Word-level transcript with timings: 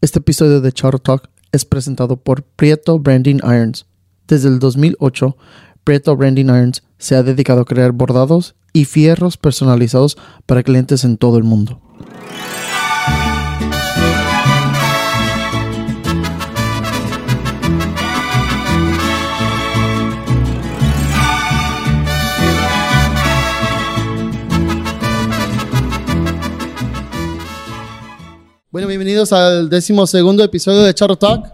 Este 0.00 0.20
episodio 0.20 0.60
de 0.60 0.70
Charro 0.70 1.00
Talk 1.00 1.28
es 1.50 1.64
presentado 1.64 2.18
por 2.18 2.44
Prieto 2.44 3.00
Branding 3.00 3.38
Irons. 3.42 3.84
Desde 4.28 4.48
el 4.48 4.60
2008, 4.60 5.36
Prieto 5.82 6.16
Branding 6.16 6.44
Irons 6.44 6.84
se 6.98 7.16
ha 7.16 7.24
dedicado 7.24 7.62
a 7.62 7.64
crear 7.64 7.90
bordados 7.90 8.54
y 8.72 8.84
fierros 8.84 9.36
personalizados 9.36 10.16
para 10.46 10.62
clientes 10.62 11.02
en 11.02 11.16
todo 11.16 11.36
el 11.36 11.42
mundo. 11.42 11.80
Bueno, 28.78 28.90
bienvenidos 28.90 29.32
al 29.32 29.68
décimo 29.68 30.06
segundo 30.06 30.44
episodio 30.44 30.82
de 30.82 30.94
Charro 30.94 31.16
Talk. 31.16 31.46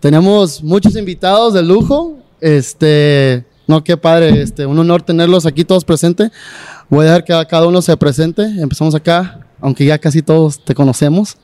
Tenemos 0.00 0.62
muchos 0.62 0.96
invitados 0.96 1.52
de 1.52 1.62
lujo. 1.62 2.16
Este, 2.40 3.44
no, 3.66 3.84
qué 3.84 3.98
padre, 3.98 4.40
este, 4.40 4.64
un 4.64 4.78
honor 4.78 5.02
tenerlos 5.02 5.44
aquí 5.44 5.62
todos 5.62 5.84
presentes. 5.84 6.30
Voy 6.88 7.04
a 7.04 7.08
dejar 7.08 7.24
que 7.24 7.46
cada 7.50 7.66
uno 7.66 7.82
se 7.82 7.94
presente. 7.98 8.44
Empezamos 8.44 8.94
acá, 8.94 9.46
aunque 9.60 9.84
ya 9.84 9.98
casi 9.98 10.22
todos 10.22 10.64
te 10.64 10.74
conocemos. 10.74 11.36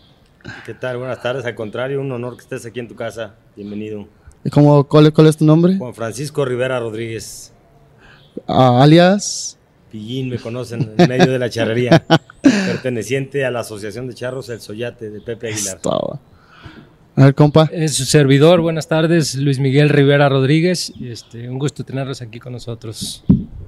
¿Qué 0.64 0.72
tal? 0.72 0.96
Buenas 0.96 1.20
tardes. 1.20 1.44
Al 1.44 1.54
contrario, 1.54 2.00
un 2.00 2.10
honor 2.10 2.36
que 2.36 2.40
estés 2.40 2.64
aquí 2.64 2.80
en 2.80 2.88
tu 2.88 2.96
casa. 2.96 3.34
Bienvenido. 3.54 4.08
¿Y 4.42 4.48
cómo, 4.48 4.84
cuál, 4.84 5.12
cuál 5.12 5.26
es 5.26 5.36
tu 5.36 5.44
nombre? 5.44 5.76
Juan 5.76 5.92
Francisco 5.92 6.46
Rivera 6.46 6.80
Rodríguez. 6.80 7.52
Ah, 8.46 8.82
alias. 8.82 9.58
Pillín, 9.92 10.30
me 10.30 10.38
conocen 10.38 10.94
en 10.96 11.08
medio 11.10 11.30
de 11.30 11.38
la 11.38 11.50
charrería. 11.50 12.06
perteneciente 12.42 13.44
a 13.44 13.50
la 13.50 13.60
Asociación 13.60 14.06
de 14.06 14.14
Charros 14.14 14.48
El 14.48 14.60
Soyate 14.60 15.10
de 15.10 15.20
Pepe 15.20 15.48
Aguilar. 15.48 15.76
Estaba. 15.76 16.20
A 17.16 17.24
ver, 17.24 17.34
compa. 17.34 17.68
Es 17.72 17.94
su 17.94 18.04
servidor, 18.04 18.60
buenas 18.60 18.88
tardes, 18.88 19.34
Luis 19.34 19.58
Miguel 19.58 19.88
Rivera 19.88 20.28
Rodríguez. 20.28 20.92
Este, 21.02 21.48
un 21.48 21.58
gusto 21.58 21.84
tenerlos 21.84 22.22
aquí 22.22 22.38
con 22.38 22.52
nosotros. 22.52 23.24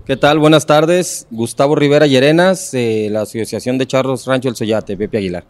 ¿Qué 0.07 0.17
tal? 0.17 0.39
Buenas 0.39 0.65
tardes. 0.65 1.27
Gustavo 1.31 1.75
Rivera 1.75 2.07
Llerenas, 2.07 2.71
de 2.73 3.09
la 3.11 3.23
Asociación 3.23 3.79
de 3.79 3.87
Charros 3.87 4.27
Rancho 4.27 4.49
El 4.49 4.57
Soyate, 4.57 4.97
Pepe 4.97 5.19
Aguilar. 5.19 5.45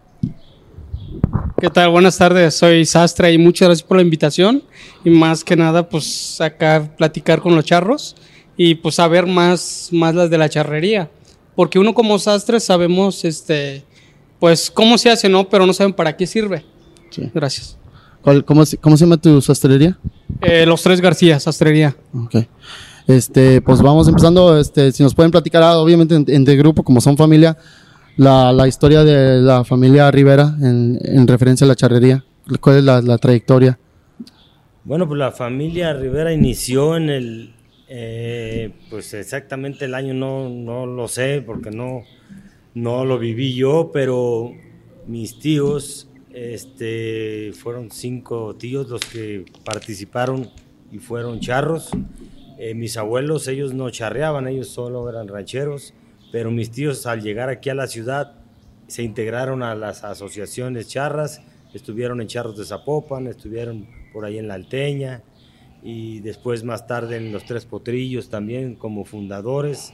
¿Qué 1.60 1.70
tal? 1.70 1.90
Buenas 1.90 2.18
tardes, 2.18 2.54
soy 2.54 2.84
Sastre 2.84 3.32
y 3.32 3.38
muchas 3.38 3.68
gracias 3.68 3.86
por 3.86 3.96
la 3.96 4.02
invitación. 4.02 4.64
Y 5.04 5.10
más 5.10 5.44
que 5.44 5.54
nada, 5.54 5.88
pues 5.88 6.40
acá 6.40 6.90
platicar 6.96 7.40
con 7.40 7.54
los 7.54 7.64
charros 7.64 8.16
y 8.56 8.74
pues 8.74 8.96
saber 8.96 9.26
más, 9.26 9.90
más 9.92 10.12
las 10.14 10.28
de 10.28 10.38
la 10.38 10.48
charrería. 10.48 11.08
Porque 11.54 11.78
uno 11.78 11.92
como 11.94 12.18
sastre 12.18 12.60
sabemos, 12.60 13.24
este, 13.24 13.84
pues 14.38 14.70
cómo 14.70 14.96
se 14.98 15.10
hace, 15.10 15.28
¿no? 15.28 15.48
Pero 15.48 15.66
no 15.66 15.72
saben 15.72 15.92
para 15.92 16.16
qué 16.16 16.26
sirve. 16.26 16.64
Sí. 17.10 17.30
Gracias. 17.34 17.76
¿Cuál- 18.22 18.44
cómo, 18.44 18.64
se- 18.64 18.78
¿Cómo 18.78 18.96
se 18.96 19.04
llama 19.04 19.16
tu 19.16 19.40
sastrería? 19.42 19.98
Eh, 20.40 20.64
los 20.64 20.82
tres 20.82 21.00
García, 21.00 21.38
sastrería. 21.40 21.96
Ok. 22.14 22.36
Este, 23.06 23.60
pues 23.60 23.82
vamos 23.82 24.06
empezando. 24.08 24.58
Este, 24.58 24.92
si 24.92 25.02
nos 25.02 25.14
pueden 25.14 25.30
platicar, 25.32 25.62
ah, 25.62 25.76
obviamente 25.78 26.14
en, 26.14 26.24
en 26.28 26.44
de 26.44 26.56
grupo, 26.56 26.82
como 26.84 27.00
son 27.00 27.16
familia, 27.16 27.58
la, 28.16 28.52
la 28.52 28.68
historia 28.68 29.02
de 29.04 29.40
la 29.40 29.64
familia 29.64 30.10
Rivera 30.10 30.54
en, 30.62 30.98
en 31.02 31.26
referencia 31.26 31.64
a 31.64 31.68
la 31.68 31.74
charrería. 31.74 32.24
¿Cuál 32.60 32.78
es 32.78 32.84
la, 32.84 33.00
la 33.02 33.18
trayectoria? 33.18 33.78
Bueno, 34.84 35.06
pues 35.06 35.18
la 35.18 35.30
familia 35.32 35.92
Rivera 35.92 36.32
inició 36.32 36.96
en 36.96 37.08
el, 37.10 37.54
eh, 37.94 38.70
pues 38.88 39.12
exactamente 39.12 39.84
el 39.84 39.94
año 39.94 40.14
no, 40.14 40.48
no 40.48 40.86
lo 40.86 41.08
sé 41.08 41.42
porque 41.44 41.70
no, 41.70 42.04
no 42.72 43.04
lo 43.04 43.18
viví 43.18 43.54
yo, 43.54 43.90
pero 43.92 44.50
mis 45.06 45.38
tíos, 45.38 46.08
este, 46.32 47.52
fueron 47.52 47.90
cinco 47.90 48.56
tíos 48.56 48.88
los 48.88 49.02
que 49.02 49.44
participaron 49.62 50.48
y 50.90 51.00
fueron 51.00 51.40
charros. 51.40 51.90
Eh, 52.58 52.72
mis 52.72 52.96
abuelos, 52.96 53.46
ellos 53.46 53.74
no 53.74 53.90
charreaban, 53.90 54.48
ellos 54.48 54.68
solo 54.68 55.06
eran 55.10 55.28
rancheros, 55.28 55.92
pero 56.32 56.50
mis 56.50 56.70
tíos 56.70 57.04
al 57.04 57.20
llegar 57.20 57.50
aquí 57.50 57.68
a 57.68 57.74
la 57.74 57.88
ciudad 57.88 58.36
se 58.86 59.02
integraron 59.02 59.62
a 59.62 59.74
las 59.74 60.02
asociaciones 60.02 60.88
charras, 60.88 61.42
estuvieron 61.74 62.22
en 62.22 62.28
Charros 62.28 62.56
de 62.56 62.64
Zapopan, 62.64 63.26
estuvieron 63.26 63.86
por 64.14 64.24
ahí 64.24 64.38
en 64.38 64.48
La 64.48 64.54
Alteña 64.54 65.22
y 65.82 66.20
después 66.20 66.64
más 66.64 66.86
tarde 66.86 67.16
en 67.16 67.32
Los 67.32 67.44
Tres 67.44 67.64
Potrillos 67.66 68.28
también 68.28 68.76
como 68.76 69.04
fundadores 69.04 69.92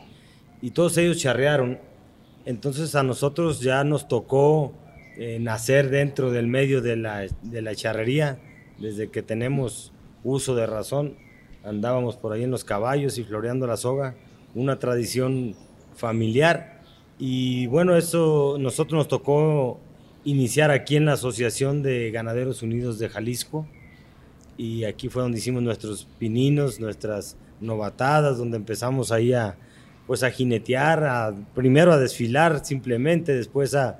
y 0.60 0.70
todos 0.70 0.96
ellos 0.98 1.18
charrearon. 1.18 1.78
Entonces 2.44 2.94
a 2.94 3.02
nosotros 3.02 3.60
ya 3.60 3.84
nos 3.84 4.08
tocó 4.08 4.72
eh, 5.16 5.38
nacer 5.40 5.90
dentro 5.90 6.30
del 6.30 6.46
medio 6.46 6.80
de 6.80 6.96
la, 6.96 7.26
de 7.42 7.62
la 7.62 7.74
charrería, 7.74 8.38
desde 8.78 9.10
que 9.10 9.22
tenemos 9.22 9.92
uso 10.24 10.54
de 10.54 10.66
razón, 10.66 11.16
andábamos 11.64 12.16
por 12.16 12.32
ahí 12.32 12.44
en 12.44 12.50
los 12.50 12.64
caballos 12.64 13.18
y 13.18 13.24
floreando 13.24 13.66
la 13.66 13.76
soga, 13.76 14.14
una 14.54 14.78
tradición 14.78 15.54
familiar. 15.94 16.82
Y 17.18 17.66
bueno, 17.66 17.96
eso 17.96 18.56
nosotros 18.58 18.96
nos 18.96 19.08
tocó 19.08 19.80
iniciar 20.24 20.70
aquí 20.70 20.96
en 20.96 21.06
la 21.06 21.14
Asociación 21.14 21.82
de 21.82 22.10
Ganaderos 22.10 22.62
Unidos 22.62 22.98
de 22.98 23.08
Jalisco. 23.08 23.66
Y 24.58 24.84
aquí 24.84 25.08
fue 25.08 25.22
donde 25.22 25.38
hicimos 25.38 25.62
nuestros 25.62 26.06
pininos, 26.18 26.80
nuestras 26.80 27.36
novatadas, 27.60 28.36
donde 28.36 28.58
empezamos 28.58 29.12
ahí 29.12 29.32
a, 29.32 29.56
pues 30.06 30.22
a 30.22 30.30
jinetear, 30.30 31.32
primero 31.54 31.92
a 31.92 31.98
desfilar 31.98 32.64
simplemente, 32.64 33.34
después 33.34 33.74
a, 33.74 33.98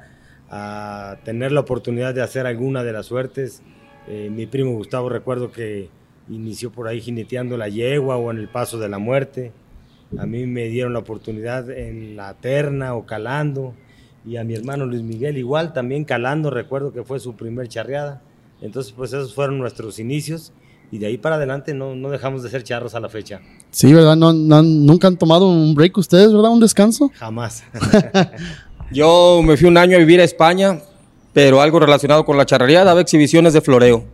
a 0.51 1.19
tener 1.25 1.53
la 1.53 1.61
oportunidad 1.61 2.13
de 2.15 2.23
hacer 2.23 2.47
alguna 2.47 2.83
de 2.83 2.93
las 2.93 3.07
suertes. 3.07 3.63
Eh, 4.09 4.31
mi 4.31 4.47
primo 4.47 4.73
Gustavo 4.73 5.09
recuerdo 5.09 5.53
que 5.53 5.91
inició 6.29 6.73
por 6.73 6.89
ahí 6.89 7.01
jineteando 7.01 7.57
la 7.57 7.69
yegua 7.69 8.17
o 8.17 8.31
en 8.31 8.39
el 8.39 8.49
paso 8.49 8.79
de 8.79 8.89
la 8.89 8.99
muerte. 8.99 9.53
A 10.19 10.27
mí 10.27 10.47
me 10.47 10.65
dieron 10.69 10.93
la 10.95 11.01
oportunidad 11.01 11.71
en 11.71 12.17
la 12.17 12.35
terna 12.35 12.95
o 12.95 13.07
calando. 13.07 13.75
Y 14.27 14.37
a 14.37 14.45
mi 14.45 14.55
hermano 14.55 14.87
Luis 14.87 15.03
Miguel 15.03 15.39
igual, 15.39 15.73
también 15.73 16.05
calando, 16.05 16.51
recuerdo 16.51 16.93
que 16.93 17.05
fue 17.05 17.21
su 17.21 17.37
primer 17.37 17.69
charreada. 17.69 18.23
Entonces, 18.61 18.93
pues 18.97 19.13
esos 19.13 19.35
fueron 19.35 19.59
nuestros 19.59 19.99
inicios. 19.99 20.53
Y 20.91 20.99
de 20.99 21.07
ahí 21.07 21.19
para 21.19 21.37
adelante 21.37 21.75
no, 21.75 21.95
no 21.95 22.09
dejamos 22.09 22.43
de 22.43 22.49
ser 22.49 22.63
charros 22.65 22.95
a 22.95 23.01
la 23.01 23.11
fecha. 23.11 23.41
Sí, 23.71 23.93
¿verdad? 23.93 24.17
No, 24.17 24.33
no- 24.33 24.63
nunca 24.63 25.07
han 25.07 25.19
tomado 25.19 25.47
un 25.47 25.75
break 25.75 25.99
ustedes, 25.99 26.33
¿verdad? 26.33 26.51
Un 26.51 26.61
descanso. 26.61 27.11
Jamás. 27.15 27.63
Yo 28.91 29.43
me 29.45 29.57
fui 29.57 29.69
un 29.69 29.77
año 29.77 29.97
a 29.97 30.01
vivir 30.01 30.21
a 30.21 30.25
España, 30.25 30.81
pero 31.35 31.61
algo 31.61 31.79
relacionado 31.79 32.25
con 32.25 32.39
la 32.39 32.47
charrería, 32.47 32.85
daba 32.85 33.01
exhibiciones 33.03 33.53
de 33.53 33.61
floreo. 33.61 34.05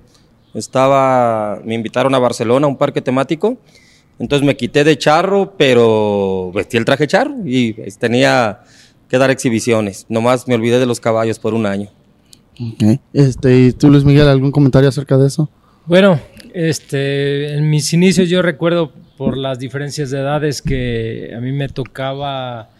Estaba, 0.53 1.61
me 1.65 1.75
invitaron 1.75 2.15
a 2.15 2.19
Barcelona 2.19 2.67
a 2.67 2.69
un 2.69 2.77
parque 2.77 3.01
temático, 3.01 3.57
entonces 4.19 4.47
me 4.47 4.57
quité 4.57 4.85
de 4.85 4.97
charro, 4.99 5.55
pero 5.57 6.51
vestí 6.55 6.77
el 6.77 6.85
traje 6.85 7.07
charro 7.07 7.35
y 7.45 7.73
pues, 7.73 7.99
tenía 7.99 8.63
que 9.09 9.19
dar 9.19 9.31
exhibiciones. 9.31 10.07
Nomás 10.09 10.47
me 10.49 10.55
olvidé 10.55 10.79
de 10.79 10.87
los 10.87 11.01
caballos 11.01 11.39
por 11.39 11.55
un 11.55 11.67
año. 11.67 11.89
Ok. 12.61 13.01
Este, 13.13 13.59
¿y 13.59 13.73
tú, 13.73 13.91
Luis 13.91 14.05
Miguel, 14.05 14.29
algún 14.29 14.53
comentario 14.53 14.89
acerca 14.89 15.17
de 15.17 15.27
eso? 15.27 15.51
Bueno, 15.87 16.21
este, 16.55 17.55
en 17.55 17.69
mis 17.69 17.93
inicios 17.93 18.29
yo 18.29 18.43
recuerdo 18.43 18.93
por 19.17 19.37
las 19.37 19.59
diferencias 19.59 20.11
de 20.11 20.19
edades 20.19 20.63
que 20.63 21.33
a 21.37 21.41
mí 21.41 21.53
me 21.53 21.69
tocaba 21.69 22.71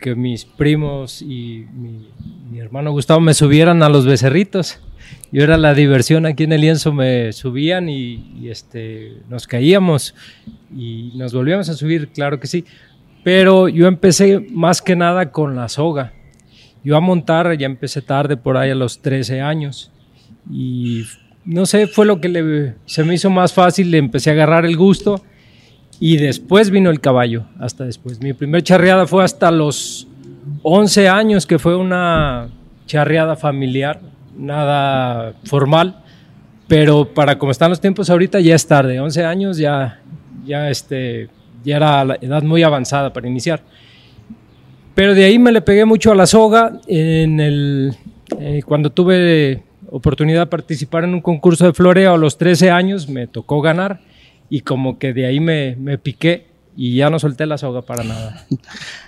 que 0.00 0.14
mis 0.14 0.44
primos 0.44 1.22
y 1.22 1.66
mi, 1.74 2.08
mi 2.50 2.58
hermano 2.58 2.90
Gustavo 2.90 3.20
me 3.20 3.34
subieran 3.34 3.82
a 3.82 3.88
los 3.88 4.06
becerritos. 4.06 4.80
Yo 5.32 5.42
era 5.42 5.56
la 5.56 5.74
diversión 5.74 6.26
aquí 6.26 6.44
en 6.44 6.52
el 6.52 6.60
lienzo, 6.60 6.92
me 6.92 7.32
subían 7.32 7.88
y, 7.88 8.32
y, 8.40 8.48
este, 8.48 9.18
nos 9.28 9.46
caíamos 9.46 10.14
y 10.74 11.12
nos 11.16 11.32
volvíamos 11.32 11.68
a 11.68 11.74
subir, 11.74 12.08
claro 12.08 12.40
que 12.40 12.46
sí. 12.46 12.64
Pero 13.22 13.68
yo 13.68 13.86
empecé 13.86 14.40
más 14.50 14.82
que 14.82 14.96
nada 14.96 15.30
con 15.30 15.54
la 15.54 15.68
soga. 15.68 16.12
Yo 16.84 16.96
a 16.96 17.00
montar 17.00 17.56
ya 17.58 17.66
empecé 17.66 18.02
tarde, 18.02 18.36
por 18.36 18.56
ahí 18.56 18.70
a 18.70 18.74
los 18.74 19.00
13 19.00 19.40
años. 19.40 19.90
Y 20.50 21.04
no 21.44 21.66
sé, 21.66 21.86
fue 21.86 22.06
lo 22.06 22.20
que 22.20 22.28
le- 22.28 22.74
se 22.86 23.04
me 23.04 23.14
hizo 23.14 23.30
más 23.30 23.52
fácil, 23.52 23.90
le 23.90 23.98
empecé 23.98 24.30
a 24.30 24.32
agarrar 24.34 24.64
el 24.64 24.76
gusto. 24.76 25.22
Y 25.98 26.16
después 26.16 26.70
vino 26.70 26.88
el 26.90 27.00
caballo, 27.00 27.44
hasta 27.58 27.84
después. 27.84 28.20
Mi 28.22 28.32
primer 28.32 28.62
charreada 28.62 29.06
fue 29.06 29.22
hasta 29.22 29.50
los 29.50 30.06
11 30.62 31.08
años, 31.08 31.46
que 31.46 31.58
fue 31.58 31.76
una 31.76 32.48
charreada 32.86 33.36
familiar, 33.36 34.00
nada 34.36 35.34
formal. 35.44 35.96
Pero 36.66 37.12
para 37.12 37.36
como 37.38 37.52
están 37.52 37.68
los 37.70 37.80
tiempos 37.80 38.08
ahorita 38.10 38.40
ya 38.40 38.54
es 38.54 38.66
tarde, 38.66 38.98
11 39.00 39.24
años 39.24 39.58
ya, 39.58 40.00
ya, 40.46 40.70
este, 40.70 41.28
ya 41.64 41.76
era 41.76 42.04
la 42.04 42.14
edad 42.20 42.42
muy 42.42 42.62
avanzada 42.62 43.12
para 43.12 43.28
iniciar. 43.28 43.60
Pero 45.00 45.14
de 45.14 45.24
ahí 45.24 45.38
me 45.38 45.50
le 45.50 45.62
pegué 45.62 45.86
mucho 45.86 46.12
a 46.12 46.14
la 46.14 46.26
soga. 46.26 46.78
En 46.86 47.40
el, 47.40 47.96
eh, 48.38 48.60
cuando 48.66 48.90
tuve 48.90 49.62
oportunidad 49.90 50.40
de 50.40 50.46
participar 50.48 51.04
en 51.04 51.14
un 51.14 51.22
concurso 51.22 51.64
de 51.64 51.72
floreo 51.72 52.12
a 52.12 52.18
los 52.18 52.36
13 52.36 52.70
años, 52.70 53.08
me 53.08 53.26
tocó 53.26 53.62
ganar 53.62 54.02
y 54.50 54.60
como 54.60 54.98
que 54.98 55.14
de 55.14 55.24
ahí 55.24 55.40
me, 55.40 55.74
me 55.76 55.96
piqué 55.96 56.48
y 56.76 56.96
ya 56.96 57.08
no 57.08 57.18
solté 57.18 57.46
la 57.46 57.56
soga 57.56 57.80
para 57.80 58.04
nada. 58.04 58.46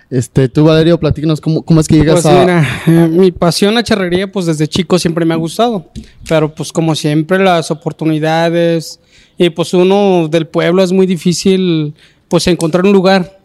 Este, 0.08 0.48
tú, 0.48 0.64
Valerio, 0.64 0.98
platícanos 0.98 1.42
cómo, 1.42 1.60
cómo 1.60 1.80
es 1.80 1.88
que 1.88 1.96
llegas 1.96 2.22
Pues 2.22 2.26
a. 2.26 2.40
mira, 2.40 2.66
eh, 2.86 3.08
mi 3.10 3.30
pasión 3.30 3.74
la 3.74 3.82
charrería, 3.82 4.32
pues 4.32 4.46
desde 4.46 4.68
chico 4.68 4.98
siempre 4.98 5.26
me 5.26 5.34
ha 5.34 5.38
gustado. 5.38 5.90
Pero 6.26 6.54
pues 6.54 6.72
como 6.72 6.94
siempre 6.94 7.38
las 7.38 7.70
oportunidades 7.70 8.98
y 9.36 9.50
pues 9.50 9.74
uno 9.74 10.28
del 10.28 10.46
pueblo 10.46 10.82
es 10.82 10.90
muy 10.90 11.06
difícil 11.06 11.92
pues 12.28 12.46
encontrar 12.46 12.86
un 12.86 12.92
lugar. 12.92 13.41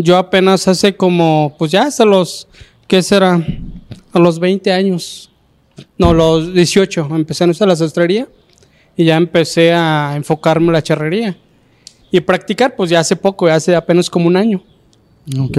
Yo 0.00 0.16
apenas 0.16 0.68
hace 0.68 0.96
como, 0.96 1.56
pues 1.58 1.72
ya 1.72 1.82
hasta 1.82 2.04
los, 2.04 2.46
¿qué 2.86 3.02
será? 3.02 3.44
A 4.12 4.18
los 4.20 4.38
20 4.38 4.72
años. 4.72 5.28
No, 5.98 6.14
los 6.14 6.54
18 6.54 7.08
empecé 7.16 7.42
en 7.42 7.52
la 7.58 7.74
sastrería 7.74 8.28
y 8.96 9.06
ya 9.06 9.16
empecé 9.16 9.72
a 9.72 10.12
enfocarme 10.14 10.68
en 10.68 10.74
la 10.74 10.82
charrería. 10.82 11.36
Y 12.12 12.20
practicar, 12.20 12.76
pues 12.76 12.90
ya 12.90 13.00
hace 13.00 13.16
poco, 13.16 13.48
ya 13.48 13.56
hace 13.56 13.74
apenas 13.74 14.08
como 14.08 14.28
un 14.28 14.36
año. 14.36 14.62
Ok. 15.36 15.58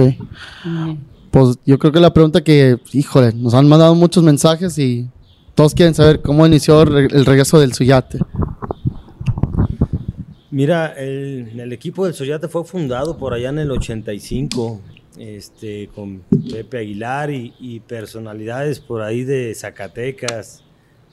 Pues 1.30 1.58
yo 1.66 1.78
creo 1.78 1.92
que 1.92 2.00
la 2.00 2.14
pregunta 2.14 2.42
que, 2.42 2.78
híjole, 2.94 3.34
nos 3.34 3.52
han 3.52 3.68
mandado 3.68 3.94
muchos 3.94 4.24
mensajes 4.24 4.78
y 4.78 5.06
todos 5.54 5.74
quieren 5.74 5.94
saber 5.94 6.22
cómo 6.22 6.46
inició 6.46 6.80
el 6.80 7.26
regreso 7.26 7.60
del 7.60 7.74
Suyate. 7.74 8.20
Mira, 10.52 10.94
el, 10.98 11.72
equipo 11.72 12.04
del 12.04 12.14
Soyate 12.14 12.48
fue 12.48 12.64
fundado 12.64 13.16
por 13.16 13.34
allá 13.34 13.50
en 13.50 13.60
el 13.60 13.70
85, 13.70 14.80
este, 15.16 15.88
con 15.94 16.22
Pepe 16.50 16.78
Aguilar 16.78 17.30
y, 17.30 17.80
personalidades 17.86 18.80
por 18.80 19.02
ahí 19.02 19.22
de 19.22 19.54
Zacatecas, 19.54 20.64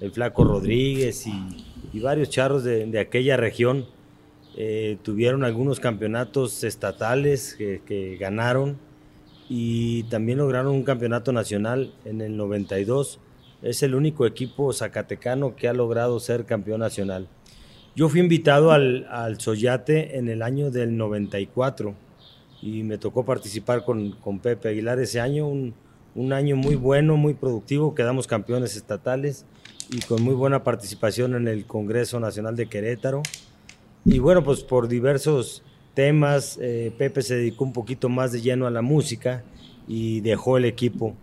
el 0.02 0.12
Flaco 0.12 0.44
Rodríguez 0.44 1.28
y, 1.28 2.00
varios 2.00 2.30
charros 2.30 2.64
de, 2.64 2.88
de 2.88 3.00
aquella 3.00 3.38
región. 3.38 3.86
Eh, 4.56 4.98
tuvieron 5.04 5.44
algunos 5.44 5.80
campeonatos 5.80 6.64
estatales 6.64 7.54
que, 7.56 7.82
que 7.86 8.18
ganaron 8.18 8.80
y 9.50 10.04
también 10.04 10.40
lograron 10.40 10.74
un 10.74 10.84
campeonato 10.84 11.32
nacional 11.32 11.94
en 12.06 12.22
el 12.22 12.38
92. 12.38 13.20
Es 13.62 13.84
el 13.84 13.94
único 13.94 14.26
equipo 14.26 14.74
zacatecano 14.74 15.56
que 15.56 15.68
ha 15.68 15.74
logrado 15.74 16.20
ser 16.20 16.46
campeón 16.46 16.80
nacional. 16.80 17.28
Yo 17.98 18.10
fui 18.10 18.20
invitado 18.20 18.70
al, 18.70 19.08
al 19.10 19.42
Soyate 19.42 20.20
en 20.20 20.30
el 20.30 20.44
año 20.44 20.70
del 20.70 20.96
94 20.98 21.96
y 22.62 22.84
me 22.84 23.00
tocó 23.00 23.26
participar 23.26 23.84
con, 23.84 24.12
con 24.12 24.38
Pepe 24.38 24.70
Aguilar 24.70 25.00
ese 25.00 25.20
año, 25.20 25.48
un, 25.48 25.74
un 26.14 26.32
año 26.32 26.56
muy 26.56 26.76
bueno, 26.76 27.18
muy 27.18 27.34
productivo, 27.34 27.96
quedamos 27.96 28.28
campeones 28.28 28.76
estatales 28.76 29.48
y 29.90 30.00
con 30.02 30.22
muy 30.22 30.36
buena 30.36 30.64
participación 30.64 31.34
en 31.34 31.48
el 31.48 31.66
Congreso 31.66 32.20
Nacional 32.20 32.56
de 32.56 32.68
Querétaro. 32.68 33.24
Y 34.06 34.20
bueno, 34.20 34.44
pues 34.44 34.62
por 34.62 34.88
diversos 34.88 35.64
temas, 35.96 36.60
eh, 36.62 36.94
Pepe 37.00 37.24
se 37.24 37.38
dedicó 37.38 37.64
un 37.64 37.74
poquito 37.74 38.10
más 38.10 38.32
de 38.32 38.42
lleno 38.42 38.68
a 38.68 38.70
la 38.70 38.84
música 38.84 39.44
y 39.88 40.22
dejó 40.22 40.58
el 40.58 40.66
equipo. 40.66 41.16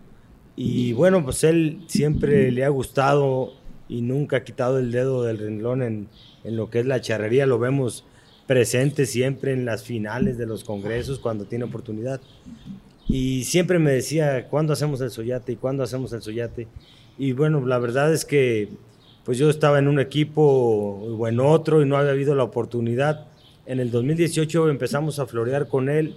Y 0.56 0.92
bueno, 0.92 1.22
pues 1.22 1.44
él 1.44 1.84
siempre 1.86 2.50
le 2.50 2.64
ha 2.64 2.68
gustado 2.68 3.52
y 3.88 4.02
nunca 4.02 4.38
ha 4.38 4.44
quitado 4.44 4.80
el 4.80 4.90
dedo 4.90 5.22
del 5.22 5.38
renglón 5.38 5.80
en, 5.80 6.08
en 6.44 6.56
lo 6.56 6.70
que 6.70 6.80
es 6.80 6.86
la 6.86 7.00
charrería. 7.00 7.46
Lo 7.46 7.58
vemos 7.58 8.04
presente 8.46 9.06
siempre 9.06 9.52
en 9.52 9.64
las 9.64 9.82
finales 9.82 10.38
de 10.38 10.46
los 10.46 10.64
congresos 10.64 11.18
cuando 11.18 11.46
tiene 11.46 11.64
oportunidad. 11.64 12.20
Y 13.08 13.44
siempre 13.44 13.78
me 13.78 13.92
decía, 13.92 14.48
¿cuándo 14.48 14.72
hacemos 14.72 15.00
el 15.00 15.10
soyate? 15.10 15.52
¿Y 15.52 15.56
cuándo 15.56 15.82
hacemos 15.82 16.12
el 16.12 16.22
soyate? 16.22 16.68
Y 17.18 17.32
bueno, 17.32 17.64
la 17.66 17.78
verdad 17.78 18.12
es 18.12 18.24
que 18.24 18.68
pues 19.24 19.38
yo 19.38 19.48
estaba 19.48 19.78
en 19.78 19.88
un 19.88 19.98
equipo 20.00 20.42
o 20.42 21.28
en 21.28 21.40
otro 21.40 21.80
y 21.82 21.86
no 21.86 21.96
había 21.96 22.12
habido 22.12 22.34
la 22.34 22.44
oportunidad. 22.44 23.26
En 23.66 23.80
el 23.80 23.90
2018 23.90 24.68
empezamos 24.68 25.18
a 25.18 25.26
florear 25.26 25.68
con 25.68 25.88
él 25.88 26.14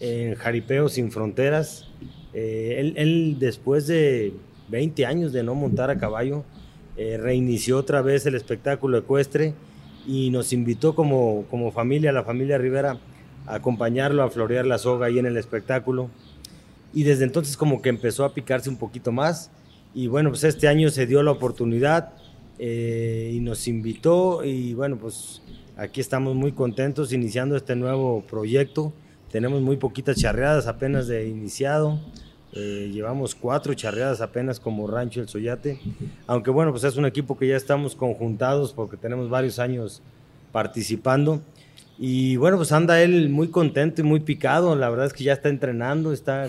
en 0.00 0.34
Jaripeo 0.34 0.88
Sin 0.88 1.10
Fronteras. 1.10 1.88
Eh, 2.34 2.76
él, 2.78 2.94
él, 2.96 3.36
después 3.38 3.86
de 3.86 4.34
20 4.68 5.06
años 5.06 5.32
de 5.32 5.42
no 5.42 5.54
montar 5.54 5.90
a 5.90 5.98
caballo, 5.98 6.44
eh, 6.96 7.18
reinició 7.20 7.78
otra 7.78 8.02
vez 8.02 8.26
el 8.26 8.34
espectáculo 8.34 8.98
ecuestre 8.98 9.54
y 10.06 10.30
nos 10.30 10.52
invitó 10.52 10.94
como, 10.94 11.44
como 11.50 11.70
familia, 11.72 12.12
la 12.12 12.24
familia 12.24 12.58
Rivera, 12.58 12.98
a 13.46 13.54
acompañarlo 13.54 14.22
a 14.22 14.30
florear 14.30 14.66
la 14.66 14.78
soga 14.78 15.06
ahí 15.06 15.18
en 15.18 15.26
el 15.26 15.36
espectáculo. 15.36 16.10
Y 16.92 17.04
desde 17.04 17.24
entonces 17.24 17.56
como 17.56 17.80
que 17.80 17.88
empezó 17.88 18.24
a 18.24 18.34
picarse 18.34 18.68
un 18.68 18.76
poquito 18.76 19.12
más. 19.12 19.50
Y 19.94 20.06
bueno, 20.06 20.30
pues 20.30 20.44
este 20.44 20.68
año 20.68 20.90
se 20.90 21.06
dio 21.06 21.22
la 21.22 21.30
oportunidad 21.30 22.12
eh, 22.58 23.30
y 23.34 23.40
nos 23.40 23.66
invitó 23.68 24.44
y 24.44 24.74
bueno, 24.74 24.96
pues 24.98 25.42
aquí 25.76 26.00
estamos 26.00 26.34
muy 26.34 26.52
contentos 26.52 27.12
iniciando 27.12 27.56
este 27.56 27.76
nuevo 27.76 28.22
proyecto. 28.28 28.92
Tenemos 29.30 29.62
muy 29.62 29.78
poquitas 29.78 30.18
charreadas 30.18 30.66
apenas 30.66 31.06
de 31.06 31.26
iniciado. 31.26 31.98
Eh, 32.52 32.90
llevamos 32.92 33.34
cuatro 33.34 33.72
charreadas 33.74 34.20
apenas 34.20 34.60
como 34.60 34.86
Rancho 34.86 35.20
El 35.20 35.28
Soyate. 35.28 35.80
Aunque 36.26 36.50
bueno, 36.50 36.70
pues 36.70 36.84
es 36.84 36.96
un 36.96 37.06
equipo 37.06 37.38
que 37.38 37.48
ya 37.48 37.56
estamos 37.56 37.94
conjuntados 37.94 38.72
porque 38.72 38.96
tenemos 38.96 39.30
varios 39.30 39.58
años 39.58 40.02
participando. 40.52 41.40
Y 41.98 42.36
bueno, 42.36 42.56
pues 42.56 42.72
anda 42.72 43.02
él 43.02 43.28
muy 43.28 43.48
contento 43.48 44.00
y 44.00 44.04
muy 44.04 44.20
picado. 44.20 44.76
La 44.76 44.90
verdad 44.90 45.06
es 45.06 45.12
que 45.12 45.24
ya 45.24 45.32
está 45.32 45.48
entrenando, 45.48 46.12
está 46.12 46.48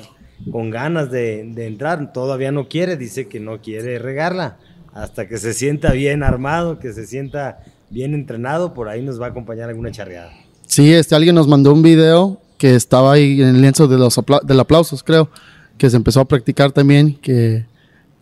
con 0.51 0.69
ganas 0.69 1.09
de, 1.11 1.49
de 1.53 1.67
entrar. 1.67 2.11
Todavía 2.11 2.51
no 2.51 2.67
quiere, 2.67 2.97
dice 2.97 3.27
que 3.27 3.39
no 3.39 3.61
quiere 3.61 3.99
regarla. 3.99 4.57
Hasta 4.93 5.27
que 5.27 5.37
se 5.37 5.53
sienta 5.53 5.91
bien 5.93 6.21
armado, 6.21 6.79
que 6.79 6.93
se 6.93 7.07
sienta 7.07 7.59
bien 7.89 8.13
entrenado, 8.13 8.73
por 8.73 8.89
ahí 8.89 9.01
nos 9.01 9.21
va 9.21 9.27
a 9.27 9.29
acompañar 9.29 9.69
alguna 9.69 9.91
charreada. 9.91 10.31
Sí, 10.67 10.91
este, 10.93 11.15
alguien 11.15 11.35
nos 11.35 11.47
mandó 11.47 11.71
un 11.71 11.83
video 11.83 12.41
que 12.57 12.75
estaba 12.75 13.13
ahí 13.13 13.41
en 13.41 13.49
el 13.49 13.61
lienzo 13.61 13.87
de 13.87 13.97
los 13.97 14.17
apla 14.17 14.39
del 14.43 14.59
aplausos, 14.59 15.03
creo, 15.03 15.29
que 15.77 15.89
se 15.89 15.97
empezó 15.97 16.21
a 16.21 16.25
practicar 16.25 16.71
también, 16.71 17.15
que 17.15 17.65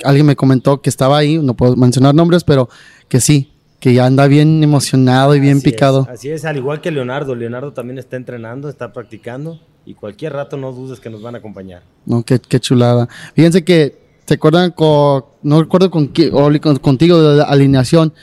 alguien 0.03 0.25
me 0.25 0.35
comentó 0.35 0.81
que 0.81 0.89
estaba 0.89 1.17
ahí, 1.17 1.37
no 1.37 1.55
puedo 1.55 1.75
mencionar 1.75 2.15
nombres, 2.15 2.43
pero 2.43 2.69
que 3.07 3.19
sí, 3.19 3.51
que 3.79 3.93
ya 3.93 4.05
anda 4.05 4.27
bien 4.27 4.63
emocionado 4.63 5.35
y 5.35 5.39
bien 5.39 5.57
así 5.57 5.71
picado. 5.71 6.03
Es, 6.03 6.09
así 6.09 6.29
es, 6.29 6.45
al 6.45 6.57
igual 6.57 6.81
que 6.81 6.91
Leonardo. 6.91 7.35
Leonardo 7.35 7.73
también 7.73 7.97
está 7.97 8.15
entrenando, 8.15 8.69
está 8.69 8.93
practicando 8.93 9.59
y 9.85 9.95
cualquier 9.95 10.33
rato 10.33 10.57
no 10.57 10.71
dudes 10.71 10.99
que 10.99 11.09
nos 11.09 11.21
van 11.21 11.35
a 11.35 11.39
acompañar. 11.39 11.83
No, 12.05 12.23
qué, 12.23 12.39
qué 12.39 12.59
chulada. 12.59 13.09
Fíjense 13.35 13.63
que, 13.63 13.97
¿se 14.25 14.35
acuerdan 14.35 14.71
con, 14.71 15.25
no 15.41 15.61
recuerdo 15.61 15.89
con, 15.89 16.07
con, 16.07 16.77
contigo 16.77 17.21
de 17.21 17.37
la 17.37 17.43
alineación? 17.43 18.13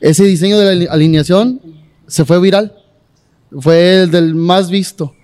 Ese 0.00 0.24
diseño 0.24 0.58
de 0.58 0.74
la 0.76 0.92
alineación 0.92 1.60
se 2.06 2.24
fue 2.24 2.40
viral. 2.40 2.76
Fue 3.50 4.02
el 4.02 4.10
del 4.10 4.34
más 4.34 4.70
visto. 4.70 5.14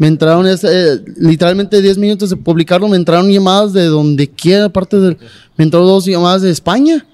Me 0.00 0.06
entraron, 0.06 0.46
ese, 0.46 1.02
literalmente 1.18 1.82
10 1.82 1.98
minutos 1.98 2.30
de 2.30 2.36
publicarlo, 2.36 2.88
me 2.88 2.96
entraron 2.96 3.30
llamadas 3.30 3.74
de 3.74 3.84
donde 3.84 4.30
quiera, 4.30 4.64
aparte 4.64 4.96
de, 4.96 5.18
me 5.58 5.64
entraron 5.64 5.86
dos 5.86 6.06
llamadas 6.06 6.40
de 6.40 6.50
España. 6.50 7.04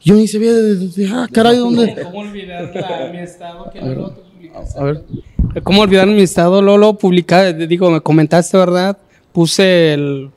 Yo 0.00 0.14
ni 0.14 0.26
sabía 0.26 0.54
de, 0.54 0.74
de, 0.74 0.88
de 0.88 1.06
ah, 1.12 1.28
caray, 1.30 1.58
¿dónde? 1.58 1.94
¿Cómo 2.02 2.20
olvidar 2.20 2.72
la, 2.74 3.10
mi 3.12 3.18
estado 3.18 3.70
que 3.70 3.78
luego 3.78 4.12
tú 4.12 4.22
publicaste? 4.22 4.80
A 4.80 4.84
ver. 4.84 5.04
¿Cómo 5.64 5.82
olvidar 5.82 6.06
mi 6.06 6.22
estado? 6.22 6.62
Lolo 6.62 6.96
publica, 6.96 7.52
digo, 7.52 7.90
me 7.90 8.00
comentaste, 8.00 8.56
¿verdad? 8.56 8.96
Puse 9.30 9.92
el, 9.92 10.30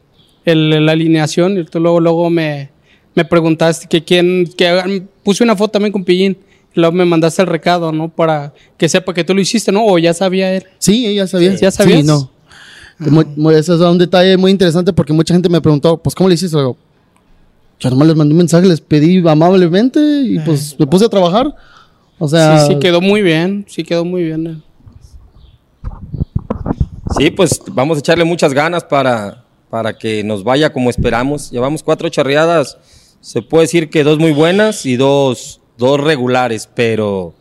el, 0.44 0.86
la 0.86 0.92
alineación 0.92 1.58
y 1.58 1.64
tú 1.64 1.80
luego, 1.80 2.02
luego 2.02 2.30
me, 2.30 2.70
me 3.16 3.24
preguntaste 3.24 3.88
que 3.88 4.04
quién, 4.04 4.46
que 4.58 5.04
puse 5.24 5.42
una 5.42 5.56
foto 5.56 5.72
también 5.72 5.94
con 5.94 6.04
Pillín. 6.04 6.38
Luego 6.78 6.96
me 6.96 7.06
mandaste 7.06 7.42
el 7.42 7.48
recado, 7.48 7.92
¿no? 7.92 8.08
Para 8.08 8.54
que 8.78 8.88
sepa 8.88 9.12
que 9.12 9.24
tú 9.24 9.34
lo 9.34 9.42
hiciste, 9.42 9.72
¿no? 9.72 9.84
O 9.84 9.98
ya 9.98 10.14
sabía 10.14 10.54
él. 10.54 10.64
Sí, 10.78 11.16
ya 11.16 11.26
sabía. 11.26 11.56
¿Ya 11.56 11.72
sabías? 11.72 12.02
Sí, 12.02 12.06
no. 12.06 12.30
Muy, 13.00 13.26
muy, 13.36 13.56
eso 13.56 13.74
es 13.74 13.82
un 13.82 13.98
detalle 13.98 14.38
muy 14.38 14.52
interesante 14.52 14.94
porque 14.94 15.12
mucha 15.12 15.34
gente 15.34 15.50
me 15.50 15.60
preguntó, 15.60 15.98
pues, 15.98 16.14
¿cómo 16.14 16.30
le 16.30 16.36
hiciste? 16.36 16.56
Yo, 16.56 16.78
yo 17.80 17.90
nomás 17.90 18.10
les 18.10 18.16
mandé 18.16 18.34
un 18.34 18.38
mensaje, 18.38 18.68
les 18.68 18.80
pedí 18.80 19.28
amablemente 19.28 20.00
y 20.00 20.38
pues 20.40 20.76
me 20.78 20.86
puse 20.86 21.06
a 21.06 21.10
trabajar. 21.10 21.52
O 22.20 22.28
sea. 22.28 22.60
Sí, 22.60 22.74
sí, 22.74 22.80
quedó 22.80 23.02
muy 23.02 23.24
bien. 23.24 23.66
Sí, 23.68 23.84
quedó 23.84 24.06
muy 24.06 24.24
bien. 24.24 24.64
Sí, 27.18 27.32
pues 27.32 27.60
vamos 27.72 27.98
a 27.98 28.00
echarle 28.02 28.24
muchas 28.24 28.54
ganas 28.54 28.84
para, 28.84 29.44
para 29.72 29.98
que 29.98 30.24
nos 30.24 30.44
vaya 30.44 30.72
como 30.72 30.92
esperamos. 30.92 31.50
Llevamos 31.50 31.82
cuatro 31.82 32.08
charreadas. 32.10 32.78
Se 33.20 33.42
puede 33.42 33.64
decir 33.64 33.90
que 33.90 34.04
dos 34.04 34.20
muy 34.20 34.32
buenas 34.32 34.86
y 34.86 34.96
dos, 34.96 35.57
dos 35.78 36.00
regulares, 36.00 36.70
pero 36.74 37.34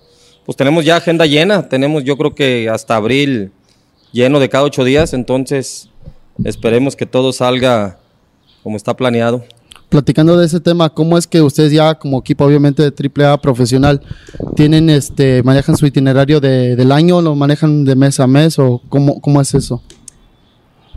pues 0.44 0.56
tenemos 0.56 0.84
ya 0.84 0.96
agenda 0.96 1.26
llena. 1.26 1.68
Tenemos 1.68 2.04
yo 2.04 2.16
creo 2.16 2.34
que 2.34 2.68
hasta 2.68 2.96
abril 2.96 3.52
lleno 4.12 4.40
de 4.40 4.48
cada 4.48 4.64
ocho 4.64 4.84
días, 4.84 5.12
entonces 5.12 5.90
esperemos 6.44 6.96
que 6.96 7.06
todo 7.06 7.32
salga 7.32 7.98
como 8.62 8.76
está 8.76 8.94
planeado. 8.94 9.44
Platicando 9.88 10.36
de 10.36 10.46
ese 10.46 10.58
tema, 10.58 10.90
¿cómo 10.90 11.16
es 11.16 11.26
que 11.26 11.40
ustedes 11.40 11.72
ya 11.72 11.94
como 11.94 12.18
equipo 12.18 12.44
obviamente 12.44 12.82
de 12.82 13.24
AAA 13.24 13.40
profesional 13.40 14.02
tienen 14.56 14.90
este 14.90 15.42
manejan 15.44 15.76
su 15.76 15.86
itinerario 15.86 16.40
de, 16.40 16.74
del 16.74 16.90
año, 16.90 17.22
lo 17.22 17.36
manejan 17.36 17.84
de 17.84 17.94
mes 17.94 18.18
a 18.18 18.26
mes 18.26 18.58
o 18.58 18.82
cómo, 18.88 19.20
cómo 19.20 19.40
es 19.40 19.54
eso? 19.54 19.80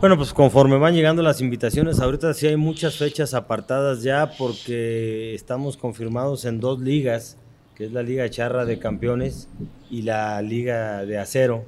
Bueno, 0.00 0.16
pues 0.16 0.32
conforme 0.32 0.78
van 0.78 0.94
llegando 0.94 1.20
las 1.22 1.42
invitaciones, 1.42 2.00
ahorita 2.00 2.32
sí 2.32 2.46
hay 2.46 2.56
muchas 2.56 2.96
fechas 2.96 3.34
apartadas 3.34 4.02
ya 4.02 4.32
porque 4.38 5.34
estamos 5.34 5.76
confirmados 5.76 6.46
en 6.46 6.58
dos 6.58 6.80
ligas, 6.80 7.36
que 7.74 7.84
es 7.84 7.92
la 7.92 8.02
Liga 8.02 8.30
Charra 8.30 8.64
de 8.64 8.78
Campeones 8.78 9.50
y 9.90 10.00
la 10.00 10.40
Liga 10.40 11.04
de 11.04 11.18
Acero, 11.18 11.66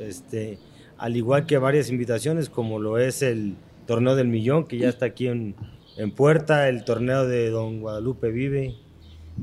Este, 0.00 0.58
al 0.98 1.16
igual 1.16 1.46
que 1.46 1.56
varias 1.58 1.88
invitaciones, 1.88 2.48
como 2.48 2.80
lo 2.80 2.98
es 2.98 3.22
el 3.22 3.54
torneo 3.86 4.16
del 4.16 4.26
millón, 4.26 4.66
que 4.66 4.78
ya 4.78 4.88
está 4.88 5.06
aquí 5.06 5.28
en, 5.28 5.54
en 5.96 6.10
puerta, 6.10 6.68
el 6.68 6.82
torneo 6.82 7.28
de 7.28 7.48
Don 7.50 7.80
Guadalupe 7.80 8.32
Vive. 8.32 8.74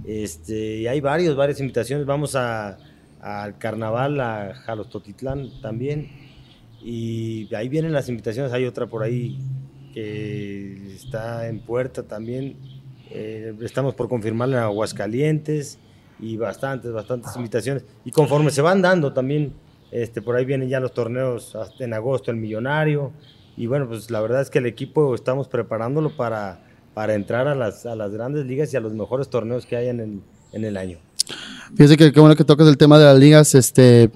Este, 0.05 0.79
y 0.79 0.87
hay 0.87 0.99
varios, 0.99 1.37
varias 1.37 1.61
invitaciones. 1.61 2.05
Vamos 2.05 2.35
a, 2.35 2.79
al 3.21 3.57
carnaval, 3.57 4.19
a 4.19 4.55
Jalostotitlán 4.55 5.61
también. 5.61 6.28
Y 6.81 7.53
ahí 7.53 7.69
vienen 7.69 7.91
las 7.91 8.09
invitaciones. 8.09 8.51
Hay 8.53 8.65
otra 8.65 8.87
por 8.87 9.03
ahí 9.03 9.39
que 9.93 10.95
está 10.95 11.47
en 11.47 11.59
puerta 11.59 12.03
también. 12.03 12.57
Eh, 13.11 13.53
estamos 13.61 13.95
por 13.95 14.07
confirmarla 14.07 14.57
en 14.57 14.63
Aguascalientes 14.63 15.79
y 16.19 16.37
bastantes, 16.37 16.91
bastantes 16.91 17.35
invitaciones. 17.35 17.85
Y 18.05 18.11
conforme 18.11 18.51
se 18.51 18.61
van 18.61 18.81
dando 18.81 19.13
también, 19.13 19.53
este, 19.91 20.21
por 20.21 20.35
ahí 20.35 20.45
vienen 20.45 20.69
ya 20.69 20.79
los 20.79 20.93
torneos 20.93 21.57
en 21.79 21.93
agosto, 21.93 22.31
el 22.31 22.37
millonario. 22.37 23.11
Y 23.57 23.67
bueno, 23.67 23.87
pues 23.87 24.09
la 24.11 24.21
verdad 24.21 24.41
es 24.41 24.49
que 24.49 24.59
el 24.59 24.65
equipo 24.65 25.15
estamos 25.15 25.47
preparándolo 25.47 26.15
para, 26.15 26.63
para 26.93 27.15
entrar 27.15 27.47
a 27.47 27.55
las, 27.55 27.85
a 27.85 27.95
las 27.95 28.11
grandes 28.11 28.45
ligas 28.45 28.73
y 28.73 28.77
a 28.77 28.79
los 28.79 28.93
mejores 28.93 29.29
torneos 29.29 29.65
que 29.65 29.75
hay 29.75 29.89
en 29.89 30.21
en 30.51 30.65
el 30.65 30.77
año. 30.77 30.97
Fíjese 31.75 31.97
que 31.97 32.11
qué 32.11 32.19
bueno 32.19 32.35
que 32.35 32.43
tocas 32.43 32.67
el 32.67 32.77
tema 32.77 32.97
de 32.97 33.05
las 33.05 33.17
ligas, 33.17 33.53
este, 33.55 34.09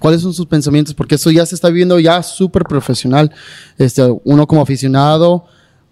¿cuáles 0.00 0.22
son 0.22 0.34
sus 0.34 0.46
pensamientos? 0.46 0.94
Porque 0.94 1.14
eso 1.14 1.30
ya 1.30 1.46
se 1.46 1.54
está 1.54 1.70
viendo 1.70 2.00
ya 2.00 2.24
súper 2.24 2.64
profesional. 2.64 3.30
Este, 3.78 4.02
uno 4.24 4.48
como 4.48 4.62
aficionado, 4.62 5.44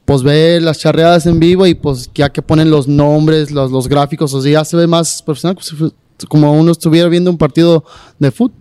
pues 0.05 0.25
ve 0.25 0.61
las 0.61 0.79
charreadas 0.79 1.27
en 1.27 1.39
vivo 1.39 1.67
y 1.67 1.75
pues 1.75 2.11
ya 2.13 2.31
que 2.31 2.43
ponen 2.43 2.71
los 2.71 2.89
nombres, 2.89 3.53
los, 3.53 3.71
los 3.71 3.87
gráficos, 3.89 4.35
o 4.35 4.43
sea, 4.43 4.51
ya 4.51 4.65
se 4.65 4.77
ve 4.77 4.87
más 4.89 5.23
profesional, 5.23 5.55
pues, 5.55 5.93
como 6.27 6.53
uno 6.53 6.73
estuviera 6.73 7.09
viendo 7.09 7.31
un 7.31 7.39
partido 7.39 7.85
de 8.19 8.33
fútbol. 8.33 8.57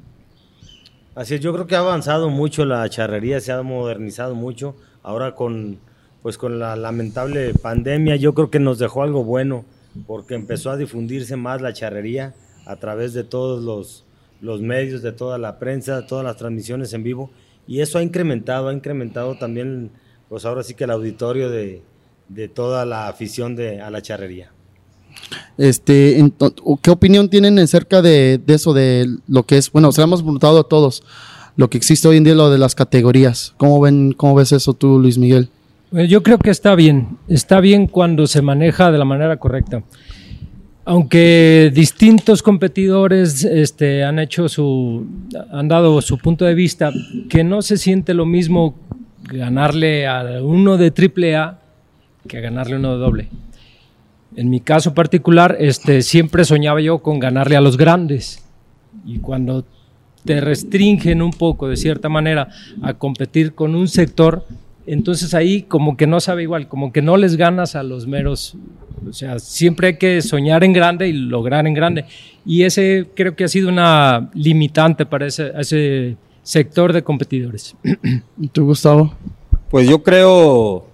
Así 1.15 1.33
es, 1.33 1.41
yo 1.41 1.51
creo 1.51 1.65
que 1.65 1.75
ha 1.75 1.79
avanzado 1.79 2.29
mucho 2.29 2.63
la 2.65 2.87
charrería, 2.89 3.39
se 3.39 3.51
ha 3.51 3.63
modernizado 3.63 4.35
mucho. 4.35 4.75
Ahora 5.01 5.33
con, 5.33 5.79
pues 6.21 6.37
con 6.37 6.59
la 6.59 6.75
lamentable 6.75 7.53
pandemia, 7.55 8.17
yo 8.17 8.35
creo 8.35 8.51
que 8.51 8.59
nos 8.59 8.77
dejó 8.77 9.01
algo 9.01 9.23
bueno, 9.23 9.65
porque 10.05 10.35
empezó 10.35 10.69
a 10.69 10.77
difundirse 10.77 11.35
más 11.35 11.61
la 11.61 11.73
charrería 11.73 12.35
a 12.67 12.75
través 12.75 13.13
de 13.13 13.23
todos 13.23 13.63
los, 13.63 14.03
los 14.41 14.61
medios, 14.61 15.01
de 15.01 15.11
toda 15.11 15.37
la 15.37 15.59
prensa, 15.59 16.05
todas 16.05 16.23
las 16.23 16.37
transmisiones 16.37 16.93
en 16.93 17.03
vivo, 17.03 17.31
y 17.67 17.81
eso 17.81 17.97
ha 17.97 18.03
incrementado, 18.03 18.69
ha 18.69 18.73
incrementado 18.73 19.35
también, 19.37 19.91
pues 20.29 20.45
ahora 20.45 20.63
sí 20.63 20.73
que 20.73 20.85
el 20.85 20.91
auditorio 20.91 21.49
de, 21.49 21.81
de 22.29 22.47
toda 22.47 22.85
la 22.85 23.07
afición 23.07 23.55
de, 23.55 23.81
a 23.81 23.89
la 23.89 24.01
charrería. 24.01 24.51
Este, 25.57 26.23
¿Qué 26.81 26.91
opinión 26.91 27.29
tienen 27.29 27.57
acerca 27.59 28.01
de, 28.01 28.37
de 28.37 28.53
eso, 28.53 28.73
de 28.73 29.07
lo 29.27 29.43
que 29.43 29.57
es, 29.57 29.71
bueno, 29.71 29.91
se 29.91 30.01
lo 30.01 30.05
hemos 30.05 30.21
preguntado 30.21 30.59
a 30.59 30.67
todos, 30.67 31.03
lo 31.55 31.69
que 31.69 31.77
existe 31.77 32.07
hoy 32.07 32.17
en 32.17 32.23
día, 32.23 32.35
lo 32.35 32.49
de 32.51 32.59
las 32.59 32.75
categorías? 32.75 33.53
¿Cómo, 33.57 33.81
ven, 33.81 34.13
cómo 34.13 34.35
ves 34.35 34.51
eso 34.51 34.73
tú, 34.73 34.99
Luis 34.99 35.17
Miguel? 35.17 35.49
Pues 35.89 36.09
yo 36.09 36.21
creo 36.21 36.37
que 36.37 36.49
está 36.49 36.75
bien, 36.75 37.17
está 37.27 37.59
bien 37.61 37.87
cuando 37.87 38.27
se 38.27 38.41
maneja 38.41 38.91
de 38.91 38.97
la 38.97 39.05
manera 39.05 39.37
correcta. 39.37 39.83
Aunque 40.89 41.69
distintos 41.75 42.41
competidores 42.41 43.43
este, 43.43 44.05
han 44.05 44.19
hecho 44.19 44.47
su, 44.47 45.05
han 45.51 45.67
dado 45.67 46.01
su 46.01 46.17
punto 46.17 46.45
de 46.45 46.53
vista, 46.53 46.93
que 47.29 47.43
no 47.43 47.61
se 47.61 47.75
siente 47.75 48.13
lo 48.13 48.25
mismo 48.25 48.73
ganarle 49.23 50.07
a 50.07 50.41
uno 50.41 50.77
de 50.77 50.91
triple 50.91 51.35
A 51.35 51.59
que 52.25 52.39
ganarle 52.39 52.77
uno 52.77 52.93
de 52.93 52.99
doble. 52.99 53.29
En 54.37 54.49
mi 54.49 54.61
caso 54.61 54.93
particular, 54.93 55.57
este, 55.59 56.01
siempre 56.03 56.45
soñaba 56.45 56.79
yo 56.79 56.99
con 56.99 57.19
ganarle 57.19 57.57
a 57.57 57.61
los 57.61 57.75
grandes. 57.75 58.45
Y 59.05 59.19
cuando 59.19 59.65
te 60.23 60.39
restringen 60.39 61.21
un 61.21 61.31
poco, 61.31 61.67
de 61.67 61.75
cierta 61.75 62.07
manera, 62.07 62.47
a 62.81 62.93
competir 62.93 63.55
con 63.55 63.75
un 63.75 63.89
sector, 63.89 64.45
entonces 64.87 65.33
ahí 65.33 65.63
como 65.63 65.97
que 65.97 66.07
no 66.07 66.21
sabe 66.21 66.43
igual, 66.43 66.69
como 66.69 66.93
que 66.93 67.01
no 67.01 67.17
les 67.17 67.35
ganas 67.35 67.75
a 67.75 67.83
los 67.83 68.07
meros. 68.07 68.55
O 69.07 69.13
sea, 69.13 69.37
siempre 69.37 69.87
hay 69.87 69.97
que 69.97 70.21
soñar 70.21 70.63
en 70.63 70.73
grande 70.73 71.09
y 71.09 71.13
lograr 71.13 71.67
en 71.67 71.73
grande. 71.73 72.05
Y 72.45 72.63
ese 72.63 73.07
creo 73.13 73.35
que 73.35 73.43
ha 73.43 73.49
sido 73.49 73.67
una 73.67 74.31
limitante 74.33 75.05
para 75.05 75.27
ese, 75.27 75.51
ese 75.57 76.15
sector 76.41 76.93
de 76.93 77.03
competidores. 77.03 77.75
¿Y 78.41 78.47
tú, 78.47 78.65
Gustavo? 78.65 79.13
Pues 79.69 79.89
yo 79.89 80.01
creo 80.01 80.87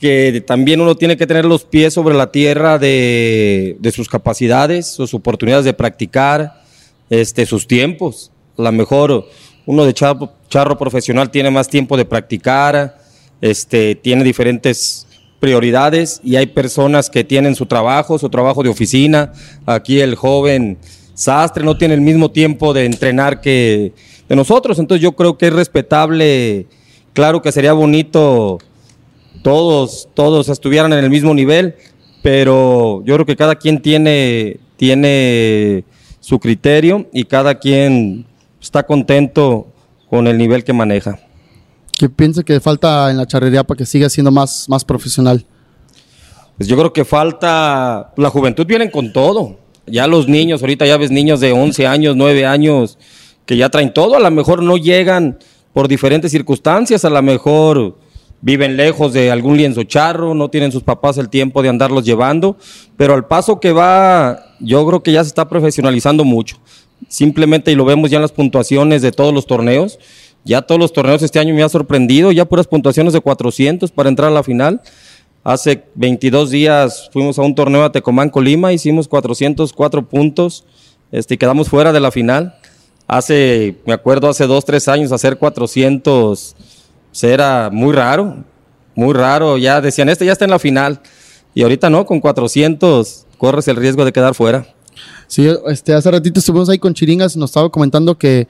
que 0.00 0.42
también 0.44 0.80
uno 0.80 0.96
tiene 0.96 1.16
que 1.16 1.28
tener 1.28 1.44
los 1.44 1.62
pies 1.62 1.94
sobre 1.94 2.16
la 2.16 2.32
tierra 2.32 2.76
de, 2.76 3.76
de 3.78 3.92
sus 3.92 4.08
capacidades, 4.08 4.88
sus 4.88 5.14
oportunidades 5.14 5.64
de 5.64 5.72
practicar, 5.72 6.60
este, 7.08 7.46
sus 7.46 7.68
tiempos. 7.68 8.32
A 8.58 8.62
lo 8.62 8.72
mejor 8.72 9.28
uno 9.66 9.84
de 9.84 9.94
charro, 9.94 10.78
profesional 10.78 11.30
tiene 11.30 11.50
más 11.50 11.68
tiempo 11.68 11.96
de 11.96 12.04
practicar, 12.04 12.98
este, 13.40 13.94
tiene 13.94 14.24
diferentes 14.24 15.06
prioridades 15.40 16.20
y 16.22 16.36
hay 16.36 16.46
personas 16.46 17.10
que 17.10 17.24
tienen 17.24 17.54
su 17.54 17.66
trabajo, 17.66 18.18
su 18.18 18.28
trabajo 18.28 18.62
de 18.62 18.68
oficina. 18.68 19.32
Aquí 19.66 20.00
el 20.00 20.14
joven 20.14 20.78
sastre 21.14 21.64
no 21.64 21.76
tiene 21.76 21.94
el 21.94 22.00
mismo 22.00 22.30
tiempo 22.30 22.72
de 22.72 22.86
entrenar 22.86 23.40
que 23.40 23.92
de 24.28 24.36
nosotros, 24.36 24.78
entonces 24.78 25.02
yo 25.02 25.12
creo 25.12 25.36
que 25.36 25.48
es 25.48 25.52
respetable, 25.52 26.66
claro 27.12 27.42
que 27.42 27.52
sería 27.52 27.72
bonito 27.72 28.58
todos, 29.42 30.08
todos 30.14 30.48
estuvieran 30.48 30.92
en 30.92 31.00
el 31.00 31.10
mismo 31.10 31.34
nivel, 31.34 31.74
pero 32.22 33.02
yo 33.04 33.14
creo 33.14 33.26
que 33.26 33.36
cada 33.36 33.56
quien 33.56 33.82
tiene, 33.82 34.58
tiene 34.76 35.84
su 36.20 36.38
criterio 36.38 37.08
y 37.12 37.24
cada 37.24 37.58
quien 37.58 38.24
está 38.62 38.84
contento 38.84 39.66
con 40.08 40.26
el 40.26 40.38
nivel 40.38 40.64
que 40.64 40.72
maneja. 40.72 41.18
¿Qué 41.98 42.08
piensa 42.08 42.42
que 42.42 42.58
falta 42.60 43.10
en 43.10 43.18
la 43.18 43.26
charrería 43.26 43.64
para 43.64 43.76
que 43.76 43.86
siga 43.86 44.08
siendo 44.08 44.30
más, 44.30 44.68
más 44.68 44.84
profesional? 44.84 45.44
Pues 46.56 46.68
yo 46.68 46.76
creo 46.76 46.92
que 46.92 47.04
falta, 47.04 48.12
la 48.16 48.30
juventud 48.30 48.64
vienen 48.66 48.90
con 48.90 49.12
todo. 49.12 49.58
Ya 49.86 50.06
los 50.06 50.28
niños, 50.28 50.62
ahorita 50.62 50.86
ya 50.86 50.96
ves 50.96 51.10
niños 51.10 51.40
de 51.40 51.52
11 51.52 51.86
años, 51.86 52.16
9 52.16 52.46
años, 52.46 52.98
que 53.44 53.56
ya 53.56 53.68
traen 53.68 53.92
todo, 53.92 54.14
a 54.14 54.20
lo 54.20 54.30
mejor 54.30 54.62
no 54.62 54.76
llegan 54.76 55.38
por 55.72 55.88
diferentes 55.88 56.30
circunstancias, 56.30 57.04
a 57.04 57.10
lo 57.10 57.20
mejor 57.20 57.98
viven 58.40 58.76
lejos 58.76 59.12
de 59.12 59.30
algún 59.30 59.56
lienzo 59.56 59.82
charro, 59.84 60.34
no 60.34 60.50
tienen 60.50 60.70
sus 60.70 60.82
papás 60.82 61.18
el 61.18 61.28
tiempo 61.28 61.62
de 61.62 61.68
andarlos 61.68 62.04
llevando, 62.04 62.56
pero 62.96 63.14
al 63.14 63.26
paso 63.26 63.58
que 63.58 63.72
va, 63.72 64.56
yo 64.60 64.86
creo 64.86 65.02
que 65.02 65.12
ya 65.12 65.24
se 65.24 65.28
está 65.28 65.48
profesionalizando 65.48 66.24
mucho. 66.24 66.58
Simplemente, 67.08 67.72
y 67.72 67.74
lo 67.74 67.84
vemos 67.84 68.10
ya 68.10 68.16
en 68.16 68.22
las 68.22 68.32
puntuaciones 68.32 69.02
de 69.02 69.12
todos 69.12 69.34
los 69.34 69.46
torneos, 69.46 69.98
ya 70.44 70.62
todos 70.62 70.80
los 70.80 70.92
torneos 70.92 71.22
este 71.22 71.38
año 71.38 71.54
me 71.54 71.62
ha 71.62 71.68
sorprendido, 71.68 72.32
ya 72.32 72.44
puras 72.44 72.66
puntuaciones 72.66 73.12
de 73.12 73.20
400 73.20 73.90
para 73.90 74.08
entrar 74.08 74.30
a 74.30 74.34
la 74.34 74.42
final. 74.42 74.80
Hace 75.44 75.84
22 75.94 76.50
días 76.50 77.10
fuimos 77.12 77.38
a 77.38 77.42
un 77.42 77.54
torneo 77.54 77.84
a 77.84 77.92
Tecomán, 77.92 78.30
Colima, 78.30 78.72
hicimos 78.72 79.08
404 79.08 80.08
puntos 80.08 80.64
este, 81.12 81.36
quedamos 81.36 81.68
fuera 81.68 81.92
de 81.92 82.00
la 82.00 82.10
final. 82.10 82.54
Hace, 83.06 83.76
me 83.84 83.92
acuerdo, 83.92 84.28
hace 84.30 84.46
dos, 84.46 84.64
tres 84.64 84.88
años 84.88 85.12
hacer 85.12 85.36
400 85.36 86.56
pues, 87.10 87.24
era 87.24 87.68
muy 87.70 87.92
raro, 87.92 88.38
muy 88.94 89.12
raro. 89.12 89.58
Ya 89.58 89.82
decían, 89.82 90.08
este 90.08 90.24
ya 90.24 90.32
está 90.32 90.46
en 90.46 90.50
la 90.50 90.58
final. 90.58 91.00
Y 91.54 91.62
ahorita 91.62 91.90
no, 91.90 92.06
con 92.06 92.20
400 92.20 93.26
corres 93.36 93.68
el 93.68 93.76
riesgo 93.76 94.06
de 94.06 94.12
quedar 94.12 94.34
fuera. 94.34 94.66
Sí, 95.32 95.48
este, 95.66 95.94
hace 95.94 96.10
ratito 96.10 96.40
estuvimos 96.40 96.68
ahí 96.68 96.78
con 96.78 96.92
Chiringas, 96.92 97.38
nos 97.38 97.48
estaba 97.48 97.70
comentando 97.70 98.18
que 98.18 98.48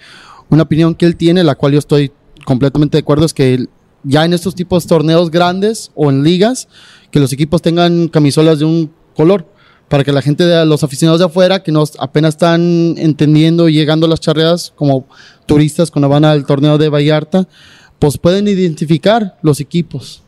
una 0.51 0.65
opinión 0.65 0.97
que 0.97 1.07
él 1.07 1.15
tiene, 1.15 1.45
la 1.45 1.55
cual 1.55 1.75
yo 1.75 1.79
estoy 1.79 2.11
completamente 2.45 2.97
de 2.97 3.03
acuerdo, 3.03 3.25
es 3.25 3.33
que 3.33 3.67
ya 4.03 4.25
en 4.25 4.33
estos 4.33 4.57
tipos 4.57 4.83
de 4.83 4.89
torneos 4.89 5.31
grandes 5.31 5.93
o 5.95 6.11
en 6.11 6.25
ligas, 6.25 6.67
que 7.13 7.21
los 7.21 7.33
equipos 7.33 7.63
tengan 7.63 8.09
camisolas 8.09 8.59
de 8.59 8.65
un 8.65 8.91
color, 9.15 9.47
para 9.87 10.03
que 10.03 10.11
la 10.11 10.23
gente, 10.23 10.43
de 10.43 10.67
los 10.67 10.83
aficionados 10.83 11.21
de 11.21 11.27
afuera, 11.27 11.63
que 11.63 11.71
nos 11.71 11.93
apenas 12.01 12.31
están 12.31 12.97
entendiendo 12.99 13.69
y 13.69 13.75
llegando 13.75 14.07
a 14.07 14.09
las 14.09 14.19
charreadas 14.19 14.73
como 14.75 15.07
turistas 15.47 15.89
cuando 15.89 16.09
van 16.09 16.25
al 16.25 16.45
torneo 16.47 16.79
de 16.79 16.89
Vallarta, 16.89 17.47
pues 18.01 18.19
pueden 18.19 18.49
identificar 18.49 19.39
los 19.41 19.61
equipos. 19.61 20.25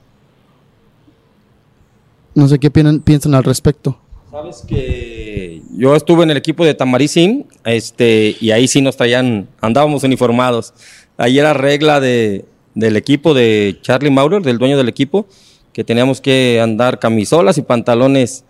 No 2.32 2.46
sé 2.46 2.60
qué 2.60 2.70
piensan, 2.70 3.00
piensan 3.00 3.34
al 3.34 3.42
respecto. 3.42 3.98
Sabes 4.34 4.64
que 4.66 5.62
yo 5.76 5.94
estuve 5.94 6.24
en 6.24 6.30
el 6.32 6.36
equipo 6.36 6.64
de 6.64 6.74
Tamaricín, 6.74 7.46
este, 7.64 8.36
y 8.40 8.50
ahí 8.50 8.66
sí 8.66 8.82
nos 8.82 8.96
traían, 8.96 9.46
andábamos 9.60 10.02
uniformados. 10.02 10.74
Ahí 11.16 11.38
era 11.38 11.54
regla 11.54 12.00
de, 12.00 12.44
del 12.74 12.96
equipo 12.96 13.32
de 13.32 13.78
Charlie 13.80 14.10
Maurer, 14.10 14.42
del 14.42 14.58
dueño 14.58 14.76
del 14.76 14.88
equipo, 14.88 15.28
que 15.72 15.84
teníamos 15.84 16.20
que 16.20 16.60
andar 16.60 16.98
camisolas 16.98 17.58
y 17.58 17.62
pantalones 17.62 18.42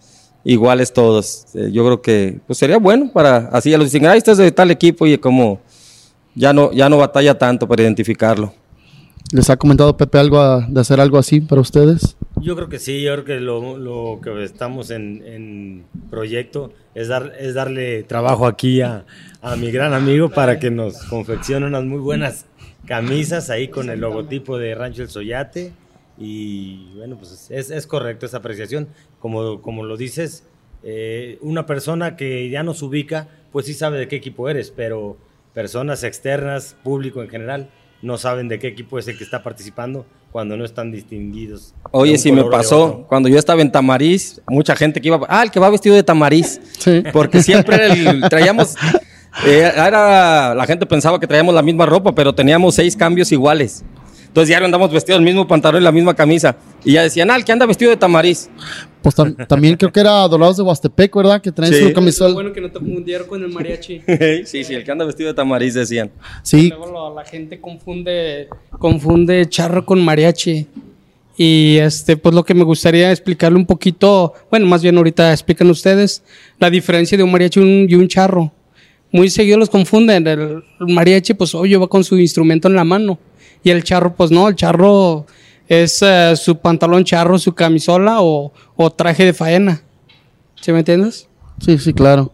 iguales 0.43 0.91
todos. 0.95 1.49
Eh, 1.53 1.69
yo 1.71 1.85
creo 1.85 2.01
que 2.01 2.39
pues 2.47 2.59
sería 2.59 2.79
bueno 2.79 3.11
para 3.13 3.51
así 3.53 3.69
ya 3.71 3.77
los 3.77 3.93
dicen, 3.93 4.07
ah, 4.07 4.17
este 4.17 4.31
es 4.31 4.39
de 4.39 4.53
tal 4.53 4.71
equipo 4.71 5.07
y 5.07 5.19
como 5.19 5.61
ya 6.35 6.55
no, 6.55 6.73
ya 6.73 6.89
no 6.89 6.97
batalla 6.97 7.37
tanto 7.37 7.69
para 7.69 7.83
identificarlo. 7.83 8.55
¿Les 9.33 9.51
ha 9.51 9.57
comentado 9.57 9.97
Pepe 9.97 10.19
algo 10.19 10.61
de 10.61 10.81
hacer 10.81 11.01
algo 11.01 11.19
así 11.19 11.41
para 11.41 11.61
ustedes? 11.61 12.17
Yo 12.41 12.55
creo 12.57 12.69
que 12.69 12.79
sí, 12.79 13.03
yo 13.03 13.13
creo 13.15 13.25
que 13.25 13.41
lo, 13.41 14.21
que 14.23 14.45
estamos 14.45 14.91
en, 14.91 15.23
en 15.27 15.85
proyecto 16.11 16.73
es, 16.95 17.09
dar, 17.09 17.33
es 17.39 17.55
darle 17.55 18.03
trabajo 18.03 18.47
aquí 18.47 18.81
a, 18.81 19.07
a 19.41 19.57
mi 19.57 19.71
gran 19.71 19.95
amigo 19.95 20.29
para 20.29 20.59
que 20.59 20.71
nos 20.71 21.05
confeccione 21.05 21.67
unas 21.67 21.85
muy 21.85 21.99
buenas 21.99 22.47
camisas 22.87 23.51
ahí 23.51 23.69
con 23.69 23.91
el 23.91 24.01
logotipo 24.01 24.59
de 24.59 24.75
Rancho 24.75 25.03
El 25.03 25.09
Soyate. 25.09 25.73
Y 26.19 26.93
bueno, 26.97 27.17
pues 27.17 27.51
es, 27.51 27.71
es 27.71 27.87
correcto 27.87 28.27
esa 28.27 28.39
apreciación. 28.39 28.89
Como, 29.19 29.63
como 29.63 29.85
lo 29.85 29.97
dices, 29.97 30.45
eh, 30.83 31.39
una 31.41 31.67
persona 31.67 32.17
que 32.17 32.51
ya 32.51 32.63
nos 32.63 32.83
ubica, 32.83 33.29
pues 33.53 33.67
sí 33.67 33.75
sabe 33.75 33.99
de 33.99 34.07
qué 34.07 34.17
equipo 34.17 34.49
eres, 34.49 34.71
pero 34.71 35.17
personas 35.55 36.05
externas, 36.05 36.77
público 36.83 37.23
en 37.23 37.31
general, 37.31 37.71
no 38.05 38.19
saben 38.19 38.49
de 38.49 38.59
qué 38.59 38.69
equipo 38.69 38.99
es 38.99 39.09
el 39.09 39.17
que 39.19 39.25
está 39.25 39.43
participando 39.43 40.07
cuando 40.31 40.57
no 40.57 40.65
están 40.65 40.93
distinguidos. 40.93 41.75
Oye, 41.91 42.19
si 42.19 42.31
me 42.33 42.45
pasó, 42.45 43.07
cuando 43.09 43.29
yo 43.29 43.39
estaba 43.39 43.63
en 43.63 43.73
Tamariz, 43.73 44.41
mucha 44.49 44.77
gente 44.77 45.01
que 45.01 45.09
iba, 45.09 45.21
ah, 45.29 45.43
el 45.43 45.51
que 45.51 45.59
va 45.61 45.71
vestido 45.71 45.95
de 45.97 46.03
Tamariz. 46.03 46.61
Sí. 46.79 47.03
Porque 47.13 47.43
siempre 47.43 47.87
el- 47.87 48.21
traíamos, 48.29 48.75
eh, 49.47 49.71
era, 49.75 50.55
la 50.55 50.67
gente 50.67 50.87
pensaba 50.87 51.19
que 51.19 51.27
traíamos 51.27 51.55
la 51.55 51.63
misma 51.63 51.87
ropa, 51.87 52.15
pero 52.15 52.35
teníamos 52.35 52.75
seis 52.75 52.97
cambios 52.97 53.33
iguales. 53.33 53.85
Entonces 54.35 54.49
diario 54.49 54.65
andamos 54.65 54.91
vestidos 54.91 55.21
el 55.21 55.25
mismo 55.25 55.47
pantalón 55.47 55.81
y 55.81 55.85
la 55.85 55.93
misma 55.93 56.13
camisa. 56.13 56.57
Y 56.85 56.95
ya 56.95 57.05
decían, 57.05 57.31
ah, 57.31 57.37
el 57.37 57.45
que 57.45 57.53
anda 57.53 57.67
vestido 57.67 57.93
de 57.93 57.97
Tamariz. 57.97 58.51
Pues 59.01 59.15
tam- 59.17 59.47
también 59.47 59.77
creo 59.77 59.93
que 59.93 60.01
era 60.01 60.27
Dorados 60.27 60.57
de 60.57 60.65
Huastepec, 60.65 61.15
¿verdad? 61.15 61.41
Que 61.41 61.53
traen 61.53 61.73
Sí. 61.73 61.81
su 61.85 61.93
camisol. 61.93 62.35
Bueno 62.35 62.53
que 62.53 62.61
no 62.61 62.67
te 62.69 62.81
confundieron 62.81 63.29
con 63.29 63.41
el 63.45 63.51
mariachi. 63.51 64.03
sí, 64.45 64.65
sí, 64.65 64.75
el 64.75 64.83
que 64.83 64.91
anda 64.91 65.05
vestido 65.05 65.29
de 65.29 65.35
Tamariz 65.35 65.75
decían. 65.75 66.11
Sí, 66.43 66.71
Luego 66.71 66.91
lo- 66.91 67.15
la 67.15 67.25
gente 67.25 67.61
confunde, 67.61 68.49
confunde 68.81 69.49
charro 69.49 69.87
con 69.87 70.05
mariachi. 70.05 70.67
Y 71.37 71.77
este, 71.77 72.17
pues 72.17 72.35
lo 72.35 72.45
que 72.45 72.55
me 72.55 72.65
gustaría 72.65 73.13
explicarle 73.13 73.57
un 73.57 73.67
poquito, 73.67 74.35
bueno, 74.51 74.67
más 74.67 74.83
bien 74.83 74.97
ahorita 74.97 75.33
explican 75.33 75.71
ustedes 75.71 76.25
la 76.59 76.71
diferencia 76.71 77.17
de 77.17 77.23
un 77.23 77.31
mariachi 77.31 77.61
y 77.61 77.63
un, 77.63 77.87
y 77.89 77.95
un 77.95 78.09
charro. 78.09 78.53
Muy 79.13 79.31
seguido 79.31 79.59
los 79.59 79.71
confunden. 79.71 80.27
El, 80.27 80.41
el 80.41 80.93
mariachi, 80.93 81.35
pues 81.35 81.55
obvio, 81.55 81.79
va 81.79 81.87
con 81.87 82.03
su 82.03 82.19
instrumento 82.19 82.67
en 82.67 82.75
la 82.75 82.83
mano. 82.83 83.17
Y 83.65 83.71
el 83.71 83.83
charro, 83.83 84.15
pues 84.15 84.31
no, 84.31 84.47
el 84.47 84.55
charro 84.55 85.27
es 85.67 86.01
eh, 86.03 86.35
su 86.37 86.59
pantalón 86.59 87.03
charro, 87.03 87.39
su 87.39 87.55
camisola 87.55 88.21
o, 88.21 88.53
o 88.77 88.91
traje 88.91 89.25
de 89.25 89.33
faena. 89.33 89.83
¿Sí 90.61 90.71
me 90.71 90.79
entiendes? 90.79 91.29
sí, 91.61 91.79
sí, 91.79 91.93
claro. 91.93 92.31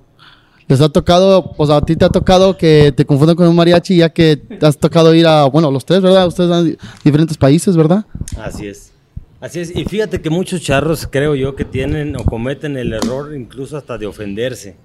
Les 0.66 0.80
ha 0.80 0.88
tocado, 0.88 1.52
pues 1.56 1.68
a 1.68 1.80
ti 1.80 1.96
te 1.96 2.04
ha 2.04 2.10
tocado 2.10 2.56
que 2.56 2.92
te 2.96 3.04
confundan 3.04 3.34
con 3.34 3.48
un 3.48 3.56
mariachi, 3.56 3.96
ya 3.96 4.08
que 4.10 4.40
has 4.62 4.78
tocado 4.78 5.12
ir 5.14 5.26
a, 5.26 5.46
bueno, 5.46 5.68
los 5.70 5.84
tres, 5.84 6.00
¿verdad? 6.00 6.28
Ustedes 6.28 6.48
van 6.48 6.66
a 6.66 6.92
diferentes 7.02 7.36
países, 7.36 7.76
¿verdad? 7.76 8.04
Así 8.40 8.68
es. 8.68 8.92
Así 9.40 9.58
es. 9.58 9.74
Y 9.74 9.84
fíjate 9.84 10.20
que 10.20 10.30
muchos 10.30 10.62
charros 10.62 11.08
creo 11.10 11.34
yo 11.34 11.56
que 11.56 11.64
tienen 11.64 12.14
o 12.14 12.24
cometen 12.24 12.76
el 12.76 12.92
error 12.92 13.34
incluso 13.34 13.76
hasta 13.76 13.98
de 13.98 14.06
ofenderse. 14.06 14.76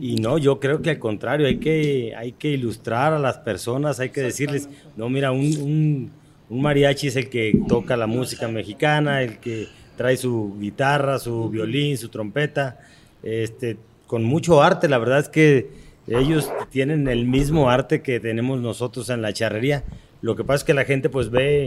Y 0.00 0.16
no, 0.16 0.38
yo 0.38 0.58
creo 0.58 0.80
que 0.80 0.90
al 0.90 0.98
contrario, 0.98 1.46
hay 1.46 1.58
que, 1.58 2.14
hay 2.16 2.32
que 2.32 2.48
ilustrar 2.48 3.12
a 3.12 3.18
las 3.18 3.38
personas, 3.38 4.00
hay 4.00 4.10
que 4.10 4.22
decirles, 4.22 4.68
no, 4.96 5.08
mira, 5.08 5.32
un, 5.32 6.10
un, 6.48 6.62
mariachi 6.62 7.08
es 7.08 7.16
el 7.16 7.28
que 7.28 7.58
toca 7.68 7.96
la 7.96 8.06
música 8.06 8.48
mexicana, 8.48 9.22
el 9.22 9.38
que 9.38 9.68
trae 9.96 10.16
su 10.16 10.56
guitarra, 10.58 11.18
su 11.18 11.50
violín, 11.50 11.98
su 11.98 12.08
trompeta, 12.08 12.78
este, 13.22 13.76
con 14.06 14.24
mucho 14.24 14.62
arte, 14.62 14.88
la 14.88 14.98
verdad 14.98 15.18
es 15.18 15.28
que 15.28 15.70
ellos 16.06 16.50
tienen 16.70 17.06
el 17.08 17.26
mismo 17.26 17.70
arte 17.70 18.02
que 18.02 18.18
tenemos 18.18 18.60
nosotros 18.60 19.08
en 19.10 19.22
la 19.22 19.32
charrería. 19.32 19.84
Lo 20.20 20.36
que 20.36 20.44
pasa 20.44 20.56
es 20.58 20.64
que 20.64 20.74
la 20.74 20.84
gente 20.84 21.08
pues 21.08 21.30
ve 21.30 21.66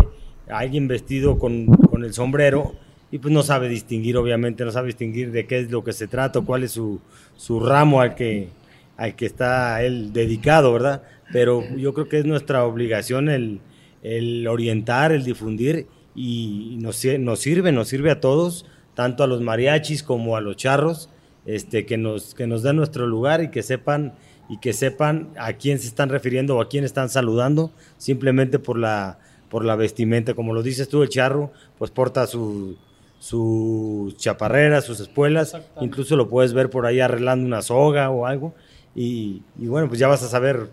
a 0.50 0.60
alguien 0.60 0.88
vestido 0.88 1.40
con, 1.40 1.68
con 1.68 2.04
el 2.04 2.14
sombrero 2.14 2.74
y 3.16 3.18
pues 3.18 3.34
no 3.34 3.44
sabe 3.44 3.70
distinguir, 3.70 4.18
obviamente, 4.18 4.66
no 4.66 4.72
sabe 4.72 4.88
distinguir 4.88 5.32
de 5.32 5.48
qué 5.48 5.60
es 5.60 5.72
lo 5.72 5.86
que 5.86 5.94
se 5.94 6.06
trata, 6.06 6.42
cuál 6.42 6.64
es 6.64 6.72
su, 6.72 7.00
su 7.38 7.62
ramo 7.62 8.02
al 8.02 8.14
que, 8.14 8.50
al 8.98 9.16
que 9.16 9.26
está 9.26 9.82
él 9.84 10.12
dedicado, 10.12 10.74
¿verdad? 10.74 11.02
Pero 11.32 11.64
yo 11.78 11.94
creo 11.94 12.10
que 12.10 12.20
es 12.20 12.26
nuestra 12.26 12.66
obligación 12.66 13.30
el, 13.30 13.62
el 14.04 14.46
orientar, 14.50 15.14
el 15.14 15.24
difundir 15.24 15.88
y 16.14 16.76
nos 16.82 16.98
sirve, 16.98 17.72
nos 17.72 17.88
sirve 17.88 18.12
a 18.12 18.20
todos, 18.20 18.66
tanto 18.96 19.24
a 19.24 19.28
los 19.28 19.40
mariachis 19.40 20.04
como 20.04 20.36
a 20.36 20.42
los 20.42 20.58
charros, 20.58 21.10
este, 21.46 21.86
que, 21.86 21.96
nos, 21.96 22.36
que 22.36 22.48
nos 22.48 22.64
den 22.64 22.76
nuestro 22.76 23.08
lugar 23.08 23.42
y 23.42 23.50
que 23.50 23.64
sepan 23.64 24.12
y 24.50 24.58
que 24.58 24.74
sepan 24.74 25.30
a 25.40 25.54
quién 25.54 25.80
se 25.80 25.88
están 25.88 26.10
refiriendo 26.10 26.58
o 26.58 26.62
a 26.62 26.68
quién 26.68 26.84
están 26.84 27.08
saludando, 27.08 27.72
simplemente 27.98 28.60
por 28.60 28.78
la, 28.78 29.20
por 29.50 29.64
la 29.64 29.78
vestimenta. 29.78 30.34
Como 30.34 30.54
lo 30.54 30.64
dices 30.64 30.90
tú, 30.90 31.02
el 31.02 31.08
charro, 31.08 31.54
pues 31.78 31.92
porta 31.92 32.28
su, 32.28 32.78
sus 33.26 34.16
chaparreras, 34.18 34.86
sus 34.86 35.00
espuelas, 35.00 35.58
incluso 35.82 36.16
lo 36.16 36.30
puedes 36.30 36.54
ver 36.54 36.70
por 36.70 36.86
ahí 36.86 37.00
arreglando 37.00 37.48
una 37.48 37.64
soga 37.64 38.12
o 38.12 38.28
algo, 38.28 38.54
y, 38.96 39.42
y 39.60 39.66
bueno, 39.66 39.88
pues 39.88 40.00
ya 40.00 40.08
vas 40.08 40.22
a 40.22 40.28
saber 40.28 40.70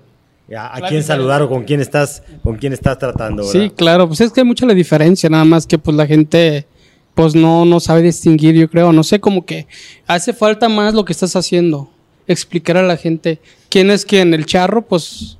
a, 0.54 0.76
a 0.76 0.86
quién 0.86 1.02
saludar 1.02 1.40
o 1.40 1.48
con 1.48 1.64
quién 1.64 1.80
estás, 1.80 2.22
con 2.42 2.56
quién 2.56 2.74
estás 2.74 2.98
tratando. 2.98 3.42
Sí, 3.44 3.72
claro, 3.74 4.06
pues 4.06 4.20
es 4.20 4.32
que 4.32 4.40
hay 4.40 4.46
mucha 4.46 4.66
la 4.66 4.74
diferencia, 4.74 5.30
nada 5.30 5.46
más 5.46 5.66
que 5.66 5.78
pues 5.78 5.96
la 5.96 6.06
gente 6.06 6.66
pues 7.14 7.34
no, 7.34 7.64
no 7.64 7.80
sabe 7.80 8.02
distinguir, 8.02 8.54
yo 8.54 8.68
creo, 8.68 8.92
no 8.92 9.02
sé, 9.02 9.18
como 9.18 9.46
que 9.46 9.66
hace 10.06 10.34
falta 10.34 10.68
más 10.68 10.92
lo 10.92 11.06
que 11.06 11.14
estás 11.14 11.34
haciendo, 11.36 11.88
explicar 12.26 12.76
a 12.76 12.82
la 12.82 12.98
gente 12.98 13.40
quién 13.70 13.90
es 13.90 14.04
quién, 14.04 14.34
el 14.34 14.44
charro, 14.44 14.82
pues 14.82 15.38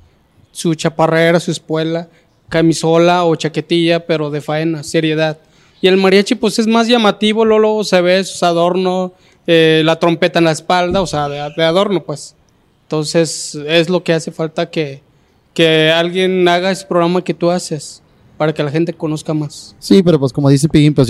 su 0.51 0.73
chaparrera, 0.73 1.39
su 1.39 1.51
espuela, 1.51 2.09
camisola 2.49 3.23
o 3.23 3.35
chaquetilla, 3.35 4.07
pero 4.07 4.31
de 4.31 4.41
faena, 4.41 4.81
seriedad. 4.81 5.37
Y 5.83 5.89
el 5.89 5.97
mariachi 5.97 6.35
pues 6.35 6.59
es 6.59 6.65
más 6.65 6.87
llamativo, 6.87 7.43
luego 7.43 7.83
se 7.83 7.99
ve 7.99 8.23
sus 8.23 8.41
adornos, 8.41 9.11
eh, 9.45 9.81
la 9.83 9.99
trompeta 9.99 10.39
en 10.39 10.45
la 10.45 10.51
espalda, 10.51 11.01
o 11.01 11.05
sea, 11.05 11.27
de, 11.27 11.61
adorno 11.61 12.01
pues. 12.01 12.35
Entonces 12.83 13.55
es 13.67 13.89
lo 13.89 14.01
que 14.01 14.13
hace 14.13 14.31
falta 14.31 14.69
que, 14.69 15.01
que 15.53 15.91
alguien 15.91 16.47
haga 16.47 16.71
ese 16.71 16.85
programa 16.85 17.21
que 17.21 17.33
tú 17.33 17.51
haces 17.51 18.01
para 18.37 18.53
que 18.53 18.63
la 18.63 18.71
gente 18.71 18.93
conozca 18.93 19.33
más. 19.33 19.75
Sí, 19.77 20.01
pero 20.01 20.17
pues 20.17 20.31
como 20.31 20.47
dice 20.47 20.69
Piguín, 20.69 20.93
pues 20.93 21.09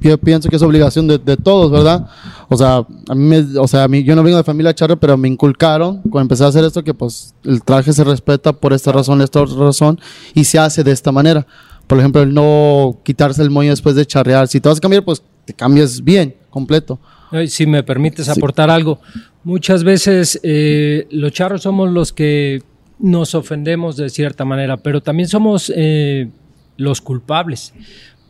yo, 0.00 0.18
pienso 0.18 0.48
que 0.48 0.56
es 0.56 0.62
obligación 0.62 1.06
de, 1.06 1.36
todos, 1.36 1.70
¿verdad? 1.70 2.08
O 2.48 2.56
sea, 2.56 2.84
a 3.08 3.14
mí, 3.14 3.22
me- 3.22 3.56
o 3.60 3.68
sea, 3.68 3.84
a 3.84 3.88
mí, 3.88 4.02
yo 4.02 4.16
no 4.16 4.24
vengo 4.24 4.36
de 4.36 4.42
familia 4.42 4.74
charro, 4.74 4.96
pero 4.96 5.16
me 5.16 5.28
inculcaron 5.28 6.02
cuando 6.02 6.22
empecé 6.22 6.42
a 6.42 6.48
hacer 6.48 6.64
esto 6.64 6.82
que 6.82 6.92
pues 6.92 7.34
el 7.44 7.62
traje 7.62 7.92
se 7.92 8.02
respeta 8.02 8.52
por 8.52 8.72
esta 8.72 8.90
razón, 8.90 9.22
esta 9.22 9.44
razón, 9.44 10.00
y 10.34 10.42
se 10.42 10.58
hace 10.58 10.82
de 10.82 10.90
esta 10.90 11.12
manera. 11.12 11.46
Por 11.88 11.98
ejemplo, 11.98 12.22
el 12.22 12.32
no 12.32 13.00
quitarse 13.02 13.42
el 13.42 13.50
moño 13.50 13.70
después 13.70 13.96
de 13.96 14.06
charrear. 14.06 14.46
Si 14.46 14.60
te 14.60 14.68
vas 14.68 14.78
a 14.78 14.80
cambiar, 14.80 15.04
pues 15.04 15.22
te 15.44 15.54
cambias 15.54 16.04
bien, 16.04 16.36
completo. 16.50 17.00
Si 17.48 17.66
me 17.66 17.82
permites 17.82 18.28
aportar 18.28 18.70
algo, 18.70 19.00
muchas 19.42 19.84
veces 19.84 20.38
eh, 20.42 21.06
los 21.10 21.32
charros 21.32 21.62
somos 21.62 21.90
los 21.90 22.12
que 22.12 22.62
nos 22.98 23.34
ofendemos 23.34 23.96
de 23.96 24.10
cierta 24.10 24.44
manera, 24.44 24.76
pero 24.76 25.02
también 25.02 25.28
somos 25.28 25.72
eh, 25.74 26.28
los 26.76 27.00
culpables, 27.00 27.72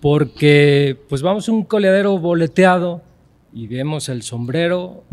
porque 0.00 0.96
pues 1.08 1.22
vamos 1.22 1.48
a 1.48 1.52
un 1.52 1.64
coleadero 1.64 2.18
boleteado 2.18 3.02
y 3.52 3.66
vemos 3.66 4.08
el 4.08 4.22
sombrero, 4.22 5.04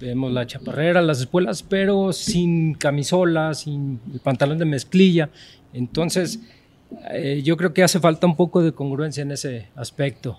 vemos 0.00 0.32
la 0.32 0.46
chaparrera, 0.46 1.00
las 1.00 1.20
espuelas, 1.20 1.62
pero 1.62 2.12
sin 2.12 2.74
camisola, 2.74 3.54
sin 3.54 4.00
el 4.12 4.20
pantalón 4.20 4.58
de 4.58 4.64
mezclilla. 4.64 5.30
Entonces, 5.72 6.40
eh, 7.10 7.42
yo 7.44 7.56
creo 7.56 7.72
que 7.72 7.82
hace 7.82 8.00
falta 8.00 8.26
un 8.26 8.36
poco 8.36 8.62
de 8.62 8.72
congruencia 8.72 9.22
en 9.22 9.32
ese 9.32 9.68
aspecto 9.76 10.38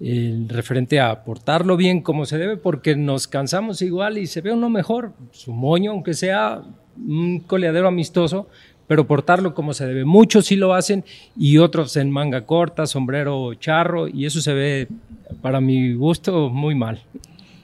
el 0.00 0.48
referente 0.48 0.98
a 0.98 1.24
portarlo 1.24 1.76
bien 1.76 2.00
como 2.00 2.24
se 2.24 2.38
debe, 2.38 2.56
porque 2.56 2.96
nos 2.96 3.28
cansamos 3.28 3.82
igual 3.82 4.16
y 4.16 4.26
se 4.26 4.40
ve 4.40 4.50
uno 4.50 4.70
mejor, 4.70 5.12
su 5.30 5.52
moño, 5.52 5.90
aunque 5.90 6.14
sea 6.14 6.62
un 6.96 7.40
coleadero 7.40 7.86
amistoso, 7.86 8.48
pero 8.86 9.06
portarlo 9.06 9.54
como 9.54 9.74
se 9.74 9.86
debe. 9.86 10.06
Muchos 10.06 10.46
sí 10.46 10.56
lo 10.56 10.72
hacen 10.72 11.04
y 11.36 11.58
otros 11.58 11.96
en 11.98 12.10
manga 12.10 12.46
corta, 12.46 12.86
sombrero 12.86 13.52
charro, 13.54 14.08
y 14.08 14.24
eso 14.24 14.40
se 14.40 14.54
ve, 14.54 14.88
para 15.42 15.60
mi 15.60 15.92
gusto, 15.92 16.48
muy 16.48 16.74
mal. 16.74 17.02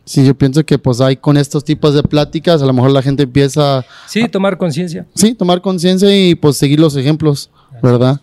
Sí, 0.04 0.24
yo 0.24 0.34
pienso 0.36 0.62
que 0.64 0.78
pues 0.78 1.00
hay 1.00 1.16
con 1.16 1.38
estos 1.38 1.64
tipos 1.64 1.94
de 1.94 2.02
pláticas, 2.02 2.62
a 2.62 2.66
lo 2.66 2.72
mejor 2.74 2.90
la 2.90 3.00
gente 3.02 3.22
empieza, 3.22 3.82
Sí, 4.06 4.28
tomar 4.28 4.58
conciencia. 4.58 5.06
sí, 5.14 5.32
tomar 5.34 5.62
conciencia 5.62 6.14
y 6.14 6.34
pues 6.34 6.58
seguir 6.58 6.78
los 6.80 6.94
ejemplos, 6.96 7.50
¿verdad? 7.82 8.20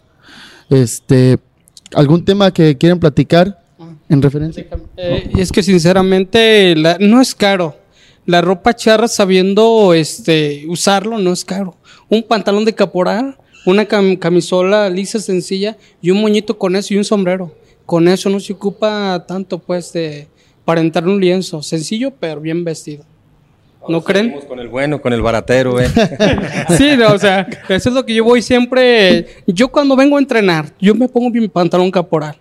Este, 0.70 1.38
¿algún 1.94 2.24
tema 2.26 2.52
que 2.54 2.78
quieren 2.78 3.00
platicar 3.00 3.62
en 4.10 4.22
referencia? 4.22 4.66
Eh, 4.98 5.32
es 5.38 5.52
que 5.52 5.64
sinceramente 5.64 6.76
la- 6.76 6.98
no 7.00 7.22
es 7.22 7.36
caro. 7.36 7.78
La 8.26 8.42
ropa 8.42 8.74
charra 8.74 9.08
sabiendo 9.08 9.94
este, 9.94 10.66
usarlo 10.68 11.18
no 11.18 11.34
es 11.34 11.44
caro. 11.44 11.76
Un 12.10 12.24
pantalón 12.24 12.64
de 12.66 12.74
caporal, 12.74 13.38
una 13.66 13.88
cam- 13.88 14.18
camisola 14.18 14.90
lisa, 14.90 15.20
sencilla 15.20 15.78
y 16.02 16.12
un 16.12 16.22
moñito 16.22 16.58
con 16.58 16.76
eso 16.76 16.94
y 16.94 16.98
un 16.98 17.04
sombrero. 17.04 17.56
Con 17.86 18.08
eso 18.08 18.30
no 18.30 18.40
se 18.40 18.54
ocupa 18.54 19.26
tanto 19.28 19.60
pues 19.60 19.92
de 19.94 20.28
para 20.64 20.80
entrar 20.80 21.04
en 21.04 21.10
un 21.12 21.20
lienzo. 21.22 21.62
Sencillo 21.62 22.14
pero 22.18 22.40
bien 22.40 22.64
vestido. 22.64 23.04
¿No 23.88 24.04
creen? 24.04 24.40
Con 24.48 24.60
el 24.60 24.68
bueno, 24.68 25.02
con 25.02 25.14
el 25.14 25.22
baratero, 25.22 25.80
eh. 25.80 25.90
Sí, 26.78 26.96
no, 26.98 27.14
o 27.14 27.20
sea, 27.20 27.48
eso 27.70 27.90
es 27.90 27.96
lo 27.96 28.06
que 28.06 28.14
yo 28.14 28.24
voy 28.24 28.42
siempre. 28.42 29.28
Yo 29.48 29.70
cuando 29.70 29.96
vengo 29.96 30.18
a 30.18 30.20
entrenar, 30.20 30.74
yo 30.80 30.96
me 30.96 31.08
pongo 31.08 31.30
mi 31.30 31.48
pantalón 31.48 31.92
caporal. 31.92 32.38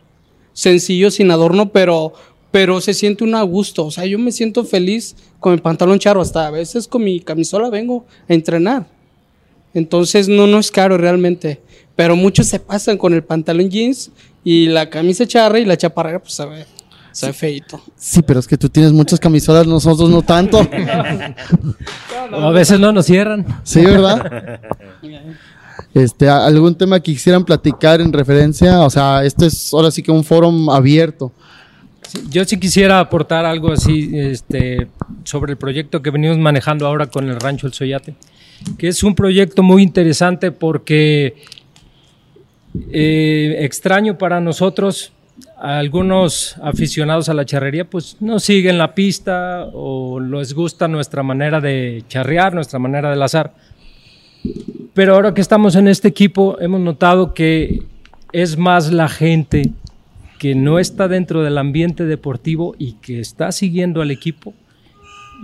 Sencillo, 0.52 1.11
sin 1.11 1.31
adorno, 1.31 1.70
pero, 1.70 2.12
pero 2.50 2.81
se 2.81 2.94
siente 2.94 3.24
un 3.24 3.35
a 3.35 3.42
gusto. 3.42 3.87
O 3.87 3.90
sea, 3.90 4.07
yo 4.07 4.18
me 4.18 4.33
siento 4.33 4.64
feliz 4.64 5.16
con 5.40 5.55
mi 5.55 5.61
pantalón 5.61 5.98
charro. 5.98 6.20
Hasta 6.20 6.46
a 6.46 6.50
veces 6.50 6.87
con 6.87 7.02
mi 7.02 7.20
camisola 7.20 7.70
vengo 7.70 8.05
a 8.28 8.35
entrenar. 8.35 8.87
Entonces, 9.74 10.28
no, 10.28 10.46
no 10.46 10.59
es 10.59 10.70
caro 10.70 10.98
realmente. 10.98 11.61
Pero 11.96 12.16
muchos 12.16 12.46
se 12.46 12.61
pasan 12.61 12.96
con 12.98 13.14
el 13.14 13.24
pantalón 13.24 13.70
jeans 13.70 14.11
y 14.44 14.66
la 14.66 14.90
camisa 14.90 15.26
charra 15.26 15.59
y 15.59 15.64
la 15.64 15.76
chaparra, 15.76 16.18
pues 16.18 16.38
a 16.40 16.46
ver, 16.46 16.66
ve 17.20 17.33
feito. 17.33 17.81
Sí, 17.96 18.22
pero 18.22 18.40
es 18.40 18.46
que 18.46 18.57
tú 18.57 18.68
tienes 18.68 18.92
muchas 18.92 19.18
camisolas, 19.20 19.66
nosotros 19.66 20.09
no 20.11 20.22
tanto. 20.22 20.61
A 22.33 22.51
veces 22.51 22.79
no 22.81 22.92
nos 22.92 23.07
cierran. 23.07 23.44
Sí, 23.64 23.85
¿verdad? 23.85 24.61
Este, 25.94 26.29
¿a- 26.29 26.46
¿algún 26.46 26.75
tema 26.75 27.01
que 27.01 27.12
quisieran 27.12 27.44
platicar 27.44 28.01
en 28.01 28.12
referencia? 28.12 28.81
O 28.81 28.90
sea, 28.90 29.25
esto 29.25 29.44
es 29.46 29.72
ahora 29.75 29.90
sí 29.90 30.03
que 30.03 30.11
un 30.11 30.25
foro 30.25 30.51
abierto. 30.72 31.33
Sí, 32.09 32.20
Yo 32.31 32.44
sí 32.44 32.59
quisiera 32.59 33.01
aportar 33.01 33.44
algo 33.44 33.72
así 33.72 34.11
este, 34.14 34.88
sobre 35.25 35.53
el 35.53 35.59
proyecto 35.59 36.01
que 36.03 36.11
venimos 36.11 36.38
manejando 36.38 36.87
ahora 36.87 37.07
con 37.07 37.29
el 37.29 37.38
Rancho 37.38 37.66
El 37.66 37.72
Soyate, 37.75 38.14
que 38.79 38.88
es 38.88 39.03
un 39.03 39.14
proyecto 39.14 39.62
muy 39.62 39.83
interesante 39.83 40.51
porque 40.53 41.37
eh, 42.90 43.57
extraño 43.61 44.16
para 44.18 44.40
nosotros, 44.40 45.12
algunos 45.62 46.57
aficionados 46.61 47.29
a 47.29 47.35
la 47.35 47.44
charrería, 47.44 47.88
pues 47.88 48.16
no 48.18 48.40
siguen 48.40 48.79
la 48.79 48.96
pista 48.96 49.68
o 49.72 50.18
les 50.18 50.55
gusta 50.55 50.88
nuestra 50.88 51.22
manera 51.22 51.61
de 51.61 52.03
charrear, 52.09 52.53
nuestra 52.53 52.81
manera 52.81 53.11
de 53.11 53.16
lazar. 53.16 53.55
Pero 54.92 55.14
ahora 55.14 55.35
que 55.35 55.40
estamos 55.40 55.77
en 55.77 55.87
este 55.87 56.09
equipo, 56.09 56.61
hemos 56.61 56.81
notado 56.81 57.33
que 57.33 57.85
es 58.33 58.59
más 58.59 58.92
la 58.92 59.09
gente 59.09 59.70
que 60.40 60.57
no 60.57 60.81
está 60.81 61.07
dentro 61.07 61.44
del 61.44 61.57
ambiente 61.57 62.07
deportivo 62.07 62.75
y 62.77 62.94
que 62.94 63.20
está 63.20 63.53
siguiendo 63.53 64.03
al 64.03 64.11
equipo. 64.11 64.55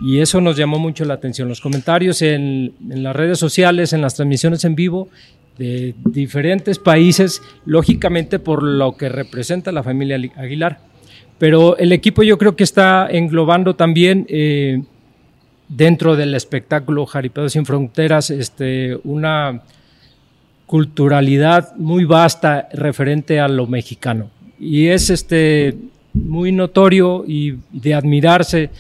Y 0.03 0.19
eso 0.19 0.41
nos 0.41 0.57
llamó 0.57 0.81
mucho 0.81 1.05
la 1.05 1.15
atención. 1.15 1.49
Los 1.49 1.61
comentarios 1.61 2.23
en, 2.23 2.75
en 2.91 3.05
las 3.05 3.15
redes 3.15 3.39
sociales, 3.39 3.93
en 3.93 4.03
las 4.03 4.17
transmisiones 4.17 4.65
en 4.65 4.75
vivo 4.75 5.11
de 5.59 5.95
diferentes 6.05 6.79
países, 6.79 7.43
lógicamente 7.67 8.39
por 8.39 8.63
lo 8.63 8.97
que 8.97 9.09
representa 9.09 9.73
la 9.73 9.83
familia 9.83 10.17
Li- 10.19 10.33
Aguilar. 10.37 10.79
Pero 11.39 11.77
el 11.77 11.93
equipo 11.93 12.23
yo 12.23 12.39
creo 12.39 12.57
que 12.57 12.65
está 12.65 13.09
englobando 13.11 13.75
también 13.75 14.27
eh, 14.29 14.83
dentro 15.69 16.17
del 16.17 16.35
espectáculo 16.35 17.07
Jaripeos 17.07 17.53
sin 17.53 17.67
Fronteras 17.67 18.31
este, 18.31 18.99
una 19.05 19.63
culturalidad 20.67 21.75
muy 21.77 22.05
vasta 22.05 22.69
referente 22.73 23.41
a 23.41 23.49
lo 23.49 23.67
mexicano. 23.67 24.31
Y 24.61 24.89
es 24.89 25.11
este, 25.11 25.77
muy 26.13 26.53
notorio 26.53 27.25
y 27.27 27.57
de 27.73 27.95
admirarse 27.95 28.71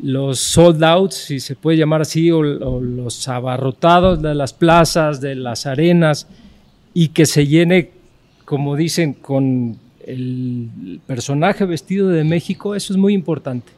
los 0.00 0.38
sold 0.38 0.82
outs, 0.84 1.14
si 1.14 1.40
se 1.40 1.54
puede 1.54 1.78
llamar 1.78 2.02
así, 2.02 2.30
o, 2.30 2.38
o 2.38 2.80
los 2.80 3.28
abarrotados 3.28 4.22
de 4.22 4.34
las 4.34 4.52
plazas, 4.52 5.20
de 5.20 5.34
las 5.34 5.66
arenas, 5.66 6.26
y 6.94 7.08
que 7.08 7.26
se 7.26 7.46
llene, 7.46 7.90
como 8.44 8.76
dicen, 8.76 9.14
con 9.14 9.76
el 10.06 11.00
personaje 11.06 11.64
vestido 11.64 12.08
de 12.08 12.24
México, 12.24 12.74
eso 12.74 12.92
es 12.92 12.98
muy 12.98 13.14
importante. 13.14 13.72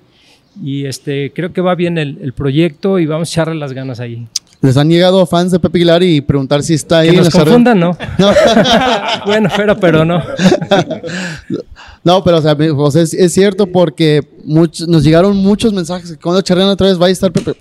Y 0.63 0.87
este, 0.87 1.33
creo 1.33 1.53
que 1.53 1.61
va 1.61 1.75
bien 1.75 1.99
el, 1.99 2.19
el 2.23 2.33
proyecto 2.33 2.99
y 2.99 3.07
vamos 3.07 3.29
a 3.29 3.33
echarle 3.33 3.57
las 3.57 3.73
ganas 3.73 4.01
ahí. 4.01 4.27
Les 4.65 4.79
han 4.79 4.89
llegado 4.89 5.27
fans 5.27 5.53
de 5.53 5.61
Pepe 5.61 5.77
Aguilar 5.77 6.03
y 6.03 6.23
preguntar 6.23 6.63
si 6.63 6.73
está 6.73 7.01
ahí 7.01 7.11
Que 7.11 7.17
en 7.17 7.25
nos 7.25 7.35
confundan, 7.35 7.79
¿no? 7.79 7.99
bueno, 9.27 9.51
pero, 9.55 9.79
pero 9.79 10.07
no. 10.07 10.23
No, 12.05 12.23
pero 12.23 12.37
o 12.39 12.43
sea, 12.43 12.55
me- 12.55 12.71
o 12.71 12.91
sea, 12.91 13.01
es, 13.03 13.15
es 13.15 13.33
cierto 13.33 13.67
porque 13.67 14.23
nos 14.45 15.03
llegaron 15.03 15.37
muchos 15.39 15.73
mensajes 15.73 16.11
que 16.13 16.17
cuando 16.19 16.43
charrean 16.43 16.69
otra 16.69 16.87
vez 16.89 17.01
va 17.01 17.07
a 17.07 17.11
estar 17.11 17.33
Pepe. 17.33 17.55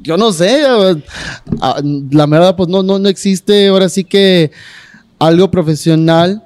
Yo 0.00 0.16
no 0.16 0.32
sé, 0.32 0.62
ah, 1.60 1.80
la 2.10 2.26
verdad 2.26 2.56
pues 2.56 2.68
no, 2.70 2.82
no, 2.82 2.98
no 2.98 3.08
existe 3.10 3.68
ahora 3.68 3.88
sí 3.90 4.04
que 4.04 4.50
algo 5.18 5.50
profesional 5.50 6.42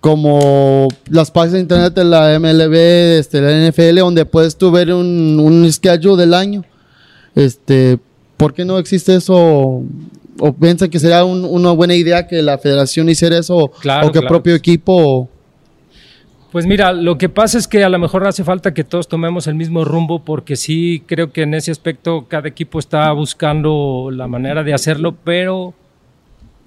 como 0.00 0.88
las 1.08 1.30
páginas 1.30 1.52
de 1.54 1.60
internet 1.60 1.94
de 1.94 2.04
la 2.04 2.38
MLB, 2.38 2.74
este, 3.18 3.40
la 3.40 3.70
NFL, 3.70 3.98
donde 4.00 4.24
puedes 4.26 4.56
tú 4.56 4.70
ver 4.70 4.92
un, 4.92 5.38
un 5.40 5.70
schedule 5.72 6.20
del 6.20 6.34
año. 6.34 6.64
Este, 7.34 7.98
¿por 8.36 8.52
qué 8.54 8.64
no 8.64 8.78
existe 8.78 9.14
eso? 9.16 9.82
¿O 10.38 10.52
piensan 10.58 10.90
que 10.90 10.98
sería 11.00 11.24
un- 11.24 11.44
una 11.44 11.70
buena 11.72 11.94
idea 11.94 12.26
que 12.26 12.42
la 12.42 12.58
federación 12.58 13.08
hiciera 13.08 13.38
eso? 13.38 13.70
Claro, 13.80 14.08
¿O 14.08 14.12
que 14.12 14.18
el 14.18 14.22
claro. 14.24 14.34
propio 14.34 14.54
equipo... 14.54 15.28
Pues 16.54 16.66
mira, 16.66 16.92
lo 16.92 17.18
que 17.18 17.28
pasa 17.28 17.58
es 17.58 17.66
que 17.66 17.82
a 17.82 17.88
lo 17.88 17.98
mejor 17.98 18.24
hace 18.28 18.44
falta 18.44 18.72
que 18.72 18.84
todos 18.84 19.08
tomemos 19.08 19.48
el 19.48 19.56
mismo 19.56 19.84
rumbo 19.84 20.20
porque 20.24 20.54
sí 20.54 21.02
creo 21.04 21.32
que 21.32 21.42
en 21.42 21.52
ese 21.52 21.72
aspecto 21.72 22.26
cada 22.28 22.46
equipo 22.46 22.78
está 22.78 23.10
buscando 23.10 24.08
la 24.12 24.28
manera 24.28 24.62
de 24.62 24.72
hacerlo, 24.72 25.16
pero 25.24 25.74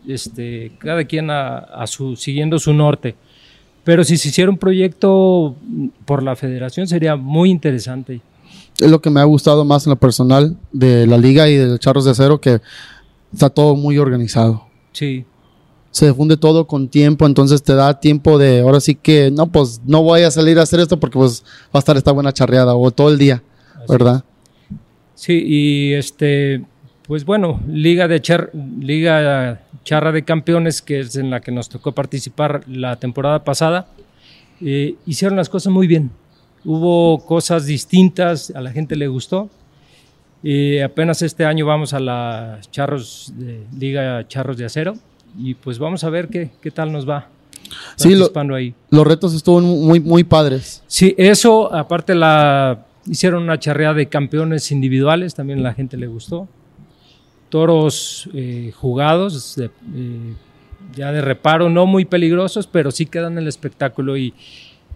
este, 0.06 0.74
cada 0.80 1.06
quien 1.06 1.30
a, 1.30 1.60
a 1.60 1.88
su, 1.88 2.18
siguiendo 2.18 2.60
su 2.60 2.74
norte. 2.74 3.16
Pero 3.86 4.04
si 4.04 4.18
se 4.18 4.28
hiciera 4.28 4.52
un 4.52 4.58
proyecto 4.58 5.56
por 6.04 6.22
la 6.22 6.36
federación 6.36 6.86
sería 6.86 7.16
muy 7.16 7.50
interesante. 7.50 8.20
es 8.82 8.92
lo 8.92 9.00
que 9.00 9.10
me 9.10 9.22
ha 9.22 9.24
gustado 9.24 9.64
más 9.64 9.88
en 9.88 9.92
lo 9.92 9.96
personal 9.96 10.58
de 10.74 11.08
la 11.08 11.18
liga 11.18 11.48
y 11.48 11.56
de 11.56 11.66
los 11.66 11.80
charros 11.80 12.04
de 12.04 12.12
acero, 12.12 12.42
que 12.42 12.60
está 13.32 13.50
todo 13.50 13.78
muy 13.78 13.98
organizado. 13.98 14.68
Sí, 14.92 15.24
Se 15.92 16.14
funde 16.14 16.38
todo 16.38 16.68
con 16.68 16.88
tiempo, 16.90 17.26
entonces 17.26 17.64
te 17.64 17.74
da 17.74 18.00
tiempo 18.00 18.38
de, 18.38 18.62
ahora 18.62 18.80
sí 18.80 18.96
que, 18.96 19.32
no, 19.32 19.48
pues 19.48 19.82
no 19.86 20.04
voy 20.04 20.22
a 20.22 20.32
salir 20.32 20.60
a 20.60 20.64
hacer 20.64 20.80
esto 20.80 21.00
porque 21.00 21.18
pues 21.18 21.44
va 21.68 21.78
a 21.78 21.80
estar 21.80 21.98
esta 21.98 22.12
buena 22.12 22.32
charreada 22.32 22.76
o 22.76 22.92
todo 22.92 23.10
el 23.10 23.18
día, 23.18 23.42
¿verdad? 23.90 24.24
Sí, 25.16 25.44
y 25.44 25.94
este, 25.94 26.64
pues 27.08 27.26
bueno, 27.26 27.60
Liga 27.68 28.08
de 28.08 28.22
Char- 28.22 28.52
Liga 28.80 29.62
Charra 29.84 30.12
de 30.12 30.24
Campeones, 30.24 30.82
que 30.82 31.00
es 31.00 31.16
en 31.16 31.32
la 31.32 31.40
que 31.40 31.52
nos 31.52 31.70
tocó 31.70 31.94
participar 31.94 32.64
la 32.68 32.98
temporada 32.98 33.44
pasada, 33.44 33.88
eh, 34.62 34.96
hicieron 35.06 35.38
las 35.38 35.50
cosas 35.50 35.74
muy 35.74 35.88
bien. 35.88 36.12
Hubo 36.66 37.26
cosas 37.26 37.66
distintas, 37.66 38.52
a 38.52 38.62
la 38.62 38.72
gente 38.72 38.96
le 38.96 39.08
gustó. 39.08 39.50
Y 40.44 40.80
apenas 40.80 41.22
este 41.22 41.46
año 41.46 41.66
vamos 41.66 41.94
a 41.94 42.00
la 42.00 42.60
Charros 42.70 43.34
de, 43.36 43.64
Liga 43.80 44.28
Charros 44.28 44.58
de 44.58 44.66
Acero 44.66 44.96
y 45.38 45.54
pues 45.56 45.80
vamos 45.80 46.04
a 46.04 46.10
ver 46.10 46.28
qué, 46.28 46.50
qué 46.62 46.72
tal 46.72 46.92
nos 46.92 47.08
va. 47.08 47.28
Sí, 47.96 48.16
lo- 48.16 48.32
ahí. 48.56 48.74
Los 48.92 49.06
retos 49.06 49.34
estuvo 49.34 49.60
muy, 49.60 50.00
muy 50.00 50.24
padres. 50.24 50.84
Sí, 50.88 51.14
eso, 51.18 51.74
aparte 51.74 52.16
la 52.16 52.86
hicieron 53.06 53.44
una 53.44 53.60
charreada 53.60 53.94
de 53.96 54.08
campeones 54.08 54.72
individuales, 54.72 55.36
también 55.36 55.64
la 55.64 55.74
gente 55.74 55.98
le 55.98 56.08
gustó. 56.08 56.48
Toros 57.50 58.30
eh, 58.34 58.72
jugados, 58.76 59.56
de- 59.56 59.66
eh, 59.96 60.34
ya 60.96 61.12
de 61.12 61.22
reparo, 61.22 61.70
no 61.70 61.86
muy 61.86 62.06
peligrosos, 62.06 62.68
pero 62.68 62.92
sí 62.92 63.06
quedan 63.06 63.34
en 63.34 63.40
el 63.40 63.48
espectáculo 63.48 64.18
y 64.18 64.34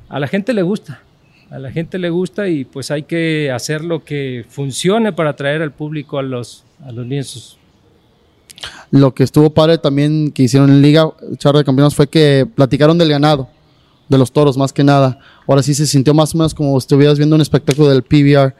a 0.09 0.19
la 0.19 0.27
gente 0.27 0.53
le 0.53 0.61
gusta. 0.61 1.01
A 1.49 1.59
la 1.59 1.71
gente 1.71 1.97
le 1.99 2.09
gusta 2.09 2.47
y 2.47 2.63
pues 2.65 2.91
hay 2.91 3.03
que 3.03 3.51
hacer 3.51 3.83
lo 3.83 4.03
que 4.05 4.45
funcione 4.47 5.11
para 5.13 5.31
atraer 5.31 5.61
al 5.61 5.71
público 5.71 6.17
a 6.19 6.23
los, 6.23 6.63
a 6.85 6.91
los 6.91 7.05
lienzos. 7.05 7.57
Lo 8.91 9.13
que 9.13 9.23
estuvo 9.23 9.49
padre 9.49 9.77
también 9.77 10.31
que 10.31 10.43
hicieron 10.43 10.69
en 10.69 10.81
Liga 10.81 11.09
Charro 11.37 11.57
de 11.59 11.63
Campeones 11.63 11.95
fue 11.95 12.07
que 12.07 12.47
platicaron 12.55 12.97
del 12.97 13.09
ganado, 13.09 13.47
de 14.09 14.17
los 14.17 14.31
toros 14.31 14.57
más 14.57 14.73
que 14.73 14.83
nada. 14.83 15.19
Ahora 15.47 15.63
sí 15.63 15.73
se 15.73 15.87
sintió 15.87 16.13
más 16.13 16.35
o 16.35 16.37
menos 16.37 16.53
como 16.53 16.77
estuvieras 16.77 17.17
viendo 17.17 17.35
un 17.35 17.41
espectáculo 17.41 17.89
del 17.89 18.03
PBR 18.03 18.53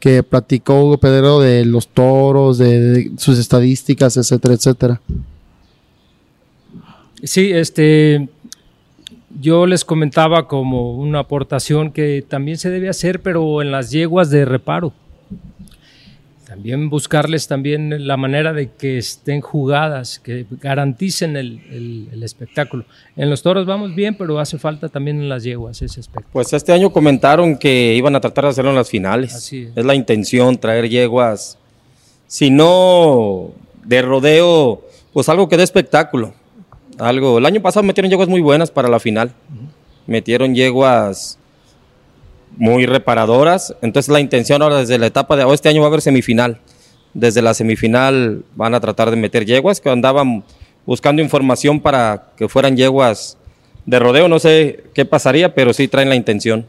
que 0.00 0.22
platicó 0.22 0.84
Hugo 0.84 0.98
Pedrero 0.98 1.40
de 1.40 1.64
los 1.64 1.88
toros, 1.88 2.58
de, 2.58 2.80
de 2.80 3.12
sus 3.16 3.38
estadísticas, 3.38 4.16
etcétera, 4.16 4.54
etcétera. 4.54 5.00
Sí, 7.22 7.50
este, 7.52 8.28
yo 9.40 9.66
les 9.66 9.84
comentaba 9.84 10.46
como 10.46 10.94
una 10.96 11.20
aportación 11.20 11.90
que 11.90 12.24
también 12.26 12.58
se 12.58 12.70
debe 12.70 12.88
hacer, 12.88 13.20
pero 13.22 13.62
en 13.62 13.72
las 13.72 13.90
yeguas 13.90 14.30
de 14.30 14.44
reparo. 14.44 14.92
También 16.46 16.90
buscarles 16.90 17.48
también 17.48 18.06
la 18.06 18.16
manera 18.18 18.52
de 18.52 18.70
que 18.70 18.98
estén 18.98 19.40
jugadas, 19.40 20.18
que 20.18 20.44
garanticen 20.60 21.36
el, 21.36 21.60
el- 21.70 22.08
el 22.12 22.22
espectáculo. 22.22 22.84
En 23.16 23.30
los 23.30 23.42
toros 23.42 23.64
vamos 23.64 23.94
bien, 23.94 24.14
pero 24.14 24.38
hace 24.38 24.58
falta 24.58 24.88
también 24.90 25.20
en 25.20 25.28
las 25.30 25.42
yeguas 25.42 25.80
ese 25.80 26.00
aspecto. 26.00 26.28
Pues 26.32 26.52
este 26.52 26.72
año 26.72 26.92
comentaron 26.92 27.56
que 27.56 27.94
iban 27.94 28.14
a 28.14 28.20
tratar 28.20 28.44
de 28.44 28.50
hacerlo 28.50 28.70
en 28.70 28.76
las 28.76 28.90
finales. 28.90 29.34
Así 29.34 29.62
es. 29.62 29.76
es. 29.76 29.84
la 29.86 29.94
intención, 29.94 30.58
traer 30.58 30.88
yeguas. 30.90 31.56
Si 32.26 32.50
no 32.50 33.52
de 33.84 34.02
rodeo, 34.02 34.82
pues 35.14 35.28
algo 35.30 35.48
que 35.48 35.56
dé 35.56 35.62
espectáculo. 35.62 36.34
Algo. 36.98 37.38
El 37.38 37.46
año 37.46 37.62
pasado 37.62 37.82
metieron 37.84 38.10
yeguas 38.10 38.28
muy 38.28 38.40
buenas 38.42 38.70
para 38.70 38.88
la 38.88 39.00
final. 39.00 39.32
Metieron 40.06 40.54
yeguas 40.54 41.38
muy 42.56 42.86
reparadoras. 42.86 43.74
Entonces 43.82 44.12
la 44.12 44.20
intención 44.20 44.62
ahora 44.62 44.78
desde 44.78 44.98
la 44.98 45.06
etapa 45.06 45.36
de 45.36 45.44
oh, 45.44 45.54
este 45.54 45.68
año 45.68 45.80
va 45.80 45.86
a 45.86 45.88
haber 45.88 46.00
semifinal. 46.00 46.60
desde 47.14 47.42
la 47.42 47.54
semifinal 47.54 48.42
van 48.56 48.74
a 48.74 48.80
tratar 48.80 49.08
de 49.10 49.16
meter 49.16 49.44
yeguas, 49.46 49.80
que 49.80 49.88
andaban 49.88 50.42
buscando 50.84 51.22
información 51.22 51.80
para 51.80 52.32
que 52.36 52.48
fueran 52.48 52.76
yeguas 52.76 53.36
de 53.86 53.98
rodeo, 53.98 54.28
no 54.28 54.38
sé 54.38 54.84
qué 54.94 55.04
pasaría, 55.04 55.54
pero 55.54 55.72
sí 55.72 55.86
traen 55.88 56.08
la 56.08 56.16
intención. 56.16 56.66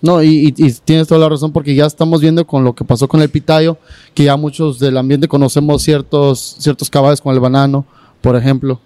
No, 0.00 0.22
y, 0.22 0.52
y- 0.56 0.72
tienes 0.84 1.06
toda 1.08 1.20
la 1.20 1.28
razón 1.28 1.52
porque 1.52 1.74
ya 1.74 1.86
estamos 1.86 2.20
viendo 2.20 2.46
con 2.46 2.62
lo 2.64 2.74
que 2.74 2.84
pasó 2.84 3.08
con 3.08 3.22
el 3.22 3.28
pitayo, 3.28 3.76
que 4.14 4.24
ya 4.24 4.36
muchos 4.36 4.78
del 4.78 4.96
ambiente 4.96 5.28
conocemos 5.28 5.82
ciertos, 5.82 6.56
ciertos 6.58 6.88
caballos 6.90 7.20
como 7.20 7.32
el 7.34 7.40
banano, 7.40 7.84
por 8.20 8.36
ejemplo. 8.36 8.80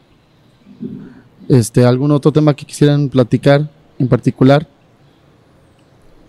Este, 1.49 1.85
¿Algún 1.85 2.11
otro 2.12 2.33
tema 2.33 2.55
que 2.55 2.64
quisieran 2.66 3.09
platicar 3.09 3.68
en 3.99 4.09
particular? 4.09 4.66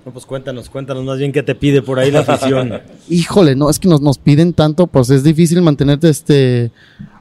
No, 0.08 0.14
pues 0.14 0.26
cuéntanos, 0.26 0.70
cuéntanos 0.70 1.04
más 1.04 1.18
bien 1.18 1.34
qué 1.34 1.44
te 1.44 1.54
pide 1.54 1.82
por 1.82 2.00
ahí 2.00 2.12
la 2.12 2.22
afición. 2.22 2.80
Híjole, 3.10 3.58
no, 3.58 3.70
es 3.70 3.78
que 3.78 3.90
nos, 3.90 4.00
nos 4.00 4.18
piden 4.18 4.54
tanto, 4.54 4.88
pues 4.88 5.10
es 5.10 5.22
difícil 5.22 5.62
mantenerte 5.62 6.08
este, 6.08 6.72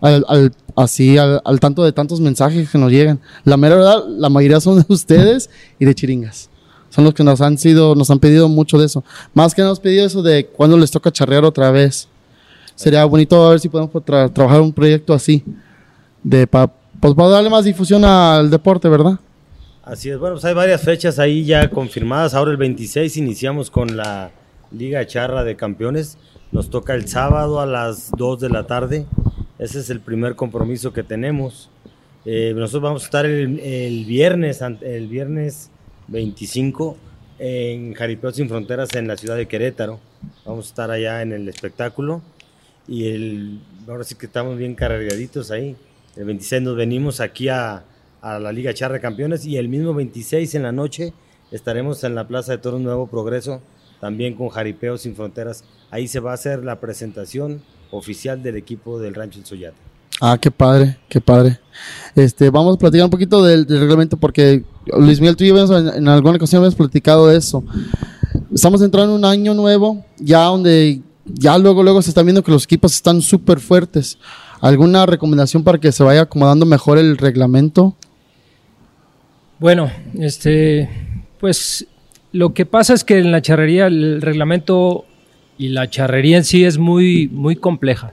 al, 0.00 0.52
así 0.76 1.18
al, 1.18 1.42
al 1.44 1.58
tanto 1.58 1.82
de 1.82 1.90
tantos 1.90 2.20
mensajes 2.20 2.70
que 2.70 2.78
nos 2.78 2.92
llegan. 2.92 3.18
La 3.42 3.56
mera 3.56 3.74
verdad, 3.74 4.04
la 4.06 4.28
mayoría 4.28 4.60
son 4.60 4.78
de 4.78 4.84
ustedes 4.94 5.50
y 5.80 5.84
de 5.84 5.96
chiringas. 5.96 6.48
Son 6.90 7.02
los 7.02 7.12
que 7.12 7.24
nos 7.24 7.40
han 7.40 7.58
sido, 7.58 7.96
nos 7.96 8.08
han 8.12 8.20
pedido 8.20 8.48
mucho 8.48 8.78
de 8.78 8.86
eso. 8.86 9.02
Más 9.34 9.52
que 9.52 9.62
nos 9.62 9.78
han 9.78 9.82
pedido 9.82 10.06
eso 10.06 10.22
de 10.22 10.46
cuándo 10.46 10.78
les 10.78 10.92
toca 10.92 11.10
charrear 11.10 11.44
otra 11.44 11.72
vez. 11.72 12.06
Sería 12.76 13.04
bonito 13.04 13.44
a 13.44 13.50
ver 13.50 13.58
si 13.58 13.68
podemos 13.68 13.92
tra- 13.94 14.32
trabajar 14.32 14.60
un 14.60 14.72
proyecto 14.72 15.12
así. 15.12 15.42
De 16.22 16.46
pa- 16.46 16.72
pues 17.00 17.14
para 17.14 17.30
darle 17.30 17.50
más 17.50 17.64
difusión 17.64 18.04
al 18.04 18.48
deporte, 18.48 18.88
¿verdad? 18.88 19.18
Así 19.86 20.10
es, 20.10 20.18
bueno, 20.18 20.34
pues 20.34 20.44
hay 20.44 20.52
varias 20.52 20.82
fechas 20.82 21.20
ahí 21.20 21.44
ya 21.44 21.70
confirmadas. 21.70 22.34
Ahora 22.34 22.50
el 22.50 22.56
26 22.56 23.18
iniciamos 23.18 23.70
con 23.70 23.96
la 23.96 24.32
Liga 24.72 25.06
Charra 25.06 25.44
de 25.44 25.54
Campeones. 25.54 26.18
Nos 26.50 26.70
toca 26.70 26.92
el 26.94 27.06
sábado 27.06 27.60
a 27.60 27.66
las 27.66 28.10
2 28.10 28.40
de 28.40 28.48
la 28.48 28.66
tarde. 28.66 29.06
Ese 29.60 29.78
es 29.78 29.88
el 29.88 30.00
primer 30.00 30.34
compromiso 30.34 30.92
que 30.92 31.04
tenemos. 31.04 31.70
Eh, 32.24 32.52
nosotros 32.56 32.82
vamos 32.82 33.02
a 33.02 33.04
estar 33.04 33.26
el, 33.26 34.04
viernes, 34.06 34.60
el 34.60 35.06
viernes 35.06 35.70
25 36.08 36.96
en 37.38 37.94
Jaripeo 37.94 38.32
Sin 38.32 38.48
Fronteras 38.48 38.92
en 38.96 39.06
la 39.06 39.16
ciudad 39.16 39.36
de 39.36 39.46
Querétaro. 39.46 40.00
Vamos 40.44 40.66
a 40.66 40.68
estar 40.68 40.90
allá 40.90 41.22
en 41.22 41.30
el 41.30 41.48
espectáculo. 41.48 42.22
Y 42.88 43.60
ahora 43.86 44.02
sí 44.02 44.16
que 44.16 44.26
estamos 44.26 44.58
bien 44.58 44.74
cargaditos 44.74 45.52
ahí. 45.52 45.76
El 46.16 46.24
26 46.24 46.62
nos 46.62 46.76
venimos 46.76 47.20
aquí 47.20 47.48
a, 47.48 47.84
a 48.26 48.40
la 48.40 48.50
Liga 48.50 48.74
Charra 48.74 48.98
Campeones 48.98 49.46
y 49.46 49.56
el 49.56 49.68
mismo 49.68 49.94
26 49.94 50.56
en 50.56 50.64
la 50.64 50.72
noche 50.72 51.12
estaremos 51.52 52.02
en 52.02 52.16
la 52.16 52.26
Plaza 52.26 52.52
de 52.52 52.58
Toros 52.58 52.80
Nuevo 52.80 53.06
Progreso, 53.06 53.60
también 54.00 54.34
con 54.34 54.48
Jaripeo 54.48 54.98
Sin 54.98 55.14
Fronteras. 55.14 55.62
Ahí 55.92 56.08
se 56.08 56.18
va 56.18 56.32
a 56.32 56.34
hacer 56.34 56.64
la 56.64 56.80
presentación 56.80 57.62
oficial 57.92 58.42
del 58.42 58.56
equipo 58.56 58.98
del 58.98 59.14
Rancho 59.14 59.38
El 59.38 59.46
Soyate. 59.46 59.76
Ah, 60.20 60.38
qué 60.40 60.50
padre, 60.50 60.98
qué 61.08 61.20
padre. 61.20 61.60
Este, 62.16 62.50
vamos 62.50 62.74
a 62.74 62.78
platicar 62.80 63.04
un 63.04 63.10
poquito 63.10 63.44
del, 63.44 63.64
reglamento 63.64 64.16
porque 64.16 64.64
Luis 64.86 65.20
Miguel, 65.20 65.36
tú 65.36 65.44
y 65.44 65.48
yo 65.48 65.78
en, 65.78 65.88
en 65.88 66.08
alguna 66.08 66.36
ocasión 66.36 66.58
habíamos 66.58 66.74
platicado 66.74 67.28
de 67.28 67.36
eso. 67.36 67.62
Estamos 68.52 68.82
entrando 68.82 69.12
en 69.12 69.18
un 69.20 69.24
año 69.24 69.54
nuevo, 69.54 70.04
ya 70.18 70.44
donde 70.46 71.00
ya 71.26 71.56
luego 71.58 71.84
luego 71.84 72.02
se 72.02 72.10
están 72.10 72.26
viendo 72.26 72.42
que 72.42 72.50
los 72.50 72.64
equipos 72.64 72.92
están 72.92 73.22
súper 73.22 73.60
fuertes. 73.60 74.18
¿Alguna 74.60 75.06
recomendación 75.06 75.62
para 75.62 75.78
que 75.78 75.92
se 75.92 76.02
vaya 76.02 76.22
acomodando 76.22 76.66
mejor 76.66 76.98
el 76.98 77.18
reglamento? 77.18 77.94
Bueno, 79.58 79.90
este, 80.18 80.88
pues 81.40 81.86
lo 82.32 82.52
que 82.52 82.66
pasa 82.66 82.92
es 82.92 83.04
que 83.04 83.18
en 83.18 83.32
la 83.32 83.40
charrería 83.40 83.86
el 83.86 84.20
reglamento 84.20 85.06
y 85.56 85.68
la 85.68 85.88
charrería 85.88 86.36
en 86.36 86.44
sí 86.44 86.64
es 86.66 86.76
muy, 86.76 87.28
muy 87.28 87.56
compleja. 87.56 88.12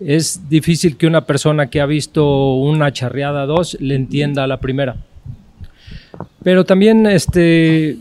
Es 0.00 0.48
difícil 0.48 0.96
que 0.96 1.06
una 1.06 1.24
persona 1.24 1.70
que 1.70 1.80
ha 1.80 1.86
visto 1.86 2.54
una 2.56 2.92
charreada 2.92 3.46
dos 3.46 3.76
le 3.80 3.94
entienda 3.94 4.42
a 4.42 4.48
la 4.48 4.58
primera. 4.58 4.96
Pero 6.42 6.64
también 6.64 7.06
este, 7.06 7.96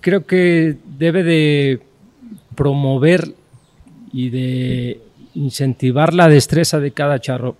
creo 0.00 0.26
que 0.26 0.76
debe 0.98 1.22
de 1.22 1.80
promover 2.56 3.32
y 4.12 4.30
de 4.30 5.00
incentivar 5.34 6.12
la 6.14 6.28
destreza 6.28 6.80
de 6.80 6.90
cada 6.90 7.20
charro. 7.20 7.56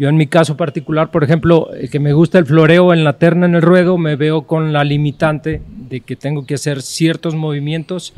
Yo 0.00 0.08
en 0.08 0.16
mi 0.16 0.26
caso 0.26 0.56
particular, 0.56 1.10
por 1.10 1.24
ejemplo, 1.24 1.68
que 1.92 2.00
me 2.00 2.14
gusta 2.14 2.38
el 2.38 2.46
floreo 2.46 2.94
en 2.94 3.04
la 3.04 3.18
terna 3.18 3.44
en 3.44 3.54
el 3.54 3.60
ruedo, 3.60 3.98
me 3.98 4.16
veo 4.16 4.46
con 4.46 4.72
la 4.72 4.82
limitante 4.82 5.60
de 5.90 6.00
que 6.00 6.16
tengo 6.16 6.46
que 6.46 6.54
hacer 6.54 6.80
ciertos 6.80 7.34
movimientos 7.34 8.14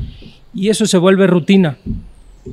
y 0.53 0.69
eso 0.69 0.85
se 0.85 0.97
vuelve 0.97 1.27
rutina. 1.27 1.75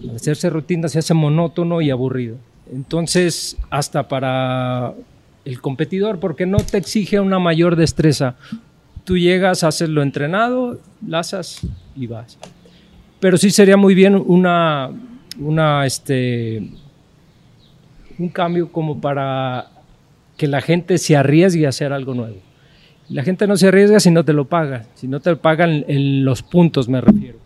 Al 0.03 0.17
hacerse 0.17 0.51
rutina 0.51 0.89
se 0.89 0.99
hace 0.99 1.15
monótono 1.15 1.81
y 1.81 1.91
aburrido. 1.91 2.39
Entonces, 2.73 3.57
hasta 3.71 4.09
para 4.09 4.95
el 5.45 5.61
competidor, 5.61 6.19
porque 6.19 6.45
no 6.45 6.59
te 6.59 6.79
exige 6.79 7.21
una 7.21 7.39
mayor 7.39 7.77
destreza. 7.77 8.35
Tú 9.05 9.17
llegas, 9.17 9.63
haces 9.63 9.91
lo 9.91 10.03
entrenado, 10.03 10.81
lazas 11.07 11.61
y 11.95 12.09
vas. 12.09 12.37
Pero 13.21 13.37
sí 13.37 13.51
sería 13.51 13.77
muy 13.77 13.95
bien 13.95 14.17
una, 14.17 14.91
una 15.39 15.87
este, 15.87 16.69
un 18.21 18.29
cambio 18.29 18.71
como 18.71 19.01
para 19.01 19.71
que 20.37 20.47
la 20.47 20.61
gente 20.61 20.99
se 20.99 21.17
arriesgue 21.17 21.67
a 21.67 21.71
hacer 21.71 21.93
algo 21.93 22.15
nuevo. 22.15 22.37
La 23.09 23.25
gente 23.25 23.47
no 23.47 23.57
se 23.57 23.69
arriesga 23.69 23.99
si 23.99 24.11
no 24.11 24.25
te 24.25 24.33
lo 24.33 24.45
paga, 24.47 24.87
si 24.95 25.09
no 25.09 25.21
te 25.21 25.31
lo 25.31 25.39
pagan 25.41 25.85
los 25.89 26.43
puntos 26.43 26.89
me 26.89 27.01
refiero. 27.01 27.39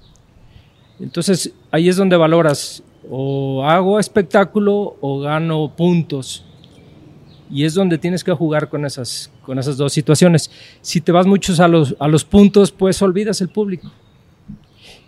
Entonces 1.00 1.54
ahí 1.70 1.88
es 1.88 1.96
donde 1.96 2.16
valoras 2.16 2.82
o 3.10 3.64
hago 3.64 3.98
espectáculo 3.98 4.96
o 5.00 5.20
gano 5.20 5.72
puntos. 5.76 6.44
Y 7.50 7.64
es 7.64 7.74
donde 7.74 7.98
tienes 7.98 8.24
que 8.24 8.32
jugar 8.32 8.68
con 8.68 8.84
esas, 8.84 9.30
con 9.42 9.58
esas 9.58 9.76
dos 9.76 9.92
situaciones. 9.92 10.50
Si 10.80 11.00
te 11.00 11.12
vas 11.12 11.26
muchos 11.26 11.60
a 11.60 11.68
los, 11.68 11.94
a 11.98 12.08
los 12.08 12.24
puntos, 12.24 12.72
pues 12.72 13.00
olvidas 13.02 13.40
el 13.40 13.48
público. 13.48 13.90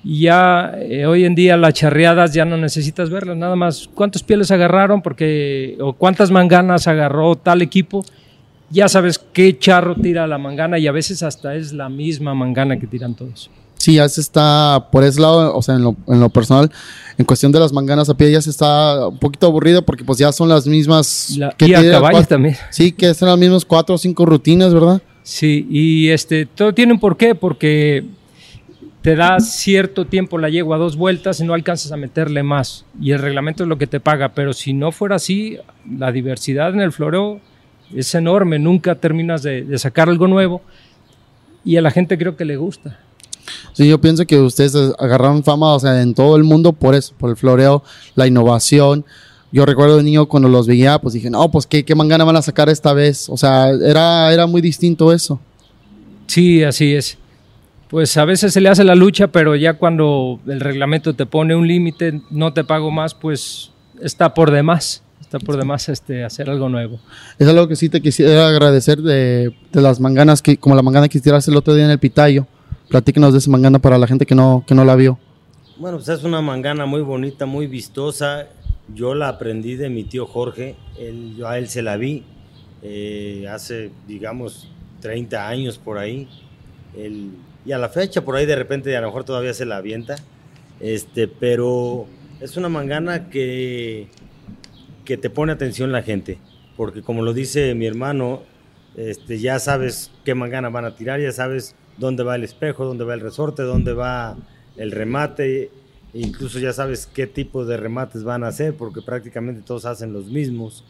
Y 0.04 0.20
ya 0.22 0.72
eh, 0.78 1.04
hoy 1.06 1.24
en 1.24 1.34
día 1.34 1.56
las 1.56 1.74
charreadas 1.74 2.32
ya 2.32 2.44
no 2.44 2.56
necesitas 2.56 3.10
verlas, 3.10 3.36
nada 3.36 3.56
más 3.56 3.88
cuántos 3.92 4.22
pieles 4.22 4.50
agarraron 4.52 5.02
porque 5.02 5.76
o 5.80 5.92
cuántas 5.94 6.30
manganas 6.30 6.86
agarró 6.86 7.34
tal 7.34 7.60
equipo, 7.62 8.04
ya 8.70 8.88
sabes 8.88 9.18
qué 9.32 9.58
charro 9.58 9.96
tira 9.96 10.26
la 10.26 10.38
mangana 10.38 10.78
y 10.78 10.86
a 10.86 10.92
veces 10.92 11.22
hasta 11.22 11.56
es 11.56 11.72
la 11.72 11.88
misma 11.88 12.34
mangana 12.34 12.78
que 12.78 12.86
tiran 12.86 13.14
todos. 13.14 13.50
Sí, 13.78 13.94
ya 13.94 14.08
se 14.08 14.20
está 14.20 14.88
por 14.90 15.04
ese 15.04 15.20
lado, 15.20 15.54
o 15.54 15.60
sea, 15.60 15.74
en 15.74 15.82
lo, 15.82 15.96
en 16.08 16.18
lo 16.18 16.28
personal, 16.30 16.70
en 17.18 17.24
cuestión 17.24 17.52
de 17.52 17.60
las 17.60 17.72
manganas 17.72 18.08
a 18.08 18.16
pie 18.16 18.32
ya 18.32 18.40
se 18.40 18.50
está 18.50 19.08
un 19.08 19.18
poquito 19.18 19.46
aburrido 19.46 19.82
porque 19.82 20.02
pues 20.02 20.18
ya 20.18 20.32
son 20.32 20.48
las 20.48 20.66
mismas... 20.66 21.36
La- 21.36 21.50
que 21.50 21.66
y 21.68 21.74
a 21.74 21.90
caballo 21.90 22.24
también. 22.24 22.56
Sí, 22.70 22.92
que 22.92 23.12
son 23.12 23.28
las 23.28 23.38
mismas 23.38 23.64
cuatro 23.64 23.96
o 23.96 23.98
cinco 23.98 24.24
rutinas, 24.24 24.72
¿verdad? 24.72 25.02
Sí, 25.22 25.66
y 25.68 26.08
este, 26.08 26.46
todo 26.46 26.72
tiene 26.72 26.92
un 26.92 27.00
porqué, 27.00 27.34
porque 27.34 28.04
te 29.06 29.14
da 29.14 29.38
cierto 29.38 30.04
tiempo 30.04 30.36
la 30.36 30.48
yegua 30.48 30.78
dos 30.78 30.96
vueltas 30.96 31.38
y 31.38 31.44
no 31.44 31.54
alcanzas 31.54 31.92
a 31.92 31.96
meterle 31.96 32.42
más. 32.42 32.84
Y 33.00 33.12
el 33.12 33.20
reglamento 33.20 33.62
es 33.62 33.68
lo 33.68 33.78
que 33.78 33.86
te 33.86 34.00
paga, 34.00 34.30
pero 34.30 34.52
si 34.52 34.72
no 34.72 34.90
fuera 34.90 35.14
así, 35.14 35.58
la 35.88 36.10
diversidad 36.10 36.70
en 36.70 36.80
el 36.80 36.90
floreo 36.90 37.40
es 37.94 38.12
enorme, 38.16 38.58
nunca 38.58 38.96
terminas 38.96 39.44
de, 39.44 39.62
de 39.62 39.78
sacar 39.78 40.08
algo 40.08 40.26
nuevo. 40.26 40.60
Y 41.64 41.76
a 41.76 41.82
la 41.82 41.92
gente 41.92 42.18
creo 42.18 42.36
que 42.36 42.44
le 42.44 42.56
gusta. 42.56 42.98
Sí, 43.74 43.86
yo 43.86 44.00
pienso 44.00 44.26
que 44.26 44.40
ustedes 44.40 44.74
agarraron 44.98 45.44
fama, 45.44 45.74
o 45.74 45.78
sea, 45.78 46.02
en 46.02 46.12
todo 46.12 46.34
el 46.34 46.42
mundo 46.42 46.72
por 46.72 46.96
eso, 46.96 47.14
por 47.16 47.30
el 47.30 47.36
floreo, 47.36 47.84
la 48.16 48.26
innovación. 48.26 49.04
Yo 49.52 49.66
recuerdo 49.66 49.98
de 49.98 50.02
niño 50.02 50.26
cuando 50.26 50.48
los 50.48 50.66
veía, 50.66 50.98
pues 50.98 51.14
dije, 51.14 51.30
no, 51.30 51.48
pues 51.48 51.64
qué, 51.68 51.84
qué 51.84 51.94
mangana 51.94 52.24
van 52.24 52.34
a 52.34 52.42
sacar 52.42 52.68
esta 52.68 52.92
vez. 52.92 53.28
O 53.28 53.36
sea, 53.36 53.68
era, 53.68 54.32
era 54.32 54.48
muy 54.48 54.60
distinto 54.60 55.12
eso. 55.12 55.38
Sí, 56.26 56.64
así 56.64 56.92
es. 56.92 57.16
Pues 57.88 58.16
a 58.16 58.24
veces 58.24 58.52
se 58.52 58.60
le 58.60 58.68
hace 58.68 58.82
la 58.84 58.94
lucha, 58.94 59.28
pero 59.28 59.54
ya 59.54 59.74
cuando 59.74 60.40
el 60.46 60.60
reglamento 60.60 61.14
te 61.14 61.24
pone 61.26 61.54
un 61.54 61.68
límite, 61.68 62.20
no 62.30 62.52
te 62.52 62.64
pago 62.64 62.90
más, 62.90 63.14
pues 63.14 63.70
está 64.02 64.34
por 64.34 64.50
demás. 64.50 65.02
Está 65.20 65.38
por 65.40 65.56
demás 65.56 65.88
este, 65.88 66.22
hacer 66.24 66.48
algo 66.48 66.68
nuevo. 66.68 67.00
Es 67.38 67.48
algo 67.48 67.66
que 67.66 67.74
sí 67.74 67.88
te 67.88 68.00
quisiera 68.00 68.48
agradecer 68.48 69.02
de, 69.02 69.52
de 69.72 69.82
las 69.82 69.98
manganas, 69.98 70.40
que, 70.40 70.56
como 70.56 70.76
la 70.76 70.82
mangana 70.82 71.08
que 71.08 71.20
tiraste 71.20 71.50
el 71.50 71.56
otro 71.56 71.74
día 71.74 71.84
en 71.84 71.90
el 71.90 71.98
Pitayo. 71.98 72.46
Platíquenos 72.88 73.32
de 73.32 73.38
esa 73.40 73.50
mangana 73.50 73.80
para 73.80 73.98
la 73.98 74.06
gente 74.06 74.24
que 74.24 74.36
no, 74.36 74.62
que 74.66 74.74
no 74.74 74.84
la 74.84 74.94
vio. 74.94 75.18
Bueno, 75.78 75.96
pues 75.98 76.08
es 76.10 76.22
una 76.22 76.40
mangana 76.42 76.86
muy 76.86 77.00
bonita, 77.02 77.44
muy 77.44 77.66
vistosa. 77.66 78.46
Yo 78.94 79.14
la 79.16 79.28
aprendí 79.28 79.74
de 79.74 79.90
mi 79.90 80.04
tío 80.04 80.26
Jorge, 80.26 80.76
él, 80.96 81.34
yo 81.36 81.48
a 81.48 81.58
él 81.58 81.68
se 81.68 81.82
la 81.82 81.96
vi 81.96 82.22
eh, 82.82 83.46
hace, 83.50 83.90
digamos, 84.06 84.68
30 85.00 85.48
años 85.48 85.76
por 85.78 85.98
ahí. 85.98 86.28
Él- 86.96 87.30
y 87.66 87.72
a 87.72 87.78
la 87.78 87.88
fecha, 87.88 88.24
por 88.24 88.36
ahí 88.36 88.46
de 88.46 88.54
repente, 88.54 88.96
a 88.96 89.00
lo 89.00 89.08
mejor 89.08 89.24
todavía 89.24 89.52
se 89.52 89.66
la 89.66 89.78
avienta. 89.78 90.16
Este, 90.78 91.26
pero 91.26 92.06
es 92.40 92.56
una 92.56 92.68
mangana 92.68 93.28
que, 93.28 94.06
que 95.04 95.16
te 95.16 95.30
pone 95.30 95.52
atención 95.52 95.90
la 95.90 96.02
gente. 96.02 96.38
Porque 96.76 97.02
como 97.02 97.22
lo 97.22 97.32
dice 97.32 97.74
mi 97.74 97.86
hermano, 97.86 98.42
este, 98.96 99.38
ya 99.38 99.58
sabes 99.58 100.12
qué 100.24 100.34
mangana 100.34 100.68
van 100.68 100.84
a 100.84 100.94
tirar, 100.94 101.20
ya 101.20 101.32
sabes 101.32 101.74
dónde 101.98 102.22
va 102.22 102.36
el 102.36 102.44
espejo, 102.44 102.84
dónde 102.84 103.04
va 103.04 103.14
el 103.14 103.20
resorte, 103.20 103.62
dónde 103.62 103.94
va 103.94 104.36
el 104.76 104.92
remate. 104.92 105.70
incluso 106.14 106.58
ya 106.60 106.72
sabes 106.72 107.06
qué 107.06 107.26
tipo 107.26 107.64
de 107.64 107.76
remates 107.78 108.22
van 108.22 108.44
a 108.44 108.48
hacer, 108.48 108.74
porque 108.74 109.02
prácticamente 109.02 109.62
todos 109.62 109.86
hacen 109.86 110.12
los 110.12 110.26
mismos, 110.26 110.84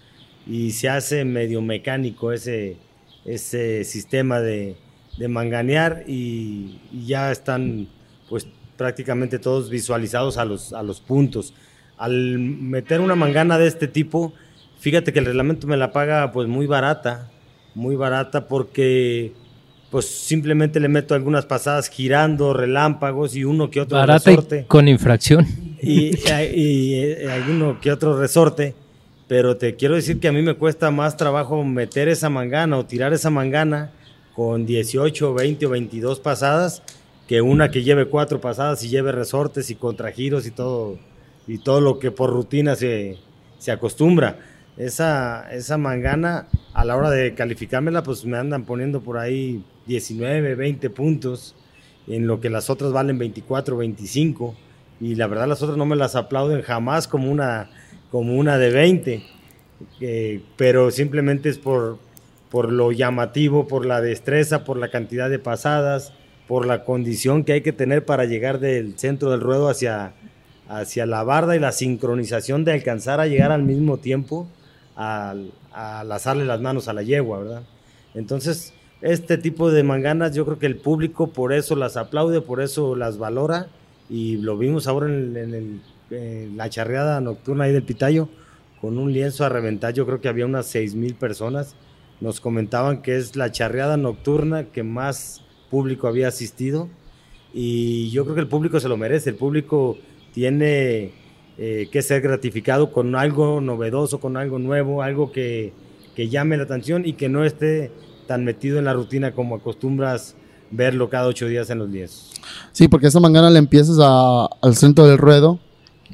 y 0.47 0.73
se 0.73 0.89
hace 0.89 1.25
medio 1.25 1.63
mecánico 1.63 2.33
ese, 2.33 2.77
ese 3.25 3.83
sistema 3.85 4.41
de, 4.41 4.77
de 5.19 5.29
manganear 5.29 6.05
y, 6.07 6.79
y 6.93 7.07
ya 7.07 7.33
están 7.33 7.89
pues 8.29 8.47
prácticamente 8.77 9.39
todos 9.39 9.71
visualizados 9.71 10.37
a 10.37 10.45
los, 10.45 10.73
a 10.73 10.83
los 10.83 11.01
puntos. 11.01 11.55
Al 11.99 12.39
meter 12.39 13.01
una 13.01 13.15
mangana 13.15 13.59
de 13.59 13.67
este 13.67 13.89
tipo, 13.89 14.35
fíjate 14.79 15.13
que 15.13 15.19
el 15.19 15.27
reglamento 15.27 15.67
me 15.67 15.77
la 15.77 15.93
paga 15.93 16.33
pues 16.33 16.49
muy 16.49 16.67
barata, 16.67 17.31
muy 17.75 17.97
barata 17.97 18.49
porque 18.49 19.33
pues 19.91 20.07
simplemente 20.07 20.81
le 20.81 20.89
meto 20.89 21.15
algunas 21.15 21.47
pasadas 21.47 21.89
girando, 21.89 22.53
relámpagos 22.53 23.37
y 23.37 23.45
uno 23.45 23.71
que 23.71 23.81
otro 23.81 23.97
Barata 23.97 24.31
resorte. 24.31 24.61
y 24.61 24.65
con 24.65 24.89
infracción. 24.89 25.47
Y, 25.81 26.17
y, 26.55 27.25
alguno 27.27 27.81
que 27.81 27.93
otro 27.93 28.19
resorte. 28.19 28.75
Pero 29.29 29.57
te 29.57 29.75
quiero 29.77 29.95
decir 29.95 30.21
que 30.21 30.29
a 30.29 30.33
mí 30.33 30.43
me 30.43 30.55
cuesta 30.55 30.91
más 30.91 31.17
trabajo 31.17 31.63
meter 31.65 32.09
esa 32.09 32.29
mangana 32.31 32.77
o 32.79 32.87
tirar 32.87 33.13
esa 33.13 33.31
mangana 33.31 33.91
con 34.37 34.67
18, 34.67 35.35
20 35.35 35.67
o 35.67 35.71
22 35.71 36.21
pasadas 36.21 36.83
que 37.27 37.41
una 37.41 37.71
que 37.71 37.83
lleve 37.83 38.07
cuatro 38.07 38.41
pasadas 38.41 38.85
y 38.85 38.89
lleve 38.89 39.13
resortes 39.13 39.71
y 39.71 39.75
contragiros 39.75 40.47
y 40.47 40.51
todo, 40.51 40.99
y 41.47 41.59
todo 41.59 41.81
lo 41.81 41.99
que 41.99 42.11
por 42.11 42.31
rutina 42.31 42.77
se, 42.77 43.19
se 43.59 43.73
acostumbra. 43.73 44.39
Esa, 44.77 45.51
esa 45.53 45.79
mangana, 45.79 46.49
a 46.75 46.85
la 46.85 46.97
hora 46.97 47.11
de 47.11 47.35
calificármela, 47.35 48.03
pues 48.03 48.25
me 48.25 48.37
andan 48.37 48.65
poniendo 48.65 49.01
por 49.01 49.19
ahí 49.19 49.65
19, 49.87 50.55
20 50.55 50.91
puntos, 50.91 51.57
en 52.07 52.27
lo 52.27 52.41
que 52.41 52.51
las 52.51 52.71
otras 52.71 52.93
valen 52.93 53.19
24, 53.19 53.77
25. 53.77 54.55
Y 55.01 55.15
la 55.17 55.27
verdad 55.27 55.49
las 55.49 55.63
otras 55.63 55.77
no 55.77 55.87
me 55.87 55.97
las 55.97 56.15
aplauden 56.15 56.63
jamás 56.63 57.09
como 57.09 57.31
una, 57.31 57.71
como 58.11 58.37
una 58.37 58.59
de 58.59 58.71
20. 58.71 59.23
Eh, 60.01 60.43
pero 60.57 60.91
simplemente 60.91 61.49
es 61.49 61.59
por, 61.59 61.99
por 62.57 62.73
lo 62.73 62.91
llamativo, 62.91 63.69
por 63.69 63.85
la 63.85 64.01
destreza, 64.01 64.65
por 64.65 64.79
la 64.79 64.89
cantidad 64.89 65.29
de 65.29 65.39
pasadas, 65.39 66.15
por 66.49 66.67
la 66.67 66.85
condición 66.85 67.45
que 67.45 67.53
hay 67.53 67.61
que 67.61 67.75
tener 67.75 68.07
para 68.07 68.25
llegar 68.25 68.61
del 68.61 68.99
centro 68.99 69.31
del 69.31 69.43
ruedo 69.43 69.69
hacia, 69.69 70.15
hacia 70.67 71.05
la 71.05 71.23
barda 71.23 71.55
y 71.55 71.59
la 71.59 71.71
sincronización 71.71 72.65
de 72.65 72.73
alcanzar 72.73 73.21
a 73.21 73.27
llegar 73.27 73.53
al 73.53 73.63
mismo 73.63 73.99
tiempo 73.99 74.49
al, 74.95 75.53
a 75.71 76.03
lazarle 76.05 76.47
las 76.47 76.63
manos 76.63 76.89
a 76.89 76.95
la 76.95 77.03
yegua, 77.03 77.41
¿verdad? 77.41 77.63
Entonces, 78.15 78.73
este 79.03 79.37
tipo 79.37 79.71
de 79.71 79.83
manganas 79.83 80.35
yo 80.35 80.47
creo 80.47 80.59
que 80.59 80.65
el 80.65 80.77
público 80.77 81.27
por 81.27 81.53
eso 81.53 81.77
las 81.77 81.99
aplaude, 81.99 82.41
por 82.41 82.63
eso 82.63 82.97
las 82.97 83.19
valora 83.19 83.67
y 84.09 84.39
lo 84.39 84.57
vimos 84.57 84.87
ahora 84.87 85.09
en, 85.09 85.83
en 86.11 86.57
la 86.57 86.71
charreada 86.71 87.21
nocturna 87.21 87.65
ahí 87.65 87.75
del 87.75 87.83
Pitayo 87.83 88.31
con 88.81 88.97
un 88.97 89.13
lienzo 89.13 89.45
a 89.45 89.51
reventar, 89.51 89.93
yo 89.93 90.07
creo 90.07 90.23
que 90.23 90.29
había 90.29 90.47
unas 90.47 90.65
seis 90.65 90.95
mil 90.95 91.15
personas, 91.17 91.77
nos 92.21 92.41
comentaban 92.41 93.03
que 93.03 93.17
es 93.17 93.37
la 93.37 93.53
charreada 93.53 93.97
nocturna 93.97 94.65
que 94.65 94.83
más 94.83 95.43
público 95.71 96.09
había 96.09 96.29
asistido 96.29 96.89
y 97.53 98.11
yo 98.11 98.25
creo 98.25 98.35
que 98.35 98.41
el 98.43 98.49
público 98.49 98.81
se 98.81 98.89
lo 98.89 98.97
merece, 98.97 99.31
el 99.31 99.37
público 99.37 99.97
tiene 100.33 101.13
eh, 101.59 101.89
que 101.91 102.03
ser 102.03 102.21
gratificado 102.21 102.93
con 102.93 103.15
algo 103.17 103.61
novedoso, 103.61 104.21
con 104.21 104.37
algo 104.37 104.59
nuevo, 104.59 105.03
algo 105.03 105.33
que, 105.33 105.73
que, 106.15 106.29
llame 106.29 106.59
la 106.59 106.65
atención 106.65 107.07
y 107.07 107.15
que 107.15 107.31
no 107.31 107.45
esté 107.45 107.91
tan 108.27 108.45
metido 108.45 108.79
en 108.79 108.85
la 108.85 108.93
rutina 108.93 109.33
como 109.33 109.57
acostumbras 109.57 110.37
verlo 110.71 111.09
cada 111.09 111.29
ocho 111.29 111.47
días 111.47 111.71
en 111.71 111.79
los 111.79 111.89
lienzos. 111.89 112.35
Sí, 112.73 112.89
porque 112.89 113.07
esa 113.07 113.21
mañana 113.21 113.49
le 113.49 113.59
empiezas 113.59 113.99
a, 114.01 114.47
al 114.61 114.77
centro 114.77 115.07
del 115.07 115.17
ruedo 115.17 115.59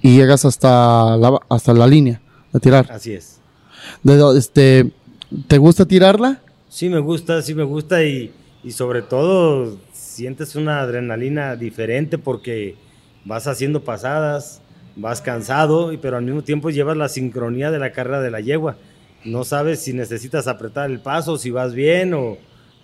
y 0.01 0.17
llegas 0.17 0.45
hasta 0.45 1.17
la, 1.17 1.41
hasta 1.49 1.73
la 1.73 1.87
línea 1.87 2.23
a 2.53 2.59
tirar. 2.59 2.87
Así 2.91 3.13
es. 3.13 3.41
De, 4.03 4.39
este, 4.39 4.93
¿Te 5.47 5.59
gusta 5.59 5.87
tirarla? 5.87 6.41
Sí, 6.69 6.89
me 6.89 6.99
gusta, 6.99 7.41
sí 7.43 7.55
me 7.55 7.63
gusta 7.63 8.05
y, 8.05 8.33
y 8.63 8.73
sobre 8.73 9.03
todo 9.03 9.79
sientes 9.93 10.57
una 10.57 10.81
adrenalina 10.81 11.57
diferente 11.57 12.19
porque 12.19 12.77
vas 13.25 13.47
haciendo 13.47 13.83
pasadas, 13.83 14.61
vas 14.97 15.23
cansado, 15.23 15.91
pero 16.03 16.17
al 16.17 16.25
mismo 16.25 16.43
tiempo 16.43 16.71
llevas 16.71 16.97
la 16.97 17.09
sincronía 17.09 17.71
de 17.71 17.79
la 17.79 17.93
carrera 17.93 18.21
de 18.21 18.31
la 18.31 18.41
yegua. 18.41 18.77
No 19.25 19.45
sabes 19.45 19.81
si 19.81 19.93
necesitas 19.93 20.49
apretar 20.49 20.91
el 20.91 21.01
paso, 21.01 21.39
si 21.39 21.51
vas 21.51 21.75
bien 21.75 22.13
o, 22.15 22.37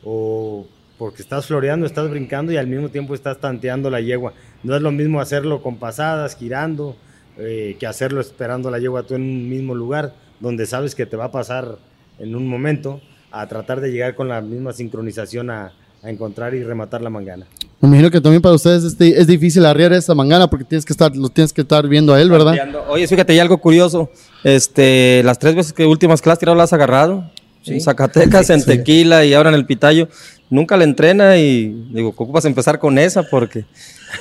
o 0.05 0.67
porque 0.97 1.23
estás 1.23 1.47
floreando, 1.47 1.87
estás 1.87 2.09
brincando 2.09 2.53
y 2.53 2.57
al 2.57 2.67
mismo 2.67 2.89
tiempo 2.89 3.15
estás 3.15 3.39
tanteando 3.39 3.91
la 3.91 4.01
yegua. 4.01 4.33
No 4.63 4.75
es 4.75 4.83
lo 4.83 4.91
mismo 4.91 5.21
hacerlo 5.21 5.63
con 5.63 5.77
pasadas, 5.77 6.37
girando, 6.37 6.97
eh, 7.37 7.77
que 7.79 7.87
hacerlo 7.87 8.21
esperando 8.21 8.71
la 8.71 8.79
yegua 8.79 9.03
tú 9.03 9.15
en 9.15 9.23
un 9.23 9.49
mismo 9.49 9.75
lugar, 9.75 10.15
donde 10.41 10.67
sabes 10.67 10.95
que 10.95 11.07
te 11.07 11.17
va 11.17 11.27
a 11.27 11.33
pasar 11.33 11.79
en 12.19 12.35
un 12.35 12.47
momento, 12.47 13.01
a 13.31 13.47
tratar 13.47 13.81
de 13.81 13.91
llegar 13.91 14.15
con 14.15 14.29
la 14.29 14.41
misma 14.41 14.73
sincronización 14.73 15.51
a, 15.51 15.73
a 16.03 16.11
encontrar 16.11 16.55
y 16.55 16.63
rematar 16.63 17.03
la 17.03 17.11
mangana. 17.11 17.47
Me 17.81 17.89
imagino 17.89 18.11
que 18.11 18.21
también 18.21 18.43
para 18.43 18.55
ustedes 18.55 18.85
es, 18.85 19.01
es 19.01 19.27
difícil 19.27 19.65
arriar 19.65 19.93
esa 19.93 20.15
mangana 20.15 20.49
porque 20.49 20.65
tienes 20.65 20.85
que 20.85 20.93
estar, 20.93 21.15
lo 21.17 21.29
tienes 21.29 21.53
que 21.53 21.61
estar 21.61 21.87
viendo 21.87 22.15
a 22.15 22.21
él, 22.21 22.31
¿verdad? 22.31 22.55
Oye, 22.89 23.07
fíjate, 23.07 23.33
hay 23.33 23.39
algo 23.39 23.59
curioso. 23.59 24.11
Este, 24.45 25.23
las 25.25 25.39
tres 25.39 25.55
veces 25.55 25.73
que 25.73 25.87
últimas 25.87 26.21
que 26.21 26.31
has 26.31 26.39
tirado 26.39 26.57
las 26.57 26.71
has 26.71 26.73
agarrado. 26.75 27.31
¿Sí? 27.63 27.75
En 27.75 27.81
Zacatecas, 27.81 28.51
en 28.51 28.65
Tequila 28.65 29.25
y 29.25 29.35
ahora 29.35 29.51
en 29.51 29.55
el 29.57 29.67
Pitayo. 29.67 30.09
Nunca 30.51 30.77
la 30.77 30.85
entrena 30.85 31.37
y 31.37 31.89
digo, 31.93 32.09
ocupas 32.11 32.45
empezar 32.47 32.79
con 32.79 32.99
esa 32.99 33.23
porque 33.25 33.65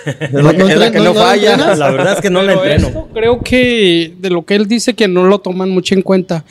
es 0.05 0.33
la, 0.33 0.41
no, 0.51 0.67
es 0.67 0.77
la 0.77 0.91
que 0.91 0.97
no, 0.97 1.05
no 1.05 1.13
falla. 1.13 1.75
la 1.75 1.91
verdad 1.91 2.13
es 2.13 2.21
que 2.21 2.29
no 2.29 2.41
Pero 2.41 2.47
la 2.55 2.62
entreno. 2.62 2.88
esto 2.88 3.10
creo 3.13 3.39
que 3.39 4.13
de 4.19 4.29
lo 4.29 4.43
que 4.45 4.55
él 4.55 4.67
dice 4.67 4.93
que 4.93 5.07
no 5.07 5.23
lo 5.23 5.39
toman 5.39 5.69
mucho 5.69 5.95
en 5.95 6.01
cuenta. 6.01 6.43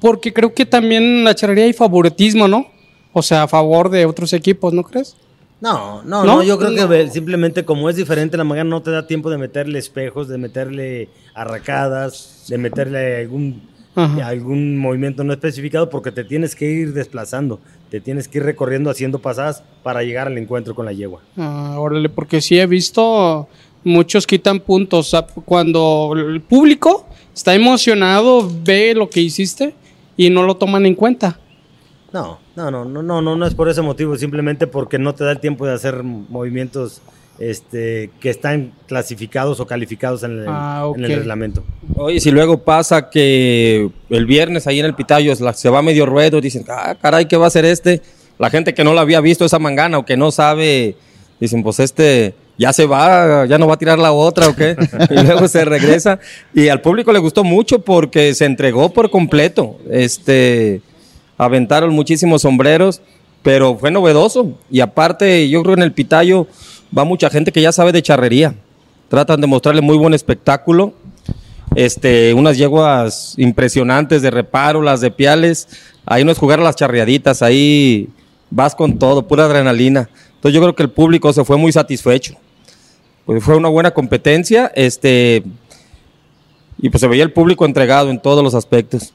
Porque 0.00 0.32
creo 0.32 0.52
que 0.52 0.66
también 0.66 1.02
en 1.02 1.24
la 1.24 1.34
charrería 1.34 1.64
hay 1.64 1.72
favoritismo, 1.72 2.48
¿no? 2.48 2.66
O 3.12 3.22
sea, 3.22 3.44
a 3.44 3.48
favor 3.48 3.88
de 3.88 4.04
otros 4.04 4.32
equipos, 4.32 4.72
¿no 4.72 4.82
crees? 4.82 5.16
No, 5.60 6.02
no, 6.02 6.22
no, 6.22 6.36
no, 6.36 6.42
yo 6.42 6.58
creo 6.58 6.70
no. 6.70 6.88
que 6.88 7.08
simplemente 7.08 7.64
como 7.64 7.88
es 7.88 7.96
diferente 7.96 8.36
la 8.36 8.44
mangana 8.44 8.68
no 8.68 8.82
te 8.82 8.90
da 8.90 9.06
tiempo 9.06 9.30
de 9.30 9.38
meterle 9.38 9.78
espejos, 9.78 10.28
de 10.28 10.36
meterle 10.36 11.08
arracadas, 11.34 12.44
de 12.48 12.58
meterle 12.58 13.20
algún, 13.20 13.62
algún 13.94 14.76
movimiento 14.76 15.24
no 15.24 15.32
especificado 15.32 15.88
porque 15.88 16.12
te 16.12 16.24
tienes 16.24 16.54
que 16.54 16.66
ir 16.66 16.92
desplazando, 16.92 17.58
te 17.90 18.02
tienes 18.02 18.28
que 18.28 18.36
ir 18.36 18.44
recorriendo 18.44 18.90
haciendo 18.90 19.18
pasadas 19.20 19.62
para 19.82 20.02
llegar 20.02 20.26
al 20.26 20.36
encuentro 20.36 20.74
con 20.74 20.84
la 20.84 20.92
yegua. 20.92 21.22
Ah, 21.38 21.76
órale, 21.78 22.10
porque 22.10 22.42
sí 22.42 22.58
he 22.58 22.66
visto 22.66 23.48
muchos 23.82 24.26
quitan 24.26 24.60
puntos 24.60 25.16
cuando 25.46 26.12
el 26.14 26.42
público 26.42 27.06
está 27.34 27.54
emocionado, 27.54 28.46
ve 28.62 28.92
lo 28.94 29.08
que 29.08 29.20
hiciste 29.20 29.74
y 30.16 30.30
no 30.30 30.42
lo 30.42 30.56
toman 30.56 30.86
en 30.86 30.94
cuenta. 30.94 31.38
No, 32.12 32.38
no, 32.54 32.70
no, 32.70 32.84
no, 32.84 33.02
no, 33.02 33.20
no, 33.20 33.36
no 33.36 33.46
es 33.46 33.54
por 33.54 33.68
ese 33.68 33.82
motivo, 33.82 34.16
simplemente 34.16 34.66
porque 34.66 34.98
no 34.98 35.14
te 35.14 35.24
da 35.24 35.32
el 35.32 35.40
tiempo 35.40 35.66
de 35.66 35.74
hacer 35.74 36.02
movimientos 36.02 37.02
este, 37.38 38.10
que 38.20 38.30
están 38.30 38.72
clasificados 38.86 39.60
o 39.60 39.66
calificados 39.66 40.22
en 40.22 40.40
el, 40.40 40.44
ah, 40.48 40.86
okay. 40.86 41.04
en 41.04 41.10
el 41.10 41.18
reglamento. 41.18 41.64
Oye, 41.96 42.20
si 42.20 42.30
luego 42.30 42.58
pasa 42.58 43.10
que 43.10 43.90
el 44.08 44.26
viernes 44.26 44.66
ahí 44.66 44.80
en 44.80 44.86
el 44.86 44.94
Pitayo 44.94 45.34
se 45.34 45.68
va 45.68 45.82
medio 45.82 46.06
ruedo, 46.06 46.40
dicen, 46.40 46.64
ah, 46.68 46.94
caray, 47.00 47.26
¿qué 47.26 47.36
va 47.36 47.44
a 47.44 47.48
hacer 47.48 47.64
este? 47.64 48.00
La 48.38 48.50
gente 48.50 48.72
que 48.72 48.84
no 48.84 48.94
la 48.94 49.02
había 49.02 49.20
visto 49.20 49.44
esa 49.44 49.58
mangana 49.58 49.98
o 49.98 50.04
que 50.06 50.16
no 50.16 50.30
sabe, 50.30 50.96
dicen, 51.40 51.62
pues 51.62 51.80
este 51.80 52.34
ya 52.58 52.72
se 52.72 52.86
va, 52.86 53.46
ya 53.46 53.58
no 53.58 53.66
va 53.66 53.74
a 53.74 53.78
tirar 53.78 53.98
la 53.98 54.12
otra 54.12 54.48
o 54.48 54.56
qué, 54.56 54.76
y 55.10 55.22
luego 55.22 55.48
se 55.48 55.64
regresa. 55.64 56.18
Y 56.54 56.68
al 56.68 56.80
público 56.80 57.12
le 57.12 57.18
gustó 57.18 57.44
mucho 57.44 57.80
porque 57.80 58.34
se 58.34 58.44
entregó 58.44 58.90
por 58.90 59.10
completo. 59.10 59.78
Este 59.90 60.80
aventaron 61.38 61.92
muchísimos 61.92 62.42
sombreros, 62.42 63.02
pero 63.42 63.76
fue 63.76 63.90
novedoso. 63.90 64.58
Y 64.70 64.80
aparte, 64.80 65.48
yo 65.48 65.62
creo 65.62 65.74
que 65.74 65.80
en 65.80 65.84
el 65.84 65.92
Pitayo 65.92 66.46
va 66.96 67.04
mucha 67.04 67.30
gente 67.30 67.52
que 67.52 67.62
ya 67.62 67.72
sabe 67.72 67.92
de 67.92 68.02
charrería. 68.02 68.54
Tratan 69.08 69.40
de 69.40 69.46
mostrarle 69.46 69.82
muy 69.82 69.96
buen 69.96 70.14
espectáculo. 70.14 70.94
Este, 71.74 72.32
unas 72.32 72.56
yeguas 72.56 73.34
impresionantes 73.36 74.22
de 74.22 74.30
reparo, 74.30 74.80
las 74.80 75.00
de 75.00 75.10
piales. 75.10 75.68
Ahí 76.06 76.24
no 76.24 76.32
es 76.32 76.38
jugar 76.38 76.60
a 76.60 76.62
las 76.62 76.76
charreaditas, 76.76 77.42
ahí 77.42 78.08
vas 78.50 78.74
con 78.74 78.98
todo, 78.98 79.26
pura 79.26 79.44
adrenalina. 79.44 80.08
Entonces 80.36 80.54
yo 80.54 80.60
creo 80.60 80.74
que 80.74 80.84
el 80.84 80.90
público 80.90 81.32
se 81.32 81.44
fue 81.44 81.56
muy 81.56 81.72
satisfecho. 81.72 82.36
Pues 83.26 83.42
fue 83.42 83.56
una 83.56 83.68
buena 83.68 83.90
competencia, 83.90 84.70
este, 84.74 85.42
y 86.78 86.90
pues 86.90 87.00
se 87.00 87.08
veía 87.08 87.24
el 87.24 87.32
público 87.32 87.66
entregado 87.66 88.10
en 88.10 88.20
todos 88.20 88.42
los 88.44 88.54
aspectos. 88.54 89.12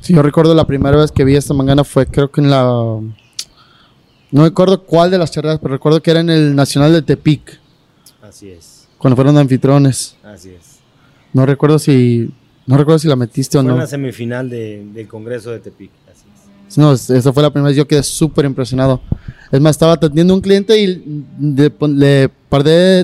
Sí, 0.00 0.14
yo 0.14 0.22
recuerdo 0.22 0.54
la 0.54 0.66
primera 0.66 0.96
vez 0.96 1.12
que 1.12 1.24
vi 1.24 1.36
esta 1.36 1.52
mangana 1.54 1.84
fue 1.84 2.06
creo 2.06 2.30
que 2.30 2.40
en 2.40 2.50
la... 2.50 2.62
No 4.30 4.44
recuerdo 4.44 4.84
cuál 4.84 5.10
de 5.10 5.18
las 5.18 5.30
charreadas, 5.30 5.58
pero 5.60 5.74
recuerdo 5.74 6.02
que 6.02 6.10
era 6.10 6.20
en 6.20 6.30
el 6.30 6.54
Nacional 6.54 6.92
de 6.92 7.02
Tepic. 7.02 7.60
Así 8.22 8.50
es. 8.50 8.88
Cuando 8.98 9.16
fueron 9.16 9.36
anfitriones. 9.38 10.16
Así 10.22 10.50
es. 10.50 10.78
No 11.32 11.46
recuerdo 11.46 11.78
si... 11.78 12.30
No 12.66 12.76
recuerdo 12.76 12.98
si 12.98 13.08
la 13.08 13.16
metiste 13.16 13.56
fue 13.56 13.60
o 13.60 13.62
no. 13.62 13.72
en 13.72 13.78
la 13.78 13.86
semifinal 13.86 14.50
de, 14.50 14.86
del 14.92 15.08
Congreso 15.08 15.50
de 15.50 15.60
Tepic. 15.60 15.90
No, 16.76 16.92
es- 16.92 17.08
esa 17.10 17.32
fue 17.32 17.42
la 17.42 17.50
primera 17.50 17.68
vez, 17.68 17.76
yo 17.76 17.86
quedé 17.88 18.02
súper 18.02 18.44
impresionado. 18.44 19.00
Es 19.50 19.60
más, 19.60 19.70
estaba 19.72 19.94
atendiendo 19.94 20.34
a 20.34 20.36
un 20.36 20.42
cliente 20.42 20.78
y 20.78 21.24
le 21.48 21.70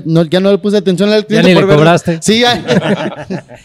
no, 0.05 0.23
ya 0.25 0.39
no 0.39 0.51
le 0.51 0.57
puse 0.59 0.77
atención 0.77 1.09
al 1.11 1.25
cliente. 1.25 1.49
ni 1.49 1.53
por 1.55 1.63
le 1.63 1.67
verlo. 1.67 1.79
cobraste. 1.81 2.19
Sí, 2.21 2.41
ya. 2.41 3.25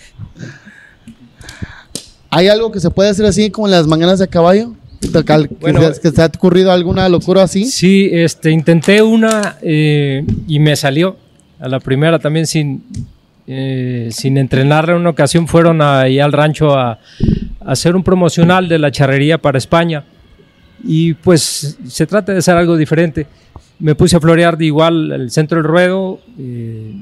¿Hay 2.31 2.49
algo 2.49 2.71
que 2.71 2.81
se 2.81 2.91
puede 2.91 3.11
hacer 3.11 3.27
así 3.27 3.51
como 3.51 3.67
en 3.67 3.73
las 3.73 3.87
mañanas 3.87 4.19
de 4.19 4.29
caballo? 4.29 4.75
¿Que, 5.01 5.25
cal- 5.25 5.49
que 5.49 5.55
Bueno, 5.57 5.81
se- 5.93 6.01
que 6.01 6.13
te 6.13 6.23
ha 6.23 6.27
ocurrido 6.27 6.71
alguna 6.71 7.09
locura 7.09 7.43
así? 7.43 7.65
Sí, 7.65 8.09
este, 8.13 8.51
intenté 8.51 9.03
una 9.03 9.57
eh, 9.63 10.25
y 10.47 10.59
me 10.61 10.77
salió. 10.77 11.17
A 11.59 11.69
la 11.69 11.81
primera 11.81 12.19
también 12.19 12.47
sin, 12.47 12.83
eh, 13.53 14.11
sin 14.13 14.39
entrenarla 14.39 14.93
en 14.93 15.01
una 15.01 15.11
ocasión 15.11 15.49
fueron 15.49 15.83
ahí 15.83 16.21
al 16.21 16.33
rancho 16.33 16.79
a, 16.79 16.93
a 16.93 16.99
hacer 17.61 17.97
un 17.97 18.05
promocional 18.05 18.69
de 18.69 18.79
la 18.79 18.93
charrería 18.93 19.39
para 19.39 19.59
España. 19.59 20.05
Y 20.85 21.15
pues 21.15 21.77
se 21.85 22.07
trata 22.07 22.31
de 22.31 22.39
hacer 22.39 22.57
algo 22.57 22.77
diferente. 22.77 23.27
Me 23.81 23.97
puse 23.97 24.17
a 24.17 24.21
florear 24.21 24.57
de 24.57 24.67
igual 24.67 25.11
el 25.11 25.33
centro 25.33 25.57
del 25.57 25.65
ruedo, 25.65 26.21
eh, 26.39 26.95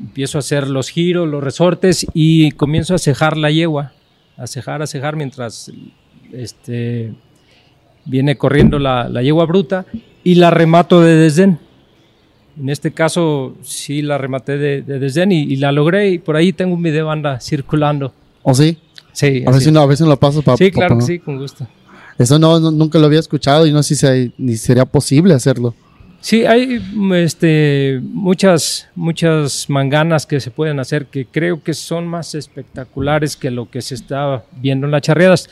empiezo 0.00 0.38
a 0.38 0.40
hacer 0.40 0.68
los 0.68 0.88
giros, 0.88 1.28
los 1.28 1.44
resortes 1.44 2.06
y 2.14 2.52
comienzo 2.52 2.94
a 2.94 2.98
cejar 2.98 3.36
la 3.36 3.50
yegua, 3.50 3.92
a 4.38 4.46
cejar, 4.46 4.80
a 4.80 4.86
cejar 4.86 5.16
mientras 5.16 5.70
este, 6.32 7.12
viene 8.06 8.36
corriendo 8.36 8.78
la, 8.78 9.06
la 9.10 9.22
yegua 9.22 9.44
bruta 9.44 9.84
y 10.24 10.36
la 10.36 10.50
remato 10.50 11.02
de 11.02 11.16
desdén. 11.16 11.58
En 12.60 12.68
este 12.68 12.90
caso 12.92 13.56
sí 13.62 14.02
la 14.02 14.18
rematé 14.18 14.58
de, 14.58 14.82
de 14.82 14.98
desdén 14.98 15.32
y, 15.32 15.42
y 15.42 15.56
la 15.56 15.72
logré 15.72 16.10
y 16.10 16.18
por 16.18 16.36
ahí 16.36 16.52
tengo 16.52 16.74
un 16.74 16.82
video 16.82 17.10
anda 17.10 17.40
circulando. 17.40 18.12
¿O 18.42 18.54
sí? 18.54 18.76
Sí, 19.12 19.42
A 19.46 19.50
ver 19.50 19.60
si 19.60 19.70
no, 19.72 19.80
a 19.80 19.86
ver 19.86 19.96
si 19.96 20.04
lo 20.04 20.16
paso 20.18 20.42
para 20.42 20.56
sí, 20.56 20.70
claro 20.70 20.98
que 20.98 21.04
sí, 21.04 21.18
con 21.18 21.38
gusto. 21.38 21.66
Eso 22.18 22.38
no, 22.38 22.60
no- 22.60 22.70
nunca 22.70 22.98
lo 22.98 23.06
había 23.06 23.18
escuchado 23.20 23.66
y 23.66 23.72
no 23.72 23.82
sé 23.82 23.94
si 23.94 24.00
se- 24.06 24.32
ni 24.38 24.56
sería 24.56 24.84
posible 24.84 25.34
hacerlo. 25.34 25.74
Sí, 26.20 26.44
hay 26.44 26.78
mm, 26.78 27.14
este, 27.14 27.98
muchas, 28.02 28.88
muchas 28.94 29.70
manganas 29.70 30.26
que 30.26 30.38
se 30.38 30.50
pueden 30.50 30.78
hacer 30.78 31.06
que 31.06 31.24
creo 31.26 31.62
que 31.62 31.72
son 31.72 32.06
más 32.06 32.34
espectaculares 32.34 33.36
que 33.36 33.50
lo 33.50 33.70
que 33.70 33.80
se 33.80 33.94
está 33.94 34.44
viendo 34.60 34.86
en 34.86 34.90
las 34.92 35.00
charreadas. 35.02 35.48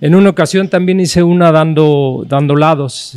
En 0.00 0.14
una 0.14 0.30
ocasión 0.30 0.68
también 0.68 1.00
hice 1.00 1.22
una 1.24 1.50
dando, 1.50 2.24
dando 2.28 2.54
lados, 2.54 3.14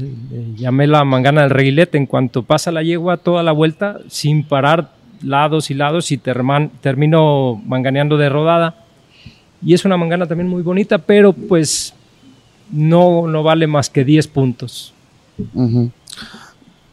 llamé 0.55 0.87
la 0.87 1.03
mangana 1.05 1.41
del 1.41 1.51
reguilete, 1.51 1.97
en 1.97 2.07
cuanto 2.07 2.41
pasa 2.41 2.71
la 2.71 2.81
yegua 2.81 3.17
toda 3.17 3.43
la 3.43 3.51
vuelta, 3.51 3.99
sin 4.07 4.43
parar 4.43 4.89
lados 5.21 5.69
y 5.69 5.75
lados 5.75 6.11
y 6.11 6.17
terman- 6.17 6.71
termino 6.81 7.61
manganeando 7.67 8.17
de 8.17 8.29
rodada. 8.29 8.75
Y 9.63 9.75
es 9.75 9.85
una 9.85 9.95
mangana 9.95 10.25
también 10.25 10.49
muy 10.49 10.63
bonita, 10.63 10.97
pero 10.97 11.33
pues 11.33 11.93
no, 12.71 13.27
no 13.27 13.43
vale 13.43 13.67
más 13.67 13.87
que 13.89 14.03
10 14.03 14.27
puntos. 14.27 14.91
Ujú. 15.53 15.91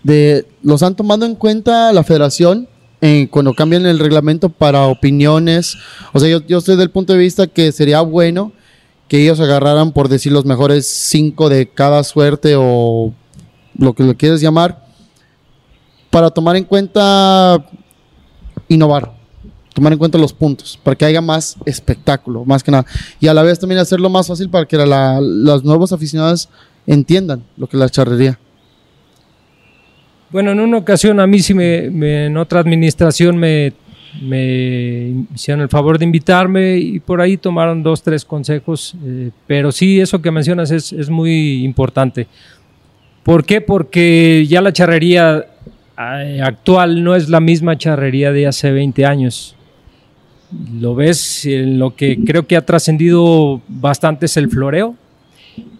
de, 0.03 0.45
¿Los 0.63 0.83
han 0.83 0.95
tomado 0.97 1.25
en 1.27 1.35
cuenta 1.35 1.93
la 1.95 2.03
federación 2.05 2.69
eh, 3.01 3.29
cuando 3.31 3.55
cambian 3.55 3.87
el 3.87 3.99
reglamento 3.99 4.51
para 4.51 4.85
opiniones? 4.87 5.79
O 6.13 6.21
sea, 6.21 6.29
yo, 6.29 6.47
yo 6.47 6.59
estoy 6.59 6.77
del 6.77 6.91
punto 6.91 7.15
de 7.15 7.19
vista 7.21 7.47
que 7.47 7.73
sería 7.73 8.03
bueno 8.03 8.53
que 9.09 9.23
ellos 9.23 9.41
agarraran, 9.41 9.93
por 9.93 10.09
decir, 10.09 10.33
los 10.33 10.45
mejores 10.45 10.87
cinco 10.87 11.49
de 11.49 11.69
cada 11.69 12.05
suerte 12.05 12.55
o 12.57 13.13
lo 13.77 13.95
que 13.95 14.03
lo 14.05 14.15
quieres 14.17 14.41
llamar, 14.41 14.85
para 16.11 16.31
tomar 16.31 16.57
en 16.57 16.65
cuenta 16.65 17.65
innovar, 18.69 19.13
tomar 19.75 19.93
en 19.93 19.99
cuenta 19.99 20.19
los 20.19 20.33
puntos, 20.33 20.79
para 20.83 20.95
que 20.97 21.05
haya 21.05 21.21
más 21.21 21.57
espectáculo, 21.65 22.45
más 22.45 22.63
que 22.63 22.71
nada. 22.71 22.85
Y 23.21 23.29
a 23.29 23.35
la 23.35 23.43
vez 23.43 23.59
también 23.59 23.81
hacerlo 23.81 24.11
más 24.11 24.27
fácil 24.27 24.51
para 24.51 24.67
que 24.67 24.77
la- 24.77 25.21
los 25.21 25.65
nuevos 25.65 25.93
aficionados 25.93 26.49
entiendan 26.87 27.45
lo 27.57 27.67
que 27.67 27.77
es 27.77 27.81
la 27.81 27.89
charrería. 27.89 28.39
Bueno, 30.31 30.51
en 30.53 30.61
una 30.61 30.77
ocasión 30.79 31.21
a 31.21 31.27
mí 31.27 31.41
sí 31.41 31.55
me, 31.55 31.89
me- 31.91 32.27
en 32.27 32.37
otra 32.37 32.61
administración 32.61 33.39
me, 33.39 33.73
me 34.23 35.27
hicieron 35.35 35.63
el 35.63 35.69
favor 35.69 35.99
de 35.99 36.05
invitarme 36.05 36.79
y 36.79 37.01
por 37.01 37.21
ahí 37.21 37.37
tomaron 37.37 37.83
dos, 37.83 38.03
tres 38.03 38.25
consejos, 38.25 38.95
eh, 39.05 39.31
pero 39.47 39.71
sí, 39.73 40.01
eso 40.01 40.23
que 40.23 40.31
mencionas 40.31 40.71
es, 40.71 40.93
es 40.93 41.11
muy 41.11 41.65
importante. 41.65 42.27
¿Por 43.23 43.45
qué? 43.45 43.61
Porque 43.61 44.47
ya 44.49 44.61
la 44.61 44.73
charrería 44.73 45.47
eh, 45.99 46.41
actual 46.43 47.03
no 47.03 47.17
es 47.17 47.29
la 47.29 47.41
misma 47.41 47.77
charrería 47.77 48.33
de 48.33 48.47
hace 48.47 48.71
20 48.71 49.05
años. 49.05 49.57
Lo 50.81 50.95
ves, 50.95 51.45
en 51.45 51.79
lo 51.79 51.95
que 51.95 52.19
creo 52.25 52.47
que 52.47 52.57
ha 52.57 52.65
trascendido 52.65 53.61
bastante 53.69 54.27
es 54.27 54.37
el 54.37 54.49
floreo 54.49 54.97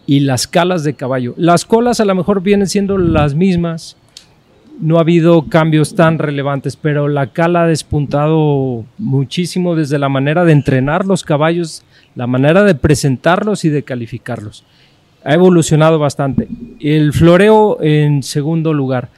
y 0.07 0.21
las 0.21 0.47
calas 0.47 0.85
de 0.85 0.95
caballo. 0.95 1.35
Las 1.37 1.65
colas 1.65 2.01
a 2.01 2.05
lo 2.05 2.15
mejor 2.15 2.43
vienen 2.43 2.67
siendo 2.67 2.99
las 2.99 3.35
mismas, 3.35 3.97
no 4.81 4.99
ha 4.99 5.01
habido 5.01 5.47
cambios 5.49 5.95
tan 5.95 6.19
relevantes, 6.19 6.77
pero 6.77 7.09
la 7.09 7.29
cala 7.29 7.65
ha 7.65 7.67
despuntado 7.67 8.85
muchísimo 8.99 9.75
desde 9.75 9.99
la 9.99 10.09
manera 10.09 10.45
de 10.45 10.53
entrenar 10.53 11.05
los 11.05 11.25
caballos, 11.25 11.83
la 12.15 12.27
manera 12.27 12.63
de 12.65 12.75
presentarlos 12.75 13.65
y 13.65 13.71
de 13.71 13.83
calificarlos. 13.83 14.65
Ha 15.25 15.35
evolucionado 15.35 15.99
bastante. 15.99 16.49
El 16.81 17.13
floreo 17.13 17.79
en 17.83 18.23
segundo 18.23 18.73
lugar. 18.73 19.11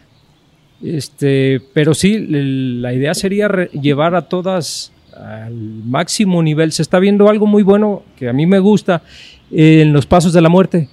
Este, 0.82 1.60
pero 1.74 1.94
sí, 1.94 2.26
la 2.28 2.92
idea 2.94 3.14
sería 3.14 3.48
llevar 3.72 4.14
a 4.14 4.22
todas 4.22 4.92
al 5.14 5.54
máximo 5.54 6.42
nivel. 6.42 6.72
Se 6.72 6.82
está 6.82 6.98
viendo 6.98 7.28
algo 7.28 7.46
muy 7.46 7.62
bueno 7.62 8.02
que 8.16 8.28
a 8.28 8.32
mí 8.32 8.46
me 8.46 8.58
gusta 8.58 9.02
en 9.50 9.92
los 9.92 10.06
pasos 10.06 10.32
de 10.32 10.40
la 10.40 10.48
muerte, 10.48 10.88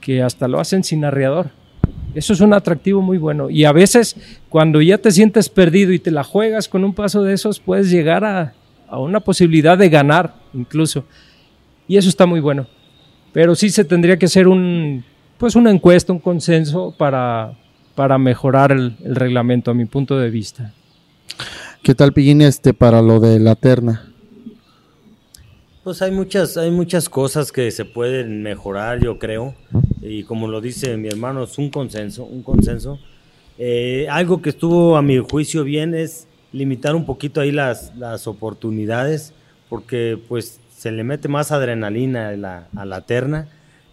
que 0.00 0.22
hasta 0.22 0.48
lo 0.48 0.60
hacen 0.60 0.84
sin 0.84 1.04
arreador. 1.04 1.50
Eso 2.14 2.32
es 2.32 2.40
un 2.40 2.52
atractivo 2.52 3.00
muy 3.00 3.18
bueno. 3.18 3.50
Y 3.50 3.64
a 3.64 3.72
veces, 3.72 4.16
cuando 4.48 4.80
ya 4.80 4.98
te 4.98 5.10
sientes 5.10 5.48
perdido 5.48 5.92
y 5.92 5.98
te 5.98 6.10
la 6.10 6.24
juegas 6.24 6.68
con 6.68 6.84
un 6.84 6.94
paso 6.94 7.22
de 7.22 7.34
esos, 7.34 7.58
puedes 7.58 7.90
llegar 7.90 8.24
a, 8.24 8.54
a 8.88 8.98
una 8.98 9.20
posibilidad 9.20 9.78
de 9.78 9.88
ganar 9.88 10.34
incluso. 10.52 11.04
Y 11.88 11.96
eso 11.96 12.08
está 12.08 12.26
muy 12.26 12.40
bueno. 12.40 12.66
Pero 13.32 13.54
sí 13.54 13.70
se 13.70 13.84
tendría 13.84 14.18
que 14.18 14.26
hacer 14.26 14.46
un, 14.46 15.04
pues 15.38 15.56
una 15.56 15.70
encuesta, 15.70 16.12
un 16.12 16.18
consenso 16.18 16.94
para, 16.96 17.58
para 17.94 18.18
mejorar 18.18 18.70
el, 18.70 18.96
reglamento, 19.02 19.70
a 19.70 19.74
mi 19.74 19.86
punto 19.86 20.18
de 20.18 20.30
vista. 20.30 20.72
¿Qué 21.82 21.94
tal, 21.94 22.12
Pillín, 22.12 22.42
este, 22.42 22.74
para 22.74 23.02
lo 23.02 23.18
de 23.18 23.40
la 23.40 23.56
terna? 23.56 24.11
Pues 25.84 26.00
hay 26.00 26.12
muchas, 26.12 26.56
hay 26.56 26.70
muchas 26.70 27.08
cosas 27.08 27.50
que 27.50 27.68
se 27.72 27.84
pueden 27.84 28.42
mejorar, 28.42 29.02
yo 29.02 29.18
creo. 29.18 29.54
Y 30.00 30.22
como 30.22 30.46
lo 30.46 30.60
dice 30.60 30.96
mi 30.96 31.08
hermano, 31.08 31.42
es 31.42 31.58
un 31.58 31.70
consenso, 31.70 32.24
un 32.24 32.44
consenso. 32.44 33.00
Eh, 33.58 34.06
algo 34.08 34.40
que 34.40 34.50
estuvo 34.50 34.96
a 34.96 35.02
mi 35.02 35.18
juicio 35.18 35.64
bien 35.64 35.94
es 35.94 36.28
limitar 36.52 36.94
un 36.94 37.04
poquito 37.04 37.40
ahí 37.40 37.50
las, 37.50 37.96
las 37.96 38.28
oportunidades, 38.28 39.34
porque 39.68 40.18
pues 40.28 40.60
se 40.72 40.92
le 40.92 41.02
mete 41.02 41.26
más 41.26 41.50
adrenalina 41.50 42.28
a 42.28 42.36
la, 42.36 42.68
a 42.76 42.84
la 42.84 43.00
terna. 43.00 43.48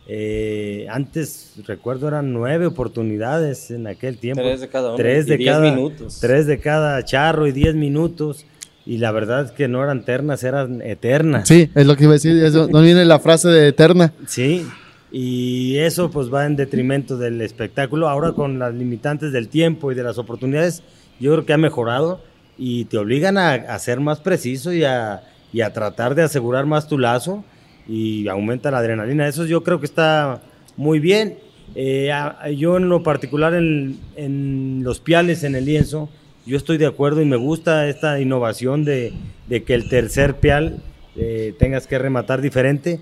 Eh, 0.07 0.85
antes, 0.89 1.55
recuerdo, 1.65 2.07
eran 2.07 2.33
nueve 2.33 2.67
oportunidades 2.67 3.71
en 3.71 3.87
aquel 3.87 4.17
tiempo. 4.17 4.41
Tres 4.41 4.61
de 4.61 4.67
cada 4.67 4.87
uno, 4.89 4.97
Tres 4.97 5.25
y 5.25 5.29
de 5.31 5.37
diez 5.37 5.55
cada, 5.55 5.71
minutos. 5.71 6.19
Tres 6.19 6.45
de 6.45 6.59
cada 6.59 7.03
charro 7.03 7.47
y 7.47 7.51
diez 7.51 7.73
minutos. 7.73 8.45
Y 8.89 8.97
la 8.97 9.11
verdad 9.11 9.45
es 9.45 9.51
que 9.51 9.67
no 9.67 9.83
eran 9.83 10.03
ternas, 10.03 10.43
eran 10.43 10.81
eternas. 10.81 11.47
Sí, 11.47 11.69
es 11.75 11.85
lo 11.85 11.95
que 11.95 12.05
iba 12.05 12.13
a 12.13 12.15
decir. 12.15 12.43
Eso, 12.43 12.67
no 12.69 12.81
viene 12.81 13.05
la 13.05 13.19
frase 13.19 13.47
de 13.47 13.67
eterna. 13.67 14.13
Sí, 14.25 14.65
y 15.11 15.77
eso 15.77 16.09
pues 16.09 16.33
va 16.33 16.47
en 16.47 16.55
detrimento 16.55 17.15
del 17.15 17.39
espectáculo. 17.41 18.09
Ahora 18.09 18.31
con 18.31 18.57
las 18.57 18.73
limitantes 18.73 19.31
del 19.31 19.47
tiempo 19.47 19.91
y 19.91 19.95
de 19.95 20.01
las 20.01 20.17
oportunidades, 20.17 20.81
yo 21.19 21.31
creo 21.33 21.45
que 21.45 21.53
ha 21.53 21.57
mejorado 21.59 22.23
y 22.57 22.85
te 22.85 22.97
obligan 22.97 23.37
a, 23.37 23.53
a 23.53 23.77
ser 23.77 23.99
más 23.99 24.21
preciso 24.21 24.73
y 24.73 24.83
a, 24.83 25.21
y 25.53 25.61
a 25.61 25.71
tratar 25.71 26.15
de 26.15 26.23
asegurar 26.23 26.65
más 26.65 26.87
tu 26.87 26.97
lazo 26.97 27.43
y 27.87 28.27
aumenta 28.27 28.71
la 28.71 28.79
adrenalina. 28.79 29.27
Eso 29.27 29.45
yo 29.45 29.61
creo 29.61 29.79
que 29.79 29.85
está 29.85 30.41
muy 30.77 30.99
bien. 30.99 31.37
Eh, 31.75 32.09
yo 32.57 32.77
en 32.77 32.89
lo 32.89 33.03
particular 33.03 33.53
en, 33.53 33.99
en 34.15 34.81
los 34.83 34.99
piales, 34.99 35.43
en 35.43 35.53
el 35.53 35.65
lienzo, 35.65 36.09
yo 36.45 36.57
estoy 36.57 36.77
de 36.77 36.87
acuerdo 36.87 37.21
y 37.21 37.25
me 37.25 37.35
gusta 37.35 37.87
esta 37.87 38.19
innovación 38.19 38.85
de, 38.85 39.13
de 39.47 39.63
que 39.63 39.73
el 39.73 39.89
tercer 39.89 40.35
pial 40.35 40.81
eh, 41.15 41.53
tengas 41.57 41.87
que 41.87 41.97
rematar 41.97 42.41
diferente. 42.41 42.99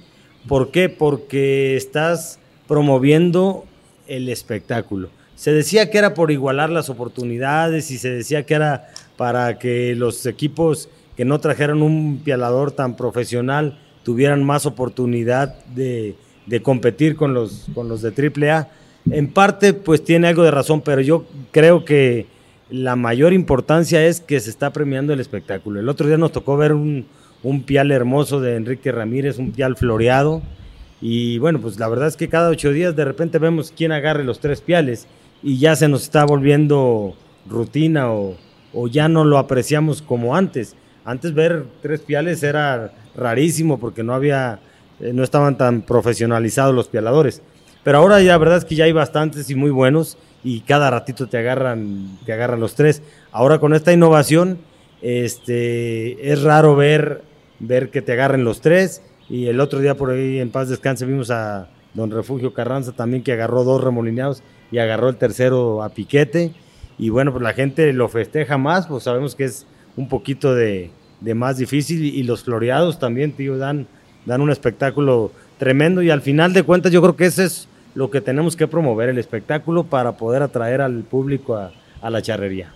¿Por 0.48 0.72
qué? 0.72 0.90
Porque 0.90 1.76
estás 1.76 2.40
promoviendo 2.68 3.66
el 4.08 4.30
espectáculo. 4.30 5.10
Se 5.36 5.52
decía 5.52 5.92
que 5.92 5.98
era 5.98 6.14
por 6.14 6.32
igualar 6.32 6.70
las 6.70 6.90
oportunidades 6.90 7.92
y 7.92 7.98
se 7.98 8.10
decía 8.10 8.46
que 8.46 8.56
era 8.56 8.90
para 9.18 9.60
que 9.60 9.94
los 9.96 10.26
equipos 10.26 10.90
que 11.16 11.26
no 11.26 11.40
trajeron 11.40 11.82
un 11.82 12.22
pialador 12.24 12.72
tan 12.72 12.96
profesional 12.96 13.78
tuvieran 14.04 14.44
más 14.44 14.66
oportunidad 14.66 15.64
de, 15.76 16.16
de 16.46 16.62
competir 16.62 17.16
con 17.16 17.34
los, 17.34 17.68
con 17.76 17.88
los 17.88 18.02
de 18.02 18.10
AAA. 18.10 18.68
En 19.12 19.32
parte, 19.32 19.74
pues 19.74 20.04
tiene 20.04 20.28
algo 20.28 20.44
de 20.44 20.52
razón, 20.52 20.82
pero 20.82 21.02
yo 21.02 21.26
creo 21.52 21.86
que 21.86 22.26
la 22.70 22.96
mayor 22.96 23.34
importancia 23.34 24.06
es 24.06 24.20
que 24.20 24.40
se 24.40 24.50
está 24.50 24.72
premiando 24.74 25.14
el 25.14 25.20
espectáculo. 25.20 25.80
El 25.80 25.90
otro 25.90 26.08
día 26.08 26.18
nos 26.18 26.32
tocó 26.32 26.58
ver 26.58 26.74
un, 26.74 27.06
un 27.44 27.64
pial 27.64 27.92
hermoso 27.92 28.42
de 28.42 28.56
Enrique 28.56 28.92
Ramírez, 28.92 29.38
un 29.38 29.52
pial 29.52 29.76
floreado, 29.78 30.42
Y 31.00 31.38
bueno, 31.38 31.60
pues 31.62 31.80
la 31.80 31.88
verdad 31.88 32.08
es 32.08 32.18
que 32.18 32.28
cada 32.28 32.50
ocho 32.50 32.72
días 32.72 32.96
de 32.96 33.06
repente 33.06 33.38
vemos 33.38 33.72
quién 33.76 33.92
agarre 33.92 34.24
los 34.24 34.40
tres 34.40 34.62
piales 34.62 35.08
y 35.44 35.60
ya 35.60 35.76
se 35.76 35.88
nos 35.88 36.04
está 36.04 36.26
volviendo 36.26 37.16
rutina 37.48 38.12
o, 38.12 38.36
o 38.74 38.88
ya 38.88 39.08
no 39.08 39.24
lo 39.24 39.38
apreciamos 39.38 40.02
como 40.02 40.36
antes. 40.36 40.76
Antes 41.06 41.34
ver 41.34 41.66
tres 41.82 42.02
piales 42.02 42.42
era 42.44 42.94
rarísimo 43.16 43.80
porque 43.80 44.04
no 44.04 44.14
había, 44.14 44.60
eh, 45.00 45.12
no 45.14 45.24
estaban 45.24 45.58
tan 45.58 45.84
profesionalizados 45.84 46.74
los 46.74 46.88
pialadores. 46.88 47.42
Pero 47.84 48.00
ahora 48.00 48.20
ya 48.22 48.32
la 48.32 48.38
verdad 48.40 48.58
es 48.58 48.66
que 48.66 48.76
ya 48.76 48.86
hay 48.86 48.92
bastantes 48.92 49.50
y 49.50 49.56
muy 49.56 49.70
buenos 49.70 50.18
y 50.44 50.62
cada 50.62 50.90
ratito 50.90 51.28
te 51.28 51.38
agarran, 51.38 52.18
te 52.26 52.34
agarran 52.34 52.60
los 52.60 52.76
tres. 52.76 53.02
Ahora 53.32 53.60
con 53.60 53.74
esta 53.74 53.94
innovación, 53.94 54.60
este, 55.02 56.32
es 56.32 56.42
raro 56.42 56.76
ver, 56.76 57.24
ver 57.60 57.90
que 57.90 58.02
te 58.02 58.14
agarren 58.14 58.44
los 58.44 58.62
tres. 58.62 59.02
Y 59.30 59.48
el 59.48 59.60
otro 59.60 59.80
día 59.80 59.96
por 59.96 60.12
ahí 60.12 60.40
en 60.40 60.52
paz 60.52 60.70
descanse 60.70 61.06
vimos 61.06 61.32
a 61.32 61.70
don 61.94 62.12
Refugio 62.12 62.54
Carranza 62.54 62.92
también 62.92 63.24
que 63.24 63.34
agarró 63.34 63.64
dos 63.64 63.84
remolineados 63.84 64.42
y 64.72 64.78
agarró 64.78 65.10
el 65.10 65.18
tercero 65.18 65.84
a 65.84 65.90
piquete. 65.90 66.54
Y 66.98 67.10
bueno, 67.10 67.32
pues 67.32 67.44
la 67.44 67.54
gente 67.54 67.92
lo 67.94 68.08
festeja 68.08 68.58
más, 68.58 68.88
pues 68.88 69.04
sabemos 69.04 69.36
que 69.36 69.46
es 69.46 69.68
un 69.98 70.08
poquito 70.08 70.56
de, 70.56 70.92
de 71.22 71.36
más 71.36 71.58
difícil 71.58 72.04
y 72.06 72.24
los 72.24 72.44
floreados 72.44 73.00
también, 73.00 73.34
tío, 73.34 73.58
dan, 73.58 73.88
dan 74.26 74.42
un 74.42 74.52
espectáculo 74.52 75.32
tremendo 75.58 76.02
y 76.02 76.10
al 76.10 76.22
final 76.22 76.54
de 76.54 76.64
cuentas 76.64 76.92
yo 76.92 77.02
creo 77.02 77.16
que 77.16 77.26
ese 77.26 77.46
es 77.46 77.68
lo 77.98 78.12
que 78.12 78.22
tenemos 78.22 78.56
que 78.56 78.68
promover, 78.68 79.10
el 79.10 79.18
espectáculo 79.18 79.84
para 79.84 80.18
poder 80.18 80.44
atraer 80.44 80.82
al 80.82 81.02
público 81.02 81.56
a, 81.56 81.72
a 82.00 82.12
la 82.12 82.22
charrería. 82.22 82.72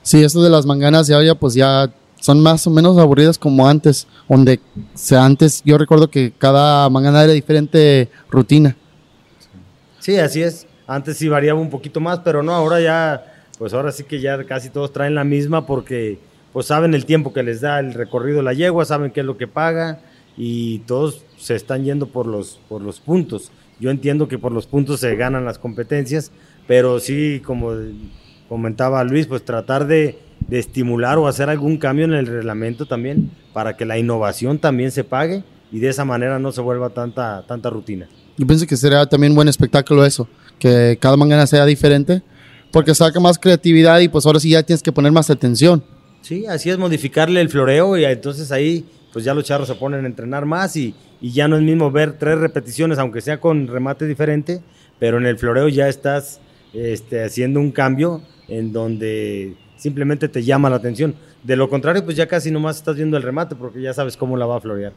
Sí, 0.00 0.22
esto 0.22 0.40
de 0.44 0.48
las 0.48 0.64
manganas 0.64 1.08
ya, 1.08 1.20
ya 1.24 1.34
pues 1.34 1.54
ya 1.54 1.92
son 2.20 2.40
más 2.40 2.64
o 2.68 2.70
menos 2.70 2.96
aburridas 2.96 3.36
como 3.36 3.66
antes, 3.66 4.06
donde 4.28 4.60
se, 4.94 5.16
antes 5.16 5.60
yo 5.64 5.76
recuerdo 5.76 6.08
que 6.08 6.32
cada 6.38 6.88
mangana 6.88 7.24
era 7.24 7.32
diferente 7.32 8.10
rutina. 8.30 8.76
Sí, 9.98 10.16
así 10.18 10.40
es. 10.40 10.68
Antes 10.86 11.16
sí 11.16 11.28
variaba 11.28 11.58
un 11.58 11.70
poquito 11.70 11.98
más, 11.98 12.20
pero 12.20 12.44
no, 12.44 12.52
ahora 12.52 12.80
ya, 12.80 13.44
pues 13.58 13.74
ahora 13.74 13.90
sí 13.90 14.04
que 14.04 14.20
ya 14.20 14.44
casi 14.44 14.70
todos 14.70 14.92
traen 14.92 15.16
la 15.16 15.24
misma 15.24 15.66
porque 15.66 16.20
pues 16.52 16.66
saben 16.66 16.94
el 16.94 17.06
tiempo 17.06 17.32
que 17.32 17.42
les 17.42 17.60
da 17.60 17.80
el 17.80 17.92
recorrido 17.92 18.36
de 18.36 18.44
la 18.44 18.52
yegua, 18.52 18.84
saben 18.84 19.10
qué 19.10 19.20
es 19.20 19.26
lo 19.26 19.36
que 19.36 19.48
paga 19.48 19.98
y 20.36 20.78
todos 20.80 21.24
se 21.38 21.56
están 21.56 21.84
yendo 21.84 22.06
por 22.06 22.28
los, 22.28 22.60
por 22.68 22.82
los 22.82 23.00
puntos. 23.00 23.50
Yo 23.80 23.90
entiendo 23.90 24.28
que 24.28 24.38
por 24.38 24.52
los 24.52 24.66
puntos 24.66 25.00
se 25.00 25.16
ganan 25.16 25.44
las 25.44 25.58
competencias, 25.58 26.30
pero 26.66 27.00
sí, 27.00 27.40
como 27.44 27.72
comentaba 28.48 29.02
Luis, 29.04 29.26
pues 29.26 29.44
tratar 29.44 29.86
de, 29.86 30.18
de 30.48 30.58
estimular 30.58 31.18
o 31.18 31.26
hacer 31.26 31.48
algún 31.48 31.78
cambio 31.78 32.04
en 32.04 32.12
el 32.12 32.26
reglamento 32.26 32.86
también 32.86 33.30
para 33.52 33.76
que 33.76 33.84
la 33.84 33.98
innovación 33.98 34.58
también 34.58 34.90
se 34.90 35.04
pague 35.04 35.44
y 35.72 35.78
de 35.78 35.88
esa 35.88 36.04
manera 36.04 36.38
no 36.38 36.52
se 36.52 36.60
vuelva 36.60 36.90
tanta, 36.90 37.44
tanta 37.46 37.70
rutina. 37.70 38.08
Yo 38.36 38.46
pienso 38.46 38.66
que 38.66 38.76
sería 38.76 39.06
también 39.06 39.34
buen 39.34 39.48
espectáculo 39.48 40.04
eso, 40.04 40.28
que 40.58 40.98
cada 41.00 41.16
mangana 41.16 41.46
sea 41.46 41.64
diferente, 41.66 42.22
porque 42.72 42.94
saca 42.94 43.20
más 43.20 43.38
creatividad 43.38 44.00
y 44.00 44.08
pues 44.08 44.26
ahora 44.26 44.40
sí 44.40 44.50
ya 44.50 44.62
tienes 44.62 44.82
que 44.82 44.92
poner 44.92 45.12
más 45.12 45.30
atención. 45.30 45.82
Sí, 46.22 46.46
así 46.46 46.70
es 46.70 46.78
modificarle 46.78 47.40
el 47.40 47.48
floreo 47.48 47.96
y 47.96 48.04
entonces 48.04 48.52
ahí 48.52 48.84
pues 49.12 49.24
ya 49.24 49.34
los 49.34 49.44
charros 49.44 49.68
se 49.68 49.74
ponen 49.74 50.04
a 50.04 50.08
entrenar 50.08 50.46
más 50.46 50.76
y, 50.76 50.94
y 51.20 51.32
ya 51.32 51.48
no 51.48 51.56
es 51.56 51.62
mismo 51.62 51.90
ver 51.90 52.18
tres 52.18 52.38
repeticiones, 52.38 52.98
aunque 52.98 53.20
sea 53.20 53.40
con 53.40 53.66
remate 53.66 54.06
diferente, 54.06 54.62
pero 54.98 55.18
en 55.18 55.26
el 55.26 55.38
floreo 55.38 55.68
ya 55.68 55.88
estás 55.88 56.40
este, 56.72 57.24
haciendo 57.24 57.60
un 57.60 57.72
cambio 57.72 58.22
en 58.48 58.72
donde 58.72 59.56
simplemente 59.76 60.28
te 60.28 60.42
llama 60.42 60.70
la 60.70 60.76
atención. 60.76 61.14
De 61.42 61.56
lo 61.56 61.68
contrario, 61.68 62.04
pues 62.04 62.16
ya 62.16 62.26
casi 62.26 62.50
nomás 62.50 62.76
estás 62.76 62.96
viendo 62.96 63.16
el 63.16 63.22
remate 63.22 63.56
porque 63.56 63.80
ya 63.80 63.94
sabes 63.94 64.16
cómo 64.16 64.36
la 64.36 64.46
va 64.46 64.56
a 64.56 64.60
florear. 64.60 64.92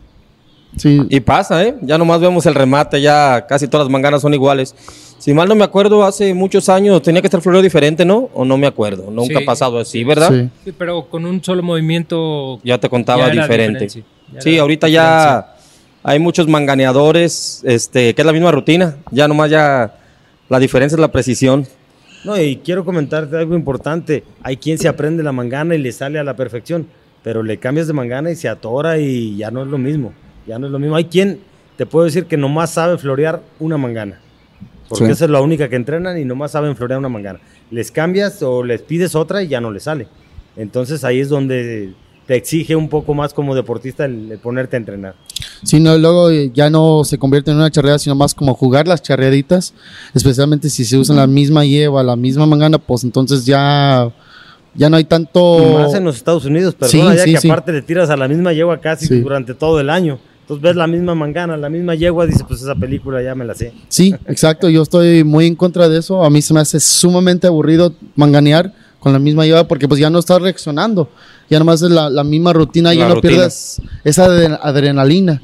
Sí, 0.77 1.01
Y 1.09 1.19
pasa, 1.19 1.63
¿eh? 1.63 1.75
Ya 1.81 1.97
nomás 1.97 2.19
vemos 2.19 2.45
el 2.45 2.55
remate, 2.55 2.99
ya 3.01 3.45
casi 3.47 3.67
todas 3.67 3.85
las 3.85 3.91
manganas 3.91 4.21
son 4.21 4.33
iguales. 4.33 4.73
Si 5.19 5.33
mal 5.33 5.47
no 5.47 5.55
me 5.55 5.63
acuerdo, 5.63 6.03
hace 6.03 6.33
muchos 6.33 6.67
años 6.67 7.01
tenía 7.01 7.21
que 7.21 7.27
estar 7.27 7.41
floreo 7.41 7.61
diferente, 7.61 8.03
¿no? 8.05 8.29
O 8.33 8.43
no 8.43 8.57
me 8.57 8.67
acuerdo. 8.67 9.09
Nunca 9.11 9.37
Sí. 9.37 9.43
ha 9.43 9.45
pasado 9.45 9.79
así, 9.79 10.03
¿verdad? 10.03 10.29
sí. 10.31 10.49
Sí, 10.65 10.73
pero 10.77 11.05
con 11.09 11.25
un 11.25 11.43
solo 11.43 11.61
movimiento. 11.63 12.59
Ya 12.63 12.77
te 12.79 12.89
contaba 12.89 13.27
Ya 13.27 13.33
era 13.33 13.41
diferente. 13.43 13.79
diferencia, 13.85 14.03
ya 14.33 14.41
Sí, 14.41 14.53
era 14.55 14.61
ahorita 14.63 14.89
ya 14.89 15.55
hay 16.03 16.19
muchos 16.19 16.47
manganeadores, 16.47 17.61
este, 17.63 18.13
que 18.13 18.21
es 18.21 18.25
la 18.25 18.33
misma 18.33 18.51
rutina. 18.51 18.97
Ya 19.11 19.27
nomás 19.27 19.49
ya 19.51 19.95
la 20.49 20.59
diferencia 20.59 20.95
es 20.95 20.99
la 20.99 21.11
precisión. 21.11 21.65
No, 22.25 22.39
y 22.41 22.57
quiero 22.57 22.83
comentarte 22.83 23.37
algo 23.37 23.55
importante. 23.55 24.23
Hay 24.41 24.57
quien 24.57 24.77
se 24.77 24.87
aprende 24.87 25.23
la 25.23 25.31
mangana 25.31 25.75
y 25.75 25.77
le 25.77 25.91
sale 25.91 26.19
a 26.19 26.23
la 26.23 26.35
perfección, 26.35 26.87
pero 27.23 27.43
le 27.43 27.57
cambias 27.59 27.87
de 27.87 27.93
mangana 27.93 28.31
y 28.31 28.35
se 28.35 28.49
atora 28.49 28.97
y 28.97 29.37
ya 29.37 29.51
no 29.51 29.61
es 29.61 29.67
lo 29.67 29.77
mismo. 29.77 30.13
Ya 30.47 30.59
no 30.59 30.67
es 30.67 30.71
lo 30.71 30.79
mismo. 30.79 30.95
Hay 30.95 31.05
quien, 31.05 31.39
te 31.77 31.85
puedo 31.85 32.05
decir, 32.05 32.25
que 32.25 32.37
nomás 32.37 32.71
sabe 32.71 32.97
florear 32.97 33.41
una 33.59 33.77
mangana. 33.77 34.19
Porque 34.89 35.05
Sí. 35.05 35.11
esa 35.11 35.25
es 35.25 35.31
la 35.31 35.41
única 35.41 35.69
que 35.69 35.75
entrenan 35.75 36.19
y 36.19 36.25
nomás 36.25 36.51
saben 36.51 36.75
florear 36.75 36.99
una 36.99 37.09
mangana. 37.09 37.39
Les 37.71 37.89
cambias 37.91 38.43
o 38.43 38.63
les 38.63 38.81
pides 38.81 39.15
otra 39.15 39.41
y 39.41 39.47
ya 39.47 39.61
no 39.61 39.71
les 39.71 39.83
sale. 39.83 40.07
Entonces 40.55 41.03
ahí 41.03 41.19
es 41.19 41.29
donde 41.29 41.93
te 42.27 42.35
exige 42.35 42.75
un 42.75 42.89
poco 42.89 43.13
más 43.13 43.33
como 43.33 43.55
deportista 43.55 44.05
el, 44.05 44.31
el 44.31 44.37
ponerte 44.39 44.75
a 44.75 44.79
entrenar. 44.79 45.15
Sí, 45.63 45.79
no, 45.79 45.97
luego 45.97 46.29
eh, 46.29 46.51
ya 46.53 46.69
no 46.69 47.03
se 47.03 47.17
convierte 47.17 47.51
en 47.51 47.57
una 47.57 47.71
charreada, 47.71 47.99
sino 47.99 48.15
más 48.15 48.35
como 48.35 48.53
jugar 48.53 48.87
las 48.87 49.01
charreaditas, 49.01 49.73
especialmente 50.13 50.69
si 50.69 50.85
se 50.85 50.97
usan 50.97 51.15
la 51.17 51.27
misma 51.27 51.65
lleva, 51.65 52.03
la 52.03 52.15
misma 52.15 52.45
mangana, 52.45 52.77
pues 52.77 53.03
entonces 53.03 53.45
ya, 53.45 54.11
ya 54.75 54.89
no 54.89 54.97
hay 54.97 55.05
tanto... 55.05 55.57
Y 55.69 55.73
más 55.73 55.93
en 55.95 56.03
los 56.03 56.15
Estados 56.17 56.45
Unidos, 56.45 56.75
perdona, 56.75 57.11
Sí, 57.11 57.17
ya 57.17 57.23
sí, 57.23 57.47
que 57.47 57.51
aparte 57.51 57.71
le 57.73 57.81
tiras 57.81 58.09
a 58.09 58.15
la 58.17 58.27
misma 58.27 58.53
yegua 58.53 58.79
casi 58.79 59.21
durante 59.21 59.53
todo 59.53 59.79
el 59.79 59.89
año. 59.89 60.19
Entonces 60.43 60.61
ves 60.61 60.75
la 60.75 60.87
misma 60.87 61.15
mangana, 61.15 61.55
la 61.57 61.69
misma 61.69 61.95
yegua, 61.95 62.25
dices, 62.25 62.43
pues 62.47 62.61
esa 62.61 62.75
película 62.75 63.23
ya 63.23 63.33
me 63.33 63.45
la 63.45 63.55
sé. 63.55 63.73
Sí, 63.87 64.13
exacto, 64.27 64.69
yo 64.69 64.81
estoy 64.83 65.23
muy 65.23 65.47
en 65.47 65.55
contra 65.55 65.87
de 65.89 65.99
eso, 65.99 66.23
a 66.23 66.29
mí 66.29 66.41
se 66.41 66.53
me 66.53 66.59
hace 66.59 66.79
sumamente 66.79 67.47
aburrido 67.47 67.93
manganear 68.15 68.73
con 68.99 69.13
la 69.13 69.19
misma 69.19 69.45
lleva 69.45 69.67
porque 69.67 69.87
pues 69.87 69.99
ya 70.01 70.09
no 70.09 70.19
estás 70.19 70.41
reaccionando, 70.41 71.09
ya 71.49 71.59
nomás 71.59 71.81
es 71.81 71.91
la, 71.91 72.09
la 72.09 72.23
misma 72.25 72.51
rutina, 72.53 72.93
ya 72.93 73.07
no 73.07 73.15
rutina. 73.15 73.31
pierdes 73.35 73.81
esa 74.03 74.27
adre- 74.27 74.59
adrenalina. 74.61 75.41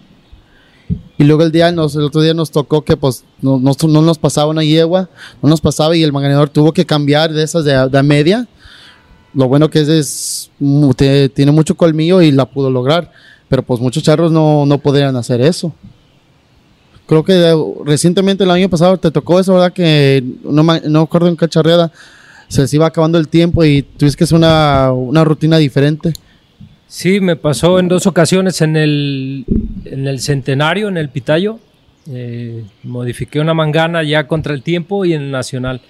Y 1.17 1.23
luego 1.25 1.43
el 1.43 1.51
día, 1.51 1.71
nos, 1.71 1.95
el 1.95 2.03
otro 2.03 2.21
día 2.21 2.33
nos 2.33 2.49
tocó 2.51 2.83
que 2.83 2.95
pues 2.97 3.23
no, 3.41 3.59
no, 3.59 3.71
no 3.87 4.01
nos 4.01 4.17
pasaba 4.17 4.49
una 4.51 4.63
yegua, 4.63 5.09
no 5.41 5.49
nos 5.49 5.59
pasaba 5.61 5.95
y 5.95 6.03
el 6.03 6.13
manganeador 6.13 6.49
tuvo 6.49 6.71
que 6.73 6.85
cambiar 6.85 7.31
de 7.33 7.43
esas 7.43 7.63
de, 7.65 7.73
a- 7.75 7.87
de 7.87 8.03
media. 8.03 8.47
Lo 9.33 9.47
bueno 9.47 9.69
que 9.69 9.81
es, 9.81 9.87
es 9.89 10.51
te- 10.95 11.29
tiene 11.29 11.51
mucho 11.51 11.75
colmillo 11.75 12.21
y 12.21 12.31
la 12.31 12.45
pudo 12.45 12.71
lograr, 12.71 13.11
pero 13.49 13.63
pues 13.63 13.81
muchos 13.81 14.03
charros 14.03 14.31
no, 14.31 14.65
no 14.65 14.77
podrían 14.77 15.15
hacer 15.15 15.41
eso. 15.41 15.73
Creo 17.05 17.23
que 17.23 17.33
eh, 17.33 17.55
recientemente 17.85 18.43
el 18.43 18.51
año 18.51 18.69
pasado 18.69 18.97
te 18.97 19.11
tocó 19.11 19.39
eso, 19.39 19.53
¿verdad? 19.53 19.73
Que 19.73 20.23
no, 20.43 20.63
no 20.63 21.01
acuerdo 21.01 21.27
en 21.27 21.35
qué 21.35 21.47
charreada 21.49 21.91
se 22.47 22.61
les 22.61 22.73
iba 22.73 22.85
acabando 22.87 23.17
el 23.17 23.27
tiempo 23.27 23.65
y 23.65 23.81
tuviste 23.81 24.17
que 24.17 24.23
hacer 24.25 24.37
una, 24.37 24.91
una 24.91 25.23
rutina 25.23 25.57
diferente. 25.57 26.13
Sí, 26.87 27.19
me 27.19 27.35
pasó 27.35 27.79
en 27.79 27.87
dos 27.87 28.07
ocasiones 28.07 28.61
en 28.61 28.75
el, 28.75 29.45
en 29.85 30.07
el 30.07 30.19
centenario, 30.19 30.87
en 30.87 30.97
el 30.97 31.09
Pitayo. 31.09 31.59
Eh, 32.11 32.63
modifiqué 32.81 33.39
una 33.39 33.53
mangana 33.53 34.01
ya 34.01 34.27
contra 34.27 34.55
el 34.55 34.63
tiempo 34.63 35.05
y 35.05 35.13
en 35.13 35.21
el 35.21 35.31
nacional. 35.31 35.81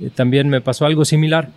Eh, 0.00 0.08
también 0.14 0.48
me 0.48 0.62
pasó 0.62 0.86
algo 0.86 1.04
similar. 1.04 1.50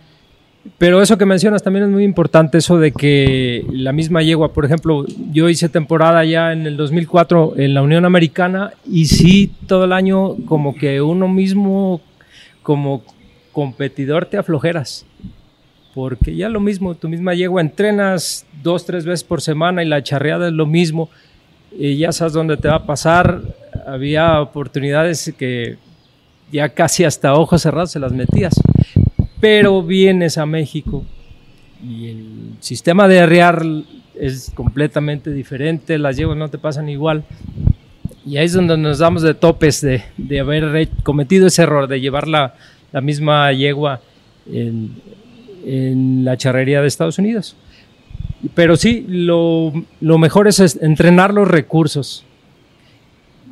Pero 0.78 1.02
eso 1.02 1.18
que 1.18 1.26
mencionas 1.26 1.62
también 1.62 1.86
es 1.86 1.90
muy 1.90 2.04
importante, 2.04 2.58
eso 2.58 2.78
de 2.78 2.92
que 2.92 3.64
la 3.72 3.92
misma 3.92 4.22
yegua, 4.22 4.52
por 4.52 4.64
ejemplo, 4.64 5.04
yo 5.32 5.48
hice 5.48 5.68
temporada 5.68 6.24
ya 6.24 6.52
en 6.52 6.66
el 6.66 6.76
2004 6.76 7.54
en 7.56 7.74
la 7.74 7.82
Unión 7.82 8.04
Americana 8.04 8.72
y 8.88 9.06
sí, 9.06 9.50
todo 9.66 9.84
el 9.84 9.92
año 9.92 10.36
como 10.46 10.74
que 10.76 11.02
uno 11.02 11.26
mismo 11.26 12.00
como 12.62 13.02
competidor 13.52 14.26
te 14.26 14.38
aflojeras. 14.38 15.04
Porque 15.94 16.34
ya 16.34 16.48
lo 16.48 16.60
mismo, 16.60 16.94
tu 16.94 17.08
misma 17.08 17.34
yegua 17.34 17.60
entrenas 17.60 18.46
dos, 18.62 18.86
tres 18.86 19.04
veces 19.04 19.24
por 19.24 19.42
semana 19.42 19.82
y 19.82 19.88
la 19.88 20.02
charreada 20.02 20.46
es 20.46 20.54
lo 20.54 20.66
mismo. 20.66 21.10
Y 21.76 21.96
ya 21.96 22.12
sabes 22.12 22.32
dónde 22.32 22.56
te 22.56 22.68
va 22.68 22.76
a 22.76 22.86
pasar. 22.86 23.42
Había 23.86 24.40
oportunidades 24.40 25.34
que 25.36 25.76
ya 26.50 26.68
casi 26.70 27.04
hasta 27.04 27.34
ojos 27.34 27.62
cerrados 27.62 27.90
se 27.90 27.98
las 27.98 28.12
metías. 28.12 28.54
Pero 29.42 29.82
vienes 29.82 30.38
a 30.38 30.46
México 30.46 31.04
y 31.84 32.10
el 32.10 32.26
sistema 32.60 33.08
de 33.08 33.18
arrear 33.18 33.66
es 34.14 34.52
completamente 34.54 35.32
diferente, 35.32 35.98
las 35.98 36.16
yeguas 36.16 36.38
no 36.38 36.48
te 36.48 36.58
pasan 36.58 36.88
igual. 36.88 37.24
Y 38.24 38.36
ahí 38.36 38.44
es 38.44 38.52
donde 38.52 38.78
nos 38.78 39.00
damos 39.00 39.22
de 39.22 39.34
topes 39.34 39.80
de, 39.80 40.04
de 40.16 40.38
haber 40.38 40.88
cometido 41.02 41.48
ese 41.48 41.62
error 41.62 41.88
de 41.88 42.00
llevar 42.00 42.28
la, 42.28 42.54
la 42.92 43.00
misma 43.00 43.52
yegua 43.52 44.00
en, 44.48 44.92
en 45.66 46.24
la 46.24 46.36
charrería 46.36 46.80
de 46.80 46.86
Estados 46.86 47.18
Unidos. 47.18 47.56
Pero 48.54 48.76
sí, 48.76 49.04
lo, 49.08 49.72
lo 50.00 50.18
mejor 50.18 50.46
es 50.46 50.60
es 50.60 50.80
entrenar 50.80 51.34
los 51.34 51.48
recursos. 51.48 52.24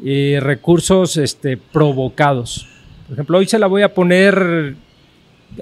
Eh, 0.04 0.38
recursos 0.40 1.16
este, 1.16 1.56
provocados. 1.56 2.68
Por 3.08 3.14
ejemplo, 3.14 3.38
hoy 3.38 3.48
se 3.48 3.58
la 3.58 3.66
voy 3.66 3.82
a 3.82 3.92
poner 3.92 4.76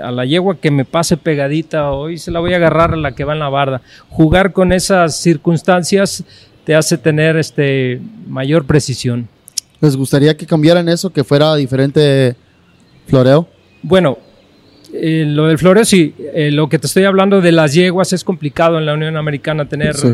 a 0.03 0.11
la 0.11 0.25
yegua 0.25 0.59
que 0.61 0.71
me 0.71 0.85
pase 0.85 1.17
pegadita, 1.17 1.91
hoy 1.93 2.19
se 2.19 2.31
la 2.31 2.41
voy 2.41 2.53
a 2.53 2.57
agarrar 2.57 2.93
a 2.93 2.97
la 2.97 3.13
que 3.13 3.25
va 3.25 3.33
en 3.33 3.39
la 3.39 3.49
barda. 3.49 3.81
Jugar 4.09 4.53
con 4.53 4.73
esas 4.73 5.17
circunstancias 5.17 6.25
te 6.65 6.75
hace 6.75 6.99
tener 6.99 7.37
este, 7.37 8.01
mayor 8.27 8.65
precisión. 8.67 9.29
¿Les 9.81 9.97
gustaría 9.97 10.37
que 10.37 10.45
cambiaran 10.47 10.89
eso, 10.89 11.11
que 11.11 11.25
fuera 11.25 11.55
diferente 11.57 12.35
floreo? 13.07 13.49
Bueno, 13.83 14.19
eh, 14.93 15.25
lo 15.27 15.47
del 15.47 15.59
floreo 15.59 15.85
sí, 15.85 16.15
eh, 16.35 16.51
lo 16.51 16.69
que 16.69 16.79
te 16.79 16.87
estoy 16.87 17.05
hablando 17.05 17.41
de 17.41 17.53
las 17.53 17.75
yeguas 17.75 18.13
es 18.13 18.25
complicado 18.25 18.79
en 18.79 18.87
la 18.87 18.95
Unión 18.95 19.17
Americana 19.17 19.69
tener 19.69 19.95
Sí. 19.97 20.09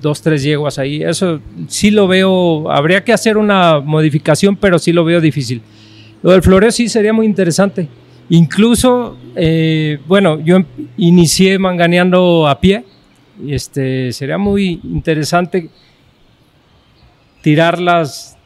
dos, 0.00 0.22
tres 0.22 0.42
yeguas 0.42 0.78
ahí. 0.78 1.02
Eso 1.02 1.40
sí 1.68 1.90
lo 1.90 2.06
veo, 2.06 2.70
habría 2.70 3.02
que 3.04 3.12
hacer 3.12 3.36
una 3.36 3.80
modificación, 3.80 4.56
pero 4.56 4.78
sí 4.78 4.92
lo 4.92 5.04
veo 5.04 5.20
difícil. 5.20 5.60
Lo 6.22 6.30
del 6.30 6.42
floreo 6.42 6.70
sí 6.70 6.88
sería 6.88 7.12
muy 7.12 7.26
interesante. 7.26 7.88
Incluso, 8.28 9.16
eh, 9.36 9.98
bueno, 10.06 10.40
yo 10.40 10.56
em- 10.56 10.66
inicié 10.96 11.58
manganeando 11.58 12.46
a 12.48 12.60
pie. 12.60 12.84
Y 13.44 13.54
este, 13.54 14.12
sería 14.12 14.38
muy 14.38 14.80
interesante 14.84 15.68
tirarlas 17.42 18.36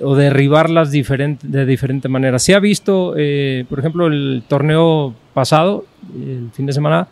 o 0.00 0.14
derribarlas 0.14 0.90
de 0.90 1.66
diferente 1.66 2.08
manera. 2.08 2.38
Se 2.38 2.54
ha 2.54 2.60
visto, 2.60 3.14
eh, 3.16 3.64
por 3.68 3.78
ejemplo, 3.78 4.06
el 4.06 4.42
torneo 4.48 5.14
pasado, 5.32 5.86
el 6.14 6.50
fin 6.52 6.66
de 6.66 6.72
semana, 6.72 7.08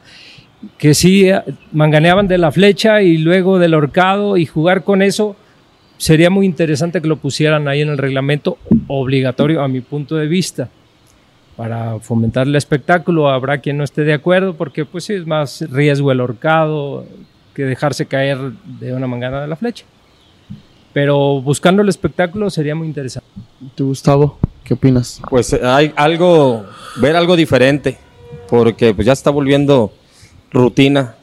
que 0.79 0.95
sí 0.95 1.29
eh, 1.29 1.41
manganeaban 1.73 2.29
de 2.29 2.39
la 2.39 2.53
flecha 2.53 3.03
y 3.03 3.19
luego 3.19 3.59
del 3.59 3.75
horcado 3.75 4.37
y 4.37 4.47
jugar 4.47 4.85
con 4.85 5.01
eso 5.03 5.37
sería 5.97 6.31
muy 6.31 6.47
interesante 6.47 7.01
que 7.01 7.09
lo 7.09 7.17
pusieran 7.17 7.69
ahí 7.69 7.81
en 7.81 7.89
el 7.89 7.99
reglamento 7.99 8.59
obligatorio 8.89 9.63
a 9.63 9.69
mi 9.69 9.81
punto 9.81 10.17
de 10.17 10.27
vista 10.27 10.69
para 11.63 12.01
fomentar 12.01 12.49
el 12.49 12.57
espectáculo 12.57 13.31
habrá 13.31 13.59
quien 13.59 13.79
no 13.79 13.85
esté 13.85 14.03
de 14.03 14.15
acuerdo 14.15 14.55
porque 14.55 14.85
pues 14.85 15.05
sí 15.05 15.13
es 15.13 15.29
más 15.29 15.65
riesgo 15.71 16.11
el 16.11 16.21
horcado 16.21 17.07
que 17.55 17.63
dejarse 17.63 18.07
caer 18.07 18.39
de 18.81 18.93
una 18.93 19.07
mangana 19.07 19.41
de 19.41 19.47
la 19.47 19.55
flecha 19.55 19.85
pero 20.93 21.41
buscando 21.41 21.83
el 21.83 21.89
espectáculo 21.89 22.51
sería 22.51 22.75
muy 22.75 22.89
interesante 22.89 23.29
¿Tú, 23.77 23.87
Gustavo? 23.87 24.39
¿Qué 24.65 24.75
opinas? 24.75 25.23
Pues 25.31 25.53
eh, 25.53 25.61
hay 25.63 25.93
algo, 25.95 26.65
ver 26.97 27.15
algo 27.15 27.37
diferente, 27.37 27.97
porque 28.49 28.93
pues 28.93 29.07
ya 29.07 29.13
está 29.13 29.31
volviendo 29.31 29.93
rutina. 30.51 31.15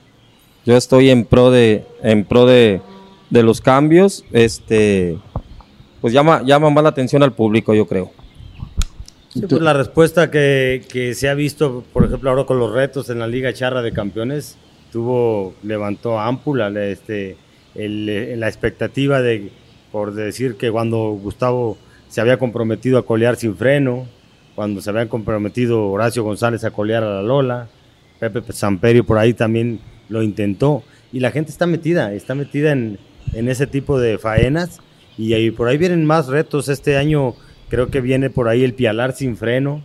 Yo 0.65 0.77
estoy 0.77 1.09
en 1.09 1.25
pro 1.25 1.51
de, 1.51 1.85
en 2.01 2.23
pro 2.23 2.45
de, 2.45 2.81
de 3.29 3.43
los 3.43 3.59
cambios, 3.59 4.23
este, 4.31 5.17
pues 5.99 6.13
llama, 6.13 6.41
llama 6.43 6.69
más 6.69 6.83
la 6.83 6.89
atención 6.89 7.23
al 7.23 7.33
público, 7.33 7.73
yo 7.73 7.85
creo. 7.87 8.11
Sí, 9.29 9.41
pues 9.47 9.61
la 9.61 9.73
respuesta 9.73 10.31
que, 10.31 10.83
que 10.91 11.13
se 11.13 11.29
ha 11.29 11.33
visto, 11.35 11.83
por 11.93 12.03
ejemplo, 12.05 12.29
ahora 12.31 12.45
con 12.45 12.57
los 12.59 12.73
retos 12.73 13.09
en 13.09 13.19
la 13.19 13.27
Liga 13.27 13.53
Charra 13.53 13.81
de 13.81 13.91
Campeones, 13.91 14.57
tuvo, 14.91 15.53
levantó 15.63 16.19
ámpula 16.19 16.69
la- 16.69 16.85
este, 16.85 17.37
el, 17.75 18.09
eh, 18.09 18.35
la 18.37 18.47
expectativa 18.47 19.21
de, 19.21 19.51
por 19.91 20.13
decir 20.15 20.55
que 20.55 20.71
cuando 20.71 20.97
Gustavo 21.21 21.77
se 22.07 22.21
había 22.21 22.37
comprometido 22.37 22.97
a 22.97 23.05
colear 23.05 23.35
sin 23.35 23.55
freno, 23.55 24.07
cuando 24.55 24.81
se 24.81 24.89
había 24.89 25.07
comprometido 25.07 25.87
Horacio 25.89 26.23
González 26.23 26.63
a 26.63 26.71
colear 26.71 27.03
a 27.03 27.13
la 27.15 27.21
Lola, 27.21 27.69
Pepe 28.19 28.41
Samperio 28.51 29.05
por 29.05 29.17
ahí 29.19 29.33
también 29.33 29.79
lo 30.09 30.23
intentó. 30.23 30.83
Y 31.13 31.19
la 31.21 31.31
gente 31.31 31.51
está 31.51 31.65
metida, 31.67 32.13
está 32.13 32.35
metida 32.35 32.71
en, 32.71 32.97
en 33.33 33.47
ese 33.47 33.67
tipo 33.67 33.99
de 33.99 34.17
faenas. 34.17 34.79
Y 35.17 35.33
ahí, 35.33 35.51
por 35.51 35.67
ahí 35.67 35.77
vienen 35.77 36.03
más 36.03 36.27
retos. 36.27 36.67
Este 36.67 36.97
año 36.97 37.35
creo 37.69 37.89
que 37.89 38.01
viene 38.01 38.29
por 38.29 38.47
ahí 38.49 38.63
el 38.63 38.73
pialar 38.73 39.13
sin 39.13 39.37
freno, 39.37 39.81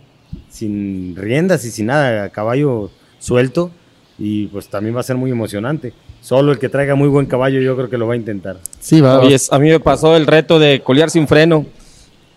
sin 0.49 1.15
riendas 1.15 1.63
y 1.65 1.71
sin 1.71 1.87
nada, 1.87 2.25
a 2.25 2.29
caballo 2.29 2.91
suelto. 3.19 3.71
Y 4.17 4.47
pues 4.47 4.69
también 4.69 4.95
va 4.95 5.01
a 5.01 5.03
ser 5.03 5.17
muy 5.17 5.29
emocionante. 5.31 5.91
Solo 6.21 6.53
el 6.53 6.57
que 6.59 6.69
traiga 6.69 6.95
muy 6.95 7.09
buen 7.09 7.25
caballo 7.25 7.59
yo 7.61 7.75
creo 7.75 7.89
que 7.89 7.97
lo 7.97 8.07
va 8.07 8.13
a 8.13 8.17
intentar. 8.17 8.57
Sí, 8.79 9.01
va. 9.01 9.19
Oye, 9.19 9.35
a 9.51 9.59
mí 9.59 9.69
me 9.69 9.79
pasó 9.79 10.15
el 10.15 10.25
reto 10.25 10.57
de 10.57 10.79
colear 10.81 11.09
sin 11.09 11.27
freno 11.27 11.65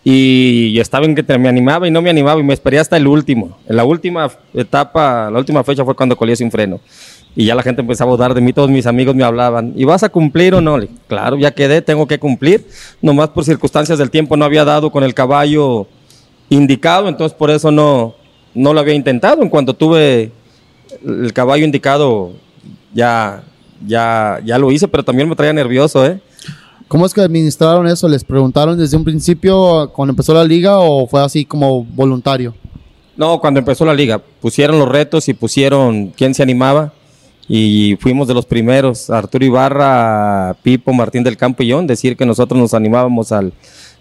y 0.04 0.78
estaba 0.80 1.04
en 1.06 1.14
que 1.14 1.22
te- 1.22 1.38
me 1.38 1.48
animaba 1.48 1.86
y 1.86 1.90
no 1.90 2.00
me 2.02 2.10
animaba 2.10 2.40
y 2.40 2.44
me 2.44 2.54
esperé 2.54 2.78
hasta 2.78 2.96
el 2.96 3.06
último. 3.06 3.58
En 3.68 3.76
la 3.76 3.84
última 3.84 4.30
etapa, 4.54 5.30
la 5.30 5.38
última 5.38 5.62
fecha 5.64 5.84
fue 5.84 5.94
cuando 5.94 6.16
coleé 6.16 6.34
sin 6.36 6.50
freno. 6.50 6.80
Y 7.38 7.44
ya 7.44 7.54
la 7.54 7.62
gente 7.62 7.82
empezaba 7.82 8.10
a 8.10 8.16
dudar 8.16 8.34
de 8.34 8.40
mí, 8.40 8.52
todos 8.52 8.68
mis 8.68 8.84
amigos 8.84 9.14
me 9.14 9.22
hablaban, 9.22 9.72
¿y 9.76 9.84
vas 9.84 10.02
a 10.02 10.08
cumplir 10.08 10.56
o 10.56 10.60
no? 10.60 10.76
Le 10.76 10.88
claro, 11.06 11.38
ya 11.38 11.52
quedé, 11.52 11.80
tengo 11.80 12.08
que 12.08 12.18
cumplir. 12.18 12.66
Nomás 13.00 13.28
por 13.28 13.44
circunstancias 13.44 13.96
del 13.96 14.10
tiempo 14.10 14.36
no 14.36 14.44
había 14.44 14.64
dado 14.64 14.90
con 14.90 15.04
el 15.04 15.14
caballo 15.14 15.86
indicado, 16.48 17.08
entonces 17.08 17.38
por 17.38 17.52
eso 17.52 17.70
no, 17.70 18.16
no 18.54 18.74
lo 18.74 18.80
había 18.80 18.94
intentado. 18.94 19.40
En 19.40 19.50
cuanto 19.50 19.72
tuve 19.72 20.32
el 21.06 21.32
caballo 21.32 21.64
indicado, 21.64 22.32
ya, 22.92 23.44
ya, 23.86 24.40
ya 24.44 24.58
lo 24.58 24.72
hice, 24.72 24.88
pero 24.88 25.04
también 25.04 25.28
me 25.28 25.36
traía 25.36 25.52
nervioso, 25.52 26.04
¿eh? 26.04 26.20
¿Cómo 26.88 27.06
es 27.06 27.14
que 27.14 27.20
administraron 27.20 27.86
eso? 27.86 28.08
¿Les 28.08 28.24
preguntaron 28.24 28.76
desde 28.76 28.96
un 28.96 29.04
principio 29.04 29.92
cuando 29.94 30.10
empezó 30.10 30.34
la 30.34 30.42
liga 30.42 30.80
o 30.80 31.06
fue 31.06 31.22
así 31.22 31.44
como 31.44 31.84
voluntario? 31.84 32.52
No, 33.16 33.38
cuando 33.38 33.60
empezó 33.60 33.84
la 33.84 33.94
liga, 33.94 34.18
pusieron 34.18 34.76
los 34.80 34.88
retos 34.88 35.28
y 35.28 35.34
pusieron 35.34 36.08
quién 36.16 36.34
se 36.34 36.42
animaba 36.42 36.94
y 37.48 37.96
fuimos 37.96 38.28
de 38.28 38.34
los 38.34 38.44
primeros, 38.44 39.08
Arturo 39.08 39.44
Ibarra, 39.44 40.54
Pipo, 40.62 40.92
Martín 40.92 41.24
del 41.24 41.36
Campo 41.38 41.62
y 41.62 41.68
yo, 41.68 41.80
en 41.80 41.86
decir 41.86 42.16
que 42.16 42.26
nosotros 42.26 42.60
nos 42.60 42.74
animábamos 42.74 43.32
al, 43.32 43.54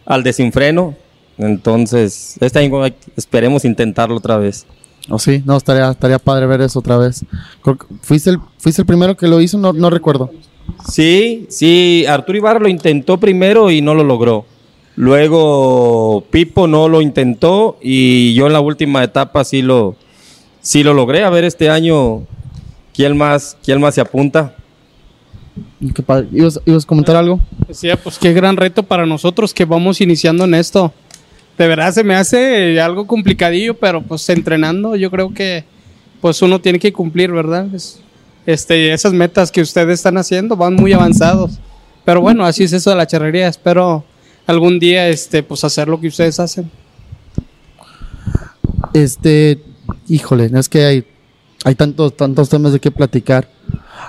al 0.05 0.23
desinfreno. 0.23 0.95
Entonces, 1.37 2.35
este 2.41 2.59
año 2.59 2.83
esperemos 3.15 3.63
intentarlo 3.63 4.17
otra 4.17 4.37
vez. 4.37 4.65
¿O 5.09 5.17
sí? 5.17 5.41
No, 5.45 5.55
estaría, 5.55 5.91
estaría 5.91 6.19
padre 6.19 6.45
ver 6.47 6.61
eso 6.61 6.79
otra 6.79 6.97
vez. 6.97 7.23
Creo 7.61 7.77
que 7.77 7.85
¿Fuiste 8.01 8.31
el, 8.31 8.39
fuiste 8.57 8.81
el 8.81 8.85
primero 8.85 9.15
que 9.15 9.27
lo 9.27 9.39
hizo? 9.39 9.57
No, 9.57 9.71
no 9.71 9.89
recuerdo. 9.89 10.31
Sí, 10.89 11.45
sí, 11.49 12.05
Arturo 12.07 12.37
Ibarra 12.37 12.59
lo 12.59 12.67
intentó 12.67 13.17
primero 13.17 13.71
y 13.71 13.81
no 13.81 13.95
lo 13.95 14.03
logró. 14.03 14.45
Luego 14.97 16.25
Pipo 16.29 16.67
no 16.67 16.89
lo 16.89 17.01
intentó 17.01 17.77
y 17.81 18.33
yo 18.33 18.47
en 18.47 18.53
la 18.53 18.59
última 18.59 19.03
etapa 19.03 19.43
sí 19.45 19.61
lo, 19.61 19.95
sí 20.59 20.83
lo 20.83 20.93
logré. 20.93 21.23
A 21.23 21.29
ver 21.29 21.45
este 21.45 21.69
año 21.69 22.23
quién 22.97 23.15
más, 23.15 23.55
quién 23.63 23.79
más 23.79 23.95
se 23.95 24.01
apunta. 24.01 24.53
Qué 25.95 26.01
padre. 26.03 26.27
¿Ibas, 26.33 26.59
ibas 26.65 26.83
a 26.83 26.87
comentar 26.87 27.15
algo? 27.15 27.39
Decía, 27.67 27.95
pues 27.95 28.17
qué 28.17 28.33
gran 28.33 28.57
reto 28.57 28.83
para 28.83 29.05
nosotros 29.05 29.53
que 29.53 29.63
vamos 29.65 30.01
iniciando 30.01 30.43
en 30.43 30.55
esto. 30.55 30.91
De 31.57 31.67
verdad 31.67 31.93
se 31.93 32.03
me 32.03 32.15
hace 32.15 32.81
algo 32.81 33.07
complicadillo, 33.07 33.75
pero 33.75 34.01
pues 34.01 34.27
entrenando 34.29 34.95
yo 34.95 35.09
creo 35.09 35.33
que 35.33 35.63
pues 36.21 36.41
uno 36.41 36.59
tiene 36.59 36.79
que 36.79 36.91
cumplir, 36.91 37.31
¿verdad? 37.31 37.67
Es- 37.73 38.01
este, 38.47 38.93
esas 38.93 39.13
metas 39.13 39.51
que 39.51 39.61
ustedes 39.61 39.95
están 39.99 40.17
haciendo 40.17 40.55
van 40.55 40.73
muy 40.73 40.93
avanzados. 40.93 41.59
Pero 42.05 42.21
bueno, 42.21 42.45
así 42.45 42.63
es 42.63 42.73
eso 42.73 42.89
de 42.89 42.95
la 42.95 43.05
charrería. 43.05 43.47
Espero 43.47 44.05
algún 44.45 44.79
día 44.79 45.09
este, 45.09 45.43
pues 45.43 45.63
hacer 45.63 45.87
lo 45.89 45.99
que 45.99 46.07
ustedes 46.07 46.39
hacen. 46.39 46.71
Este, 48.93 49.61
híjole, 50.07 50.49
es 50.53 50.69
que 50.69 50.85
hay, 50.85 51.03
hay 51.63 51.75
tantos, 51.75 52.15
tantos 52.15 52.49
temas 52.49 52.73
de 52.73 52.79
qué 52.79 52.91
platicar. 52.91 53.47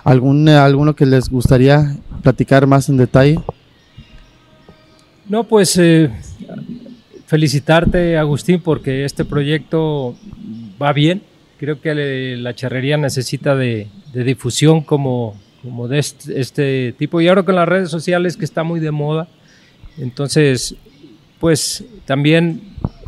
¿Algún, 0.05 0.49
eh, 0.49 0.57
¿Alguno 0.57 0.94
que 0.94 1.07
les 1.07 1.28
gustaría 1.28 1.96
platicar 2.22 2.66
más 2.66 2.88
en 2.88 2.96
detalle? 2.96 3.38
No, 5.28 5.44
pues 5.44 5.76
eh, 5.78 6.11
felicitarte, 7.26 8.16
Agustín, 8.16 8.61
porque 8.61 9.05
este 9.05 9.24
proyecto 9.24 10.16
va 10.80 10.92
bien. 10.92 11.22
Creo 11.59 11.80
que 11.80 12.36
la 12.38 12.55
charrería 12.55 12.96
necesita 12.96 13.57
de, 13.57 13.88
de 14.12 14.24
difusión 14.24 14.82
como, 14.82 15.34
como 15.62 15.88
de 15.88 15.99
este, 15.99 16.40
este 16.40 16.94
tipo. 16.96 17.20
Y 17.20 17.28
ahora 17.28 17.42
con 17.42 17.57
las 17.57 17.68
redes 17.68 17.90
sociales 17.90 18.36
que 18.36 18.44
está 18.44 18.62
muy 18.62 18.80
de 18.80 18.92
moda. 18.92 19.28
Entonces, 19.99 20.76
pues 21.41 21.84
también 22.05 22.61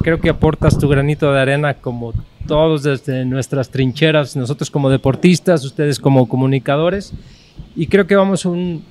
creo 0.03 0.20
que 0.20 0.28
aportas 0.31 0.78
tu 0.78 0.89
granito 0.89 1.33
de 1.33 1.41
arena 1.41 1.74
como 1.74 2.12
todos 2.47 2.83
desde 2.83 3.24
nuestras 3.24 3.70
trincheras, 3.70 4.37
nosotros 4.37 4.70
como 4.70 4.91
deportistas, 4.91 5.64
ustedes 5.64 5.99
como 6.01 6.28
comunicadores. 6.28 7.12
Y 7.76 7.87
creo 7.87 8.07
que 8.07 8.16
vamos 8.16 8.45
un, 8.45 8.85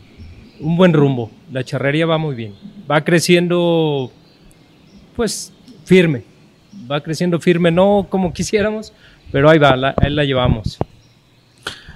un 0.59 0.77
buen 0.77 0.93
rumbo. 0.93 1.31
La 1.51 1.63
charrería 1.63 2.05
va 2.05 2.17
muy 2.17 2.35
bien. 2.35 2.53
Va 2.89 3.01
creciendo, 3.03 4.11
pues, 5.15 5.51
firme. 5.85 6.23
Va 6.89 7.01
creciendo 7.01 7.39
firme, 7.39 7.71
no 7.71 8.07
como 8.09 8.31
quisiéramos, 8.33 8.93
pero 9.31 9.49
ahí 9.49 9.57
va, 9.59 9.75
la- 9.75 9.93
ahí 9.97 10.11
la 10.11 10.23
llevamos. 10.23 10.77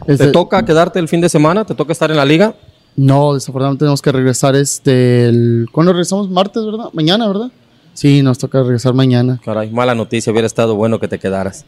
Este, 0.08 0.26
¿Te 0.28 0.32
toca 0.32 0.64
quedarte 0.66 1.00
el 1.00 1.08
fin 1.08 1.22
de 1.22 1.30
semana? 1.30 1.64
¿Te 1.66 1.76
toca 1.76 1.94
estar 1.94 2.12
en 2.12 2.18
la 2.18 2.26
liga? 2.26 2.54
No, 2.96 3.34
desafortunadamente 3.34 3.80
tenemos 3.80 4.02
que 4.02 4.12
regresar 4.12 4.56
este... 4.56 5.28
El, 5.28 5.68
¿Cuándo 5.72 5.94
regresamos? 5.94 6.30
Martes, 6.30 6.64
¿verdad? 6.66 6.90
Mañana, 6.94 7.28
¿verdad? 7.28 7.52
Sí, 7.94 8.22
nos 8.22 8.38
toca 8.38 8.62
regresar 8.62 8.94
mañana. 8.94 9.40
Caray, 9.44 9.70
mala 9.72 9.96
noticia, 9.96 10.32
hubiera 10.32 10.48
estado 10.48 10.76
bueno 10.76 11.00
que 11.00 11.08
te 11.08 11.20
quedaras. 11.20 11.66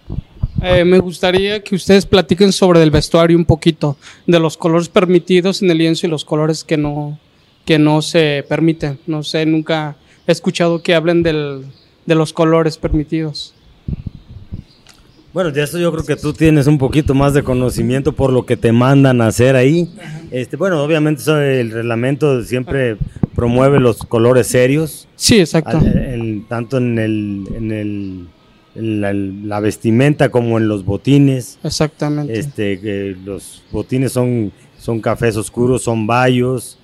Eh, 0.62 0.86
me 0.86 1.00
gustaría 1.00 1.64
que 1.64 1.76
ustedes 1.76 2.06
platiquen 2.06 2.52
sobre 2.52 2.82
el 2.82 2.92
vestuario 2.92 3.38
un 3.38 3.46
poquito, 3.46 3.98
de 4.26 4.40
los 4.40 4.58
colores 4.58 4.90
permitidos 4.90 5.62
en 5.62 5.72
el 5.72 5.78
lienzo 5.78 6.08
y 6.08 6.10
los 6.10 6.26
colores 6.26 6.64
que 6.64 6.78
no, 6.78 7.20
que 7.66 7.78
no 7.78 8.02
se 8.02 8.46
permiten. 8.48 9.00
No 9.06 9.24
sé, 9.24 9.46
nunca 9.46 9.96
he 10.28 10.32
escuchado 10.32 10.82
que 10.82 10.96
hablen 10.96 11.24
del, 11.24 11.66
de 12.06 12.16
los 12.16 12.34
colores 12.34 12.78
permitidos. 12.78 13.55
Bueno, 15.36 15.52
de 15.52 15.62
eso 15.64 15.78
yo 15.78 15.92
creo 15.92 16.06
que 16.06 16.16
tú 16.16 16.32
tienes 16.32 16.66
un 16.66 16.78
poquito 16.78 17.14
más 17.14 17.34
de 17.34 17.44
conocimiento 17.44 18.14
por 18.14 18.32
lo 18.32 18.46
que 18.46 18.56
te 18.56 18.72
mandan 18.72 19.20
a 19.20 19.28
hacer 19.28 19.58
ahí. 19.58 19.90
Este, 20.32 20.56
bueno, 20.56 20.82
obviamente 20.82 21.22
el 21.60 21.72
reglamento 21.72 22.42
siempre 22.42 22.96
promueve 23.36 23.82
los 23.82 23.98
colores 23.98 24.48
serios, 24.48 25.10
Sí, 25.18 25.42
exacto. 25.42 25.78
al- 25.78 25.88
en- 25.98 26.46
tanto 26.48 26.78
en, 26.78 26.98
el, 26.98 27.44
en, 27.54 27.72
el- 27.74 28.28
en 28.76 29.02
la, 29.02 29.12
la 29.14 29.60
vestimenta 29.60 30.30
como 30.30 30.58
en 30.58 30.70
los 30.70 30.86
botines. 30.86 31.60
Exactamente. 31.66 32.40
Este, 32.40 32.80
que 32.80 33.18
los 33.26 33.62
botines 33.74 34.14
son, 34.14 34.54
son 34.80 35.02
cafés 35.02 35.36
oscuros, 35.36 35.84
son 35.84 36.08
bayos. 36.08 36.78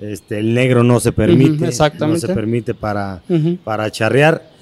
Este, 0.00 0.38
el 0.38 0.54
negro 0.54 0.82
no 0.82 0.98
se 0.98 1.12
permite. 1.12 1.66
Exactamente. 1.68 2.22
No 2.22 2.26
se 2.28 2.34
permite 2.34 2.72
para, 2.72 3.20
para 3.64 3.90
charrear. 3.90 4.56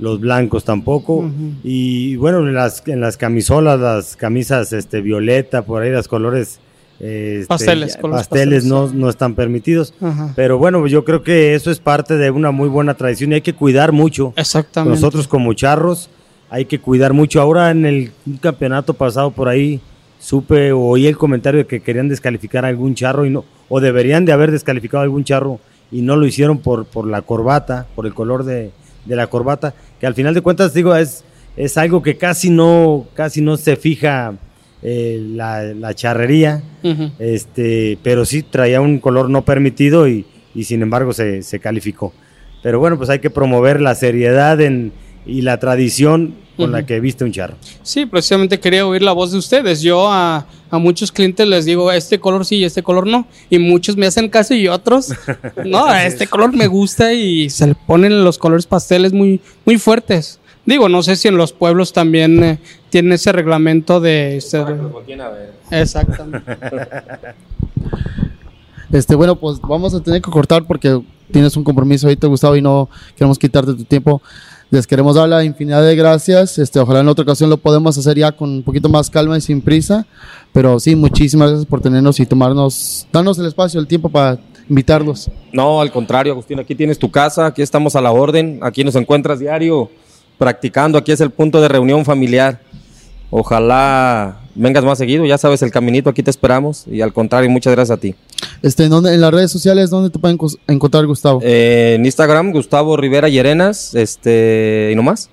Los 0.00 0.20
blancos 0.20 0.64
tampoco. 0.64 1.30
Y 1.62 2.16
bueno, 2.16 2.38
en 2.38 2.54
las, 2.54 2.82
en 2.86 3.00
las 3.00 3.16
camisolas, 3.16 3.78
las 3.78 4.16
camisas 4.16 4.72
este, 4.72 5.00
violeta, 5.00 5.62
por 5.62 5.82
ahí 5.82 5.90
los 5.90 6.08
colores 6.08 6.58
este, 7.00 7.46
Pasteles, 7.46 7.96
colores 7.96 8.28
pasteles 8.28 8.64
pasteles. 8.64 8.64
no, 8.64 8.88
no 8.88 9.08
están 9.08 9.34
permitidos. 9.34 9.94
Ajá. 10.00 10.32
Pero 10.36 10.58
bueno, 10.58 10.86
yo 10.86 11.04
creo 11.04 11.22
que 11.22 11.54
eso 11.54 11.70
es 11.70 11.78
parte 11.80 12.16
de 12.18 12.30
una 12.30 12.50
muy 12.50 12.68
buena 12.68 12.94
tradición 12.94 13.32
y 13.32 13.36
hay 13.36 13.40
que 13.40 13.54
cuidar 13.54 13.92
mucho. 13.92 14.34
Exactamente. 14.36 14.96
Nosotros 14.96 15.26
como 15.26 15.54
charros 15.54 16.10
hay 16.50 16.66
que 16.66 16.78
cuidar 16.78 17.14
mucho. 17.14 17.40
Ahora 17.40 17.70
en 17.70 17.86
el 17.86 18.12
campeonato 18.40 18.92
pasado 18.94 19.30
por 19.30 19.48
ahí 19.48 19.80
supe 20.18 20.72
o 20.72 20.80
oí 20.80 21.06
el 21.06 21.16
comentario 21.16 21.58
de 21.60 21.66
que 21.66 21.80
querían 21.80 22.08
descalificar 22.08 22.66
a 22.66 22.68
algún 22.68 22.94
charro 22.94 23.24
y 23.24 23.30
no, 23.30 23.44
o 23.70 23.80
deberían 23.80 24.26
de 24.26 24.32
haber 24.32 24.50
descalificado 24.50 25.00
a 25.00 25.04
algún 25.04 25.24
charro 25.24 25.58
y 25.90 26.02
no 26.02 26.16
lo 26.16 26.26
hicieron 26.26 26.58
por, 26.58 26.84
por 26.84 27.06
la 27.06 27.22
corbata, 27.22 27.86
por 27.96 28.06
el 28.06 28.12
color 28.12 28.44
de, 28.44 28.72
de 29.06 29.16
la 29.16 29.28
corbata, 29.28 29.74
que 30.00 30.06
al 30.06 30.14
final 30.14 30.34
de 30.34 30.40
cuentas 30.40 30.74
digo 30.74 30.96
es, 30.96 31.24
es 31.56 31.76
algo 31.76 32.02
que 32.02 32.16
casi 32.16 32.50
no, 32.50 33.06
casi 33.14 33.42
no 33.42 33.56
se 33.56 33.76
fija 33.76 34.34
eh, 34.82 35.22
la, 35.34 35.62
la 35.62 35.94
charrería, 35.94 36.62
este, 37.18 37.98
pero 38.02 38.24
sí 38.24 38.42
traía 38.42 38.80
un 38.80 38.98
color 38.98 39.28
no 39.28 39.44
permitido 39.44 40.08
y, 40.08 40.24
y 40.54 40.64
sin 40.64 40.80
embargo 40.82 41.12
se, 41.12 41.42
se 41.42 41.60
calificó. 41.60 42.14
Pero 42.62 42.78
bueno, 42.78 42.96
pues 42.96 43.10
hay 43.10 43.18
que 43.18 43.30
promover 43.30 43.80
la 43.80 43.94
seriedad 43.94 44.60
en, 44.60 44.92
y 45.26 45.42
la 45.42 45.58
tradición 45.58 46.34
con 46.60 46.72
la 46.72 46.84
que 46.86 47.00
viste 47.00 47.24
un 47.24 47.32
charro. 47.32 47.54
Sí, 47.82 48.06
precisamente 48.06 48.58
quería 48.60 48.86
oír 48.86 49.02
la 49.02 49.12
voz 49.12 49.32
de 49.32 49.38
ustedes. 49.38 49.80
Yo 49.82 50.10
a, 50.10 50.46
a 50.70 50.78
muchos 50.78 51.10
clientes 51.12 51.46
les 51.46 51.64
digo, 51.64 51.90
este 51.92 52.18
color 52.20 52.44
sí 52.46 52.56
y 52.56 52.64
este 52.64 52.82
color 52.82 53.06
no. 53.06 53.26
Y 53.48 53.58
muchos 53.58 53.96
me 53.96 54.06
hacen 54.06 54.28
caso 54.28 54.54
y 54.54 54.68
otros, 54.68 55.08
no, 55.64 55.92
este 55.94 56.26
color 56.26 56.54
me 56.54 56.66
gusta 56.66 57.12
y 57.12 57.50
se 57.50 57.66
le 57.68 57.74
ponen 57.74 58.24
los 58.24 58.38
colores 58.38 58.66
pasteles 58.66 59.12
muy, 59.12 59.40
muy 59.64 59.78
fuertes. 59.78 60.38
Digo, 60.66 60.88
no 60.88 61.02
sé 61.02 61.16
si 61.16 61.26
en 61.28 61.36
los 61.36 61.52
pueblos 61.52 61.92
también 61.92 62.44
eh, 62.44 62.58
tienen 62.90 63.12
ese 63.12 63.32
reglamento 63.32 63.98
de... 64.00 64.36
este- 64.36 64.58
Exactamente. 65.70 66.56
Este, 68.92 69.14
bueno, 69.14 69.36
pues 69.36 69.60
vamos 69.60 69.94
a 69.94 70.00
tener 70.02 70.20
que 70.20 70.30
cortar 70.32 70.64
porque 70.66 71.00
tienes 71.30 71.56
un 71.56 71.62
compromiso 71.62 72.08
ahorita, 72.08 72.26
Gustavo, 72.26 72.56
y 72.56 72.62
no 72.62 72.88
queremos 73.14 73.38
quitarte 73.38 73.72
tu 73.74 73.84
tiempo. 73.84 74.20
Les 74.70 74.86
queremos 74.86 75.16
dar 75.16 75.28
la 75.28 75.42
infinidad 75.42 75.82
de 75.82 75.96
gracias. 75.96 76.56
Este, 76.56 76.78
ojalá 76.78 77.00
en 77.00 77.08
otra 77.08 77.24
ocasión 77.24 77.50
lo 77.50 77.56
podemos 77.56 77.98
hacer 77.98 78.16
ya 78.16 78.30
con 78.30 78.50
un 78.50 78.62
poquito 78.62 78.88
más 78.88 79.10
calma 79.10 79.36
y 79.36 79.40
sin 79.40 79.60
prisa. 79.60 80.06
Pero 80.52 80.78
sí, 80.78 80.94
muchísimas 80.94 81.50
gracias 81.50 81.66
por 81.66 81.80
tenernos 81.80 82.20
y 82.20 82.26
tomarnos, 82.26 83.08
darnos 83.12 83.36
el 83.40 83.46
espacio, 83.46 83.80
el 83.80 83.88
tiempo 83.88 84.08
para 84.08 84.38
invitarlos. 84.68 85.28
No, 85.52 85.80
al 85.80 85.90
contrario, 85.90 86.32
Agustín, 86.32 86.60
aquí 86.60 86.76
tienes 86.76 87.00
tu 87.00 87.10
casa, 87.10 87.46
aquí 87.46 87.62
estamos 87.62 87.96
a 87.96 88.00
la 88.00 88.12
orden, 88.12 88.60
aquí 88.62 88.84
nos 88.84 88.94
encuentras 88.94 89.40
diario 89.40 89.90
practicando, 90.38 90.98
aquí 90.98 91.10
es 91.10 91.20
el 91.20 91.30
punto 91.30 91.60
de 91.60 91.68
reunión 91.68 92.04
familiar. 92.04 92.60
Ojalá 93.30 94.38
vengas 94.54 94.84
más 94.84 94.98
seguido, 94.98 95.26
ya 95.26 95.36
sabes 95.36 95.62
el 95.62 95.72
caminito, 95.72 96.10
aquí 96.10 96.22
te 96.22 96.30
esperamos 96.30 96.84
y 96.86 97.00
al 97.00 97.12
contrario, 97.12 97.50
muchas 97.50 97.72
gracias 97.72 97.98
a 97.98 98.00
ti. 98.00 98.14
Este, 98.62 98.84
¿en, 98.84 98.90
dónde- 98.90 99.14
en 99.14 99.20
las 99.20 99.32
redes 99.32 99.50
sociales, 99.50 99.90
¿dónde 99.90 100.10
te 100.10 100.18
pueden 100.18 100.38
encontrar, 100.66 101.06
Gustavo? 101.06 101.40
Eh, 101.42 101.94
en 101.96 102.04
Instagram, 102.04 102.52
Gustavo 102.52 102.96
Rivera 102.96 103.28
Llerenas, 103.28 103.94
este, 103.94 104.90
y 104.92 104.94
no 104.96 105.02
más. 105.02 105.30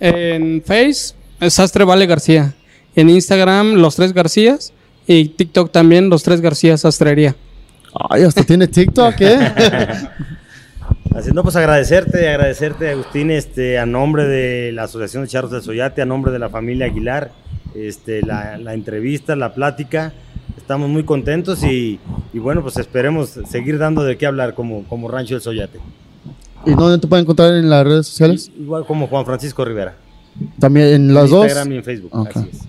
En 0.00 0.62
Face, 0.64 1.14
es 1.40 1.54
Sastre 1.54 1.84
Vale 1.84 2.06
García. 2.06 2.54
En 2.96 3.08
Instagram, 3.10 3.74
Los 3.74 3.96
Tres 3.96 4.12
Garcías. 4.12 4.72
Y 5.06 5.28
TikTok 5.30 5.70
también, 5.72 6.08
Los 6.08 6.22
Tres 6.22 6.40
Garcías 6.40 6.82
Sastrería. 6.82 7.34
Ay, 8.08 8.22
hasta 8.22 8.44
tiene 8.44 8.68
TikTok, 8.68 9.14
¿eh? 9.20 9.38
Así 11.14 11.30
no, 11.32 11.42
pues 11.42 11.56
agradecerte, 11.56 12.28
agradecerte, 12.28 12.90
Agustín, 12.90 13.30
este, 13.32 13.78
a 13.78 13.84
nombre 13.86 14.26
de 14.26 14.70
la 14.72 14.84
Asociación 14.84 15.24
de 15.24 15.28
Charros 15.28 15.50
del 15.50 15.60
Soyate, 15.62 16.00
a 16.02 16.06
nombre 16.06 16.30
de 16.30 16.38
la 16.38 16.48
familia 16.48 16.86
Aguilar, 16.86 17.32
este, 17.74 18.22
la, 18.22 18.56
la 18.58 18.74
entrevista, 18.74 19.34
la 19.34 19.52
plática. 19.52 20.12
Estamos 20.60 20.88
muy 20.88 21.02
contentos 21.04 21.64
y, 21.64 21.98
y 22.32 22.38
bueno, 22.38 22.62
pues 22.62 22.76
esperemos 22.76 23.30
seguir 23.48 23.78
dando 23.78 24.02
de 24.04 24.16
qué 24.16 24.26
hablar 24.26 24.54
como, 24.54 24.84
como 24.84 25.08
Rancho 25.08 25.34
del 25.34 25.42
Soyate. 25.42 25.78
¿Y 26.66 26.74
dónde 26.74 26.98
te 26.98 27.08
pueden 27.08 27.24
encontrar 27.24 27.54
en 27.54 27.68
las 27.68 27.84
redes 27.84 28.06
sociales? 28.06 28.50
Igual 28.58 28.84
como 28.86 29.06
Juan 29.08 29.24
Francisco 29.24 29.64
Rivera. 29.64 29.96
También 30.60 30.86
en 30.88 31.14
las 31.14 31.24
en 31.24 31.30
dos. 31.30 31.44
Instagram 31.46 31.72
y 31.72 31.76
en 31.76 31.84
Facebook. 31.84 32.10
Ok. 32.14 32.36
Así 32.36 32.48
es. 32.52 32.60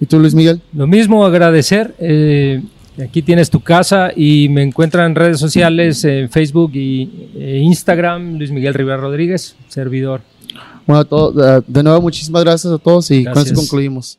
¿Y 0.00 0.06
tú, 0.06 0.18
Luis 0.18 0.34
Miguel? 0.34 0.60
Lo 0.74 0.86
mismo, 0.86 1.24
agradecer. 1.24 1.94
eh, 1.98 2.62
aquí 3.02 3.22
tienes 3.22 3.48
tu 3.48 3.60
casa 3.60 4.10
y 4.14 4.48
me 4.50 4.62
encuentran 4.62 5.06
en 5.12 5.14
redes 5.14 5.38
sociales, 5.38 6.04
en 6.04 6.28
Facebook 6.28 6.72
y 6.74 7.28
eh, 7.36 7.60
Instagram, 7.62 8.36
Luis 8.36 8.50
Miguel 8.50 8.74
Rivera 8.74 8.98
Rodríguez, 8.98 9.56
servidor. 9.68 10.20
Bueno, 10.86 11.04
todo- 11.06 11.30
de, 11.32 11.62
de 11.66 11.82
nuevo, 11.82 12.02
muchísimas 12.02 12.42
gracias 12.44 12.72
a 12.72 12.78
todos 12.78 13.10
y 13.12 13.24
con 13.24 13.38
eso 13.38 13.54
concluimos. 13.54 14.18